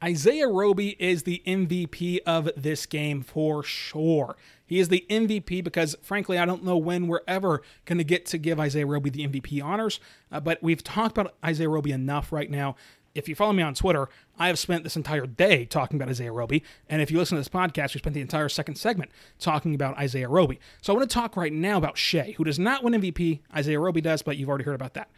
Isaiah 0.03 0.47
Roby 0.47 0.95
is 0.99 1.23
the 1.23 1.43
MVP 1.45 2.19
of 2.25 2.49
this 2.57 2.87
game 2.87 3.21
for 3.21 3.61
sure. 3.61 4.35
He 4.65 4.79
is 4.79 4.87
the 4.87 5.05
MVP 5.09 5.63
because, 5.63 5.95
frankly, 6.01 6.39
I 6.39 6.45
don't 6.45 6.63
know 6.63 6.77
when 6.77 7.07
we're 7.07 7.21
ever 7.27 7.61
going 7.85 7.99
to 7.99 8.03
get 8.03 8.25
to 8.27 8.39
give 8.39 8.59
Isaiah 8.59 8.87
Roby 8.87 9.11
the 9.11 9.27
MVP 9.27 9.63
honors. 9.63 9.99
Uh, 10.31 10.39
but 10.39 10.63
we've 10.63 10.83
talked 10.83 11.17
about 11.17 11.35
Isaiah 11.45 11.69
Roby 11.69 11.91
enough 11.91 12.31
right 12.31 12.49
now 12.49 12.75
if 13.13 13.27
you 13.27 13.35
follow 13.35 13.53
me 13.53 13.63
on 13.63 13.73
Twitter, 13.73 14.09
I 14.37 14.47
have 14.47 14.57
spent 14.57 14.83
this 14.83 14.95
entire 14.95 15.25
day 15.25 15.65
talking 15.65 15.97
about 15.97 16.09
Isaiah 16.09 16.31
Roby. 16.31 16.63
And 16.89 17.01
if 17.01 17.11
you 17.11 17.17
listen 17.17 17.35
to 17.35 17.39
this 17.39 17.49
podcast, 17.49 17.93
we 17.93 17.99
spent 17.99 18.13
the 18.13 18.21
entire 18.21 18.49
second 18.49 18.75
segment 18.75 19.11
talking 19.39 19.75
about 19.75 19.97
Isaiah 19.97 20.29
Roby. 20.29 20.59
So 20.81 20.93
I 20.93 20.97
want 20.97 21.09
to 21.09 21.13
talk 21.13 21.35
right 21.35 21.53
now 21.53 21.77
about 21.77 21.97
Shai, 21.97 22.33
who 22.37 22.43
does 22.43 22.59
not 22.59 22.83
win 22.83 22.93
MVP. 22.93 23.39
Isaiah 23.55 23.79
Roby 23.79 24.01
does, 24.01 24.21
but 24.21 24.37
you've 24.37 24.49
already 24.49 24.65
heard 24.65 24.75
about 24.75 24.93
that. 24.93 25.09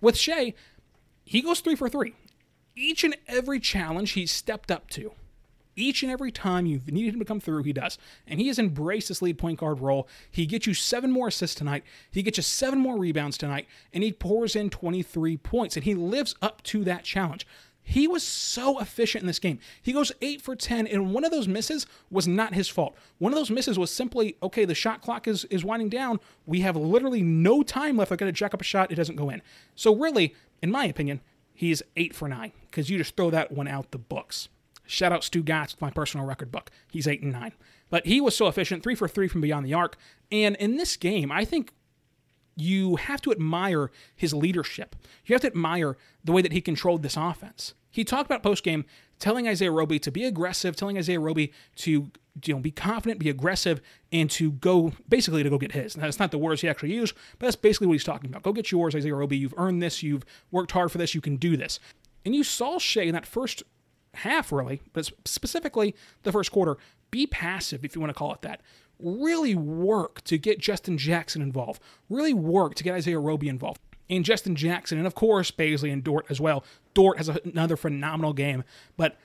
With 0.00 0.16
Shai, 0.16 0.54
he 1.24 1.42
goes 1.42 1.60
three 1.60 1.76
for 1.76 1.88
three. 1.88 2.14
Each 2.74 3.04
and 3.04 3.16
every 3.26 3.60
challenge 3.60 4.12
he 4.12 4.26
stepped 4.26 4.70
up 4.70 4.88
to, 4.90 5.12
each 5.76 6.02
and 6.02 6.12
every 6.12 6.30
time 6.30 6.66
you've 6.66 6.90
needed 6.90 7.14
him 7.14 7.20
to 7.20 7.24
come 7.24 7.40
through, 7.40 7.62
he 7.62 7.72
does. 7.72 7.98
And 8.26 8.40
he 8.40 8.48
has 8.48 8.58
embraced 8.58 9.08
this 9.08 9.22
lead 9.22 9.38
point 9.38 9.58
guard 9.58 9.80
role. 9.80 10.08
He 10.30 10.46
gets 10.46 10.66
you 10.66 10.74
seven 10.74 11.10
more 11.10 11.28
assists 11.28 11.56
tonight. 11.56 11.84
He 12.10 12.22
gets 12.22 12.38
you 12.38 12.42
seven 12.42 12.78
more 12.78 12.98
rebounds 12.98 13.38
tonight. 13.38 13.66
And 13.92 14.02
he 14.04 14.12
pours 14.12 14.54
in 14.54 14.70
23 14.70 15.36
points. 15.38 15.76
And 15.76 15.84
he 15.84 15.94
lives 15.94 16.34
up 16.42 16.62
to 16.64 16.84
that 16.84 17.04
challenge. 17.04 17.46
He 17.84 18.06
was 18.06 18.22
so 18.22 18.78
efficient 18.78 19.22
in 19.22 19.26
this 19.26 19.40
game. 19.40 19.58
He 19.80 19.92
goes 19.92 20.12
8 20.22 20.40
for 20.40 20.54
10, 20.54 20.86
and 20.86 21.12
one 21.12 21.24
of 21.24 21.32
those 21.32 21.48
misses 21.48 21.86
was 22.10 22.28
not 22.28 22.54
his 22.54 22.68
fault. 22.68 22.94
One 23.18 23.32
of 23.32 23.38
those 23.38 23.50
misses 23.50 23.78
was 23.78 23.90
simply, 23.90 24.36
okay, 24.42 24.64
the 24.64 24.74
shot 24.74 25.02
clock 25.02 25.26
is, 25.26 25.44
is 25.46 25.64
winding 25.64 25.88
down. 25.88 26.20
We 26.46 26.60
have 26.60 26.76
literally 26.76 27.22
no 27.22 27.62
time 27.62 27.96
left. 27.96 28.12
I 28.12 28.16
got 28.16 28.26
to 28.26 28.32
jack 28.32 28.54
up 28.54 28.60
a 28.60 28.64
shot. 28.64 28.92
It 28.92 28.96
doesn't 28.96 29.16
go 29.16 29.30
in. 29.30 29.42
So, 29.74 29.96
really, 29.96 30.34
in 30.62 30.70
my 30.70 30.84
opinion, 30.84 31.20
he's 31.52 31.82
8 31.96 32.14
for 32.14 32.28
9 32.28 32.52
because 32.70 32.88
you 32.88 32.98
just 32.98 33.16
throw 33.16 33.30
that 33.30 33.50
one 33.50 33.66
out 33.66 33.90
the 33.90 33.98
books. 33.98 34.48
Shout 34.92 35.10
out 35.10 35.24
Stu 35.24 35.42
Gatz 35.42 35.72
with 35.72 35.80
my 35.80 35.90
personal 35.90 36.26
record 36.26 36.52
book. 36.52 36.70
He's 36.90 37.08
8 37.08 37.22
and 37.22 37.32
9. 37.32 37.52
But 37.88 38.06
he 38.06 38.20
was 38.20 38.36
so 38.36 38.46
efficient, 38.46 38.82
3 38.82 38.94
for 38.94 39.08
3 39.08 39.26
from 39.26 39.40
beyond 39.40 39.64
the 39.64 39.72
arc. 39.72 39.96
And 40.30 40.54
in 40.56 40.76
this 40.76 40.96
game, 40.96 41.32
I 41.32 41.46
think 41.46 41.72
you 42.56 42.96
have 42.96 43.22
to 43.22 43.32
admire 43.32 43.90
his 44.14 44.34
leadership. 44.34 44.94
You 45.24 45.34
have 45.34 45.40
to 45.40 45.46
admire 45.46 45.96
the 46.22 46.32
way 46.32 46.42
that 46.42 46.52
he 46.52 46.60
controlled 46.60 47.02
this 47.02 47.16
offense. 47.16 47.72
He 47.90 48.04
talked 48.04 48.26
about 48.26 48.42
post 48.42 48.64
game 48.64 48.84
telling 49.18 49.48
Isaiah 49.48 49.70
Roby 49.70 49.98
to 49.98 50.10
be 50.10 50.24
aggressive, 50.24 50.76
telling 50.76 50.98
Isaiah 50.98 51.20
Roby 51.20 51.54
to 51.76 52.10
you 52.44 52.54
know 52.54 52.60
be 52.60 52.70
confident, 52.70 53.18
be 53.18 53.30
aggressive, 53.30 53.80
and 54.10 54.30
to 54.32 54.52
go 54.52 54.92
basically 55.08 55.42
to 55.42 55.48
go 55.48 55.56
get 55.56 55.72
his. 55.72 55.96
Now, 55.96 56.04
that's 56.04 56.18
not 56.18 56.32
the 56.32 56.38
words 56.38 56.60
he 56.60 56.68
actually 56.68 56.92
used, 56.92 57.14
but 57.38 57.46
that's 57.46 57.56
basically 57.56 57.86
what 57.86 57.94
he's 57.94 58.04
talking 58.04 58.28
about. 58.28 58.42
Go 58.42 58.52
get 58.52 58.70
yours, 58.70 58.94
Isaiah 58.94 59.14
Roby. 59.14 59.38
You've 59.38 59.54
earned 59.56 59.82
this. 59.82 60.02
You've 60.02 60.26
worked 60.50 60.72
hard 60.72 60.92
for 60.92 60.98
this. 60.98 61.14
You 61.14 61.22
can 61.22 61.36
do 61.36 61.56
this. 61.56 61.80
And 62.26 62.34
you 62.34 62.44
saw 62.44 62.78
Shai 62.78 63.02
in 63.02 63.14
that 63.14 63.26
first 63.26 63.62
half, 64.14 64.52
really, 64.52 64.82
but 64.92 65.10
specifically 65.24 65.94
the 66.22 66.32
first 66.32 66.52
quarter, 66.52 66.76
be 67.10 67.26
passive, 67.26 67.84
if 67.84 67.94
you 67.94 68.00
want 68.00 68.10
to 68.10 68.18
call 68.18 68.32
it 68.32 68.42
that. 68.42 68.60
Really 68.98 69.54
work 69.54 70.22
to 70.24 70.38
get 70.38 70.60
Justin 70.60 70.96
Jackson 70.96 71.42
involved. 71.42 71.82
Really 72.08 72.34
work 72.34 72.74
to 72.76 72.84
get 72.84 72.94
Isaiah 72.94 73.18
Roby 73.18 73.48
involved. 73.48 73.80
And 74.08 74.24
Justin 74.24 74.54
Jackson, 74.56 74.98
and 74.98 75.06
of 75.06 75.14
course, 75.14 75.50
Bazley 75.50 75.92
and 75.92 76.04
Dort 76.04 76.26
as 76.28 76.40
well. 76.40 76.64
Dort 76.94 77.16
has 77.16 77.28
another 77.28 77.76
phenomenal 77.76 78.32
game. 78.32 78.64
But 78.96 79.16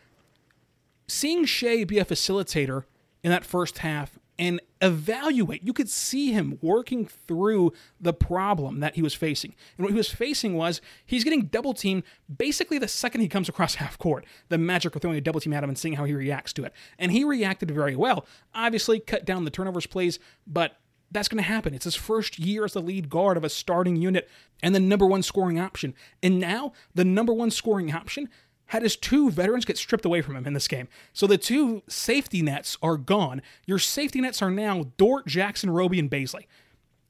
seeing 1.07 1.45
Shai 1.45 1.83
be 1.83 1.99
a 1.99 2.05
facilitator 2.05 2.83
in 3.23 3.31
that 3.31 3.43
first 3.43 3.79
half 3.79 4.17
and 4.39 4.61
evaluate. 4.81 5.63
You 5.63 5.73
could 5.73 5.89
see 5.89 6.31
him 6.31 6.59
working 6.61 7.05
through 7.05 7.73
the 7.99 8.13
problem 8.13 8.79
that 8.79 8.95
he 8.95 9.01
was 9.01 9.13
facing. 9.13 9.55
And 9.77 9.85
what 9.85 9.91
he 9.91 9.97
was 9.97 10.09
facing 10.09 10.55
was 10.55 10.81
he's 11.05 11.23
getting 11.23 11.45
double 11.45 11.73
teamed 11.73 12.03
basically 12.35 12.77
the 12.77 12.87
second 12.87 13.21
he 13.21 13.27
comes 13.27 13.49
across 13.49 13.75
half 13.75 13.97
court. 13.97 14.25
The 14.49 14.57
magic 14.57 14.95
of 14.95 15.01
throwing 15.01 15.17
a 15.17 15.21
double 15.21 15.39
team 15.39 15.53
at 15.53 15.63
him 15.63 15.69
and 15.69 15.77
seeing 15.77 15.95
how 15.95 16.05
he 16.05 16.13
reacts 16.13 16.53
to 16.53 16.63
it. 16.65 16.73
And 16.99 17.11
he 17.11 17.23
reacted 17.23 17.71
very 17.71 17.95
well. 17.95 18.25
Obviously, 18.53 18.99
cut 18.99 19.25
down 19.25 19.45
the 19.45 19.51
turnovers 19.51 19.87
plays, 19.87 20.19
but 20.45 20.77
that's 21.11 21.27
going 21.27 21.41
to 21.41 21.49
happen. 21.49 21.73
It's 21.73 21.85
his 21.85 21.95
first 21.95 22.37
year 22.37 22.65
as 22.65 22.73
the 22.73 22.81
lead 22.81 23.09
guard 23.09 23.37
of 23.37 23.43
a 23.43 23.49
starting 23.49 23.95
unit 23.95 24.29
and 24.61 24.75
the 24.75 24.79
number 24.79 25.05
one 25.05 25.23
scoring 25.23 25.59
option. 25.59 25.93
And 26.21 26.39
now, 26.39 26.73
the 26.93 27.05
number 27.05 27.33
one 27.33 27.49
scoring 27.49 27.93
option 27.93 28.29
had 28.67 28.83
his 28.83 28.95
two 28.95 29.31
veterans 29.31 29.65
get 29.65 29.77
stripped 29.77 30.05
away 30.05 30.21
from 30.21 30.35
him 30.35 30.45
in 30.45 30.53
this 30.53 30.67
game. 30.67 30.87
So 31.13 31.27
the 31.27 31.37
two 31.37 31.83
safety 31.87 32.41
nets 32.41 32.77
are 32.81 32.97
gone. 32.97 33.41
Your 33.65 33.79
safety 33.79 34.21
nets 34.21 34.41
are 34.41 34.51
now 34.51 34.91
Dort, 34.97 35.25
Jackson, 35.25 35.69
Roby, 35.69 35.99
and 35.99 36.11
Bazley. 36.11 36.45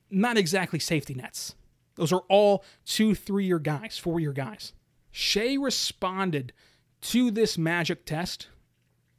Not 0.10 0.38
exactly 0.38 0.80
safety 0.80 1.14
nets. 1.14 1.56
Those 1.96 2.14
are 2.14 2.24
all 2.30 2.64
two, 2.86 3.16
three 3.16 3.46
year 3.46 3.60
guys, 3.60 3.98
four 3.98 4.20
year 4.20 4.34
guys. 4.34 4.74
Shai 5.12 5.56
responded 5.56 6.54
to 7.02 7.32
this 7.32 7.58
magic 7.58 8.06
test 8.06 8.48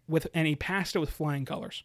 with, 0.08 0.28
and 0.32 0.46
he 0.46 0.54
passed 0.54 0.94
it 0.94 1.00
with 1.00 1.10
flying 1.10 1.44
colors. 1.44 1.82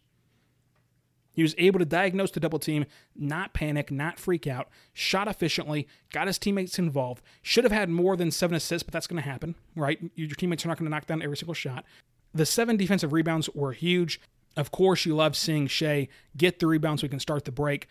He 1.34 1.42
was 1.42 1.56
able 1.58 1.80
to 1.80 1.86
diagnose 1.86 2.32
the 2.32 2.40
double 2.40 2.60
team, 2.60 2.86
not 3.16 3.54
panic, 3.54 3.92
not 3.92 4.20
freak 4.20 4.46
out, 4.48 4.70
shot 4.94 5.28
efficiently, 5.28 5.88
got 6.12 6.28
his 6.28 6.38
teammates 6.38 6.78
involved. 6.78 7.24
Should 7.42 7.64
have 7.64 7.74
had 7.74 7.90
more 7.90 8.16
than 8.16 8.32
seven 8.32 8.56
assists, 8.56 8.84
but 8.84 8.94
that's 8.94 9.08
going 9.08 9.22
to 9.22 9.28
happen, 9.28 9.56
right? 9.76 10.00
Your 10.16 10.30
teammates 10.30 10.64
are 10.64 10.68
not 10.70 10.78
going 10.78 10.86
to 10.86 10.92
knock 10.92 11.08
down 11.08 11.22
every 11.24 11.38
single 11.38 11.56
shot. 11.56 11.86
The 12.34 12.46
seven 12.46 12.78
defensive 12.78 13.14
rebounds 13.14 13.50
were 13.50 13.74
huge. 13.74 14.22
Of 14.56 14.72
course, 14.72 15.06
you 15.06 15.16
love 15.16 15.36
seeing 15.36 15.68
Shai 15.68 16.08
get 16.38 16.60
the 16.60 16.68
rebounds 16.68 17.02
so 17.02 17.06
we 17.06 17.10
can 17.10 17.20
start 17.20 17.46
the 17.46 17.52
break. 17.52 17.88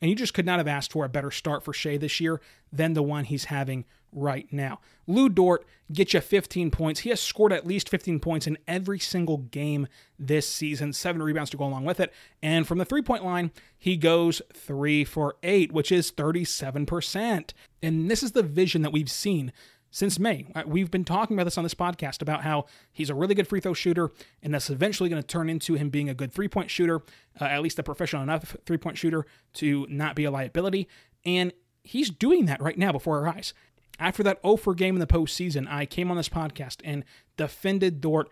And 0.00 0.08
you 0.10 0.16
just 0.16 0.34
could 0.34 0.46
not 0.46 0.58
have 0.58 0.68
asked 0.68 0.92
for 0.92 1.04
a 1.04 1.08
better 1.08 1.30
start 1.30 1.64
for 1.64 1.72
Shai 1.72 1.96
this 1.96 2.20
year 2.20 2.40
than 2.72 2.92
the 2.94 3.02
one 3.02 3.24
he's 3.24 3.46
having 3.46 3.84
right 4.14 4.50
now. 4.52 4.80
Lu 5.06 5.28
Dort 5.28 5.66
gets 5.92 6.14
you 6.14 6.20
15 6.20 6.70
points. 6.70 7.00
He 7.00 7.10
has 7.10 7.20
scored 7.20 7.52
at 7.52 7.66
least 7.66 7.88
15 7.88 8.20
points 8.20 8.46
in 8.46 8.56
every 8.66 8.98
single 8.98 9.38
game 9.38 9.86
this 10.18 10.48
season, 10.48 10.92
seven 10.92 11.22
rebounds 11.22 11.50
to 11.50 11.56
go 11.56 11.64
along 11.64 11.84
with 11.84 12.00
it. 12.00 12.12
And 12.42 12.66
from 12.66 12.78
the 12.78 12.84
three 12.84 13.02
point 13.02 13.24
line, 13.24 13.50
he 13.78 13.96
goes 13.96 14.40
three 14.52 15.04
for 15.04 15.36
eight, 15.42 15.72
which 15.72 15.92
is 15.92 16.10
37%. 16.12 17.52
And 17.82 18.10
this 18.10 18.22
is 18.22 18.32
the 18.32 18.42
vision 18.42 18.82
that 18.82 18.92
we've 18.92 19.10
seen 19.10 19.52
since 19.94 20.18
May. 20.18 20.44
Uh, 20.56 20.64
we've 20.66 20.90
been 20.90 21.04
talking 21.04 21.36
about 21.36 21.44
this 21.44 21.56
on 21.56 21.62
this 21.62 21.74
podcast 21.74 22.20
about 22.20 22.42
how 22.42 22.66
he's 22.92 23.10
a 23.10 23.14
really 23.14 23.34
good 23.34 23.46
free 23.46 23.60
throw 23.60 23.74
shooter, 23.74 24.10
and 24.42 24.52
that's 24.52 24.68
eventually 24.68 25.08
going 25.08 25.22
to 25.22 25.26
turn 25.26 25.48
into 25.48 25.74
him 25.74 25.88
being 25.88 26.08
a 26.08 26.14
good 26.14 26.32
three 26.32 26.48
point 26.48 26.68
shooter, 26.68 27.00
uh, 27.40 27.44
at 27.44 27.62
least 27.62 27.78
a 27.78 27.82
professional 27.84 28.22
enough 28.22 28.56
three 28.66 28.76
point 28.76 28.98
shooter 28.98 29.24
to 29.54 29.86
not 29.88 30.16
be 30.16 30.24
a 30.24 30.32
liability. 30.32 30.88
And 31.24 31.52
he's 31.84 32.10
doing 32.10 32.46
that 32.46 32.60
right 32.60 32.76
now 32.76 32.90
before 32.90 33.18
our 33.18 33.28
eyes. 33.28 33.54
After 33.98 34.22
that 34.24 34.40
0 34.42 34.56
for 34.56 34.74
game 34.74 34.96
in 34.96 35.00
the 35.00 35.06
postseason, 35.06 35.68
I 35.68 35.86
came 35.86 36.10
on 36.10 36.16
this 36.16 36.28
podcast 36.28 36.80
and 36.84 37.04
defended 37.36 38.00
Dort 38.00 38.28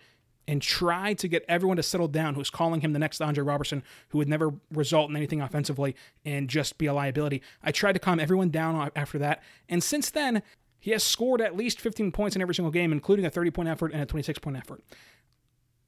and 0.49 0.61
tried 0.61 1.19
to 1.19 1.29
get 1.29 1.45
everyone 1.49 1.77
to 1.77 1.83
settle 1.83 2.09
down 2.09 2.35
who's 2.35 2.51
calling 2.51 2.81
him 2.81 2.93
the 2.93 2.99
next 2.99 3.21
Andre 3.21 3.45
Roberson, 3.45 3.83
who 4.09 4.19
would 4.19 4.29
never 4.29 4.55
result 4.73 5.09
in 5.09 5.17
anything 5.17 5.41
offensively 5.41 5.95
and 6.25 6.49
just 6.49 6.79
be 6.79 6.87
a 6.87 6.95
liability. 6.95 7.43
I 7.63 7.71
tried 7.71 7.93
to 7.93 8.01
calm 8.01 8.19
everyone 8.19 8.51
down 8.51 8.91
after 8.97 9.19
that. 9.19 9.43
And 9.69 9.83
since 9.83 10.11
then, 10.11 10.43
he 10.81 10.91
has 10.91 11.05
scored 11.05 11.41
at 11.41 11.57
least 11.57 11.81
15 11.81 12.11
points 12.11 12.35
in 12.35 12.43
every 12.43 12.57
single 12.57 12.73
game, 12.73 12.91
including 12.91 13.25
a 13.25 13.31
30 13.31 13.53
point 13.53 13.69
effort 13.69 13.93
and 13.93 14.03
a 14.03 14.07
26 14.07 14.41
point 14.41 14.57
effort. 14.57 14.83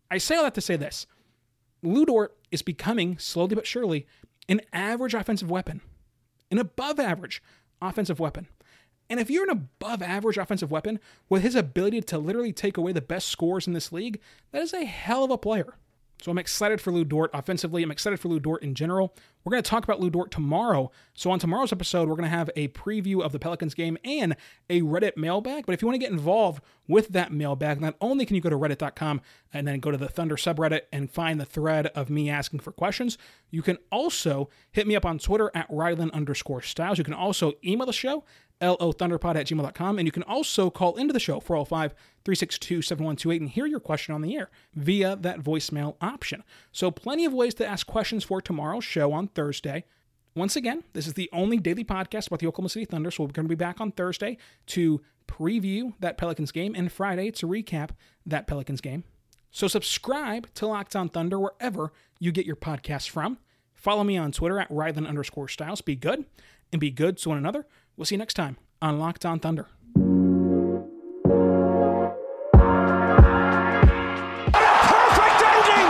I 0.08 0.18
say 0.18 0.36
all 0.36 0.44
that 0.44 0.54
to 0.54 0.60
say 0.60 0.76
this 0.76 1.06
Lu 1.82 2.06
Dort 2.06 2.36
is 2.52 2.62
becoming, 2.62 3.18
slowly 3.18 3.56
but 3.56 3.66
surely, 3.66 4.06
an 4.48 4.60
average 4.72 5.14
offensive 5.14 5.50
weapon, 5.50 5.80
an 6.50 6.58
above 6.58 7.00
average 7.00 7.42
offensive 7.82 8.20
weapon. 8.20 8.46
And 9.10 9.20
if 9.20 9.30
you're 9.30 9.44
an 9.44 9.50
above 9.50 10.02
average 10.02 10.38
offensive 10.38 10.70
weapon 10.70 10.98
with 11.28 11.42
his 11.42 11.54
ability 11.54 12.00
to 12.02 12.18
literally 12.18 12.52
take 12.52 12.76
away 12.76 12.92
the 12.92 13.00
best 13.00 13.28
scores 13.28 13.66
in 13.66 13.72
this 13.72 13.92
league, 13.92 14.20
that 14.52 14.62
is 14.62 14.72
a 14.72 14.84
hell 14.84 15.24
of 15.24 15.30
a 15.30 15.38
player. 15.38 15.76
So 16.24 16.30
I'm 16.30 16.38
excited 16.38 16.80
for 16.80 16.90
Lu 16.90 17.04
Dort 17.04 17.30
offensively. 17.34 17.82
I'm 17.82 17.90
excited 17.90 18.18
for 18.18 18.28
Lu 18.28 18.40
Dort 18.40 18.62
in 18.62 18.74
general. 18.74 19.14
We're 19.44 19.50
going 19.50 19.62
to 19.62 19.68
talk 19.68 19.84
about 19.84 20.00
Lu 20.00 20.08
Dort 20.08 20.30
tomorrow. 20.30 20.90
So 21.12 21.30
on 21.30 21.38
tomorrow's 21.38 21.70
episode, 21.70 22.08
we're 22.08 22.14
going 22.14 22.30
to 22.30 22.34
have 22.34 22.48
a 22.56 22.68
preview 22.68 23.20
of 23.20 23.32
the 23.32 23.38
Pelicans 23.38 23.74
game 23.74 23.98
and 24.04 24.34
a 24.70 24.80
Reddit 24.80 25.18
mailbag. 25.18 25.66
But 25.66 25.74
if 25.74 25.82
you 25.82 25.86
want 25.86 25.96
to 25.96 26.06
get 26.06 26.12
involved 26.12 26.62
with 26.88 27.08
that 27.08 27.30
mailbag, 27.30 27.78
not 27.78 27.96
only 28.00 28.24
can 28.24 28.36
you 28.36 28.40
go 28.40 28.48
to 28.48 28.56
reddit.com 28.56 29.20
and 29.52 29.68
then 29.68 29.80
go 29.80 29.90
to 29.90 29.98
the 29.98 30.08
Thunder 30.08 30.36
subreddit 30.36 30.82
and 30.90 31.10
find 31.10 31.38
the 31.38 31.44
thread 31.44 31.88
of 31.88 32.08
me 32.08 32.30
asking 32.30 32.60
for 32.60 32.72
questions, 32.72 33.18
you 33.50 33.60
can 33.60 33.76
also 33.92 34.48
hit 34.72 34.86
me 34.86 34.96
up 34.96 35.04
on 35.04 35.18
Twitter 35.18 35.50
at 35.54 35.70
Rylan 35.70 36.10
underscore 36.14 36.62
Stiles. 36.62 36.96
You 36.96 37.04
can 37.04 37.12
also 37.12 37.52
email 37.62 37.86
the 37.86 37.92
show 37.92 38.24
lothunderpod 38.60 39.36
at 39.36 39.46
gmail.com. 39.46 39.98
And 39.98 40.06
you 40.06 40.12
can 40.12 40.22
also 40.22 40.70
call 40.70 40.96
into 40.96 41.12
the 41.12 41.20
show, 41.20 41.40
405 41.40 41.92
362 42.24 42.82
7128, 42.82 43.40
and 43.40 43.50
hear 43.50 43.66
your 43.66 43.80
question 43.80 44.14
on 44.14 44.22
the 44.22 44.36
air 44.36 44.50
via 44.74 45.16
that 45.16 45.40
voicemail 45.40 45.96
option. 46.00 46.42
So, 46.72 46.90
plenty 46.90 47.24
of 47.24 47.32
ways 47.32 47.54
to 47.54 47.66
ask 47.66 47.86
questions 47.86 48.24
for 48.24 48.40
tomorrow's 48.40 48.84
show 48.84 49.12
on 49.12 49.28
Thursday. 49.28 49.84
Once 50.36 50.56
again, 50.56 50.82
this 50.94 51.06
is 51.06 51.12
the 51.14 51.30
only 51.32 51.58
daily 51.58 51.84
podcast 51.84 52.26
about 52.26 52.40
the 52.40 52.46
Oklahoma 52.46 52.68
City 52.68 52.84
Thunder, 52.84 53.10
so 53.10 53.22
we're 53.22 53.30
going 53.30 53.44
to 53.46 53.48
be 53.48 53.54
back 53.54 53.80
on 53.80 53.92
Thursday 53.92 54.36
to 54.66 55.00
preview 55.28 55.94
that 56.00 56.18
Pelicans 56.18 56.50
game 56.50 56.74
and 56.74 56.90
Friday 56.90 57.30
to 57.30 57.46
recap 57.46 57.90
that 58.26 58.46
Pelicans 58.46 58.80
game. 58.80 59.04
So 59.52 59.68
subscribe 59.68 60.52
to 60.54 60.66
Locked 60.66 60.96
On 60.96 61.08
Thunder 61.08 61.38
wherever 61.38 61.92
you 62.18 62.32
get 62.32 62.46
your 62.46 62.56
podcasts 62.56 63.08
from. 63.08 63.38
Follow 63.72 64.02
me 64.02 64.16
on 64.16 64.32
Twitter 64.32 64.58
at 64.58 64.68
Rylan 64.68 65.06
underscore 65.06 65.46
Stiles. 65.46 65.80
Be 65.80 65.94
good 65.94 66.24
and 66.72 66.80
be 66.80 66.90
good 66.90 67.18
to 67.18 67.28
one 67.28 67.38
another. 67.38 67.66
We'll 67.96 68.04
see 68.06 68.16
you 68.16 68.18
next 68.18 68.34
time 68.34 68.56
on 68.82 68.98
Locked 68.98 69.24
On 69.24 69.38
Thunder. 69.38 69.68
Perfect 74.52 75.42
ending 75.52 75.88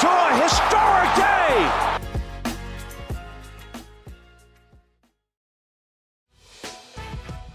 to 0.00 0.08
a 0.08 0.28
historic 0.42 1.10
day. 1.16 1.70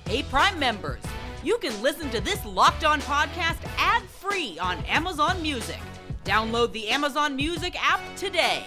Hey, 0.07 0.23
Prime 0.23 0.59
members, 0.59 1.01
you 1.43 1.57
can 1.59 1.79
listen 1.81 2.09
to 2.09 2.19
this 2.21 2.43
Locked 2.45 2.83
On 2.83 2.99
podcast 3.01 3.59
ad 3.77 4.03
free 4.03 4.57
on 4.59 4.83
Amazon 4.85 5.41
Music. 5.41 5.79
Download 6.25 6.71
the 6.71 6.89
Amazon 6.89 7.35
Music 7.35 7.75
app 7.81 8.01
today. 8.15 8.65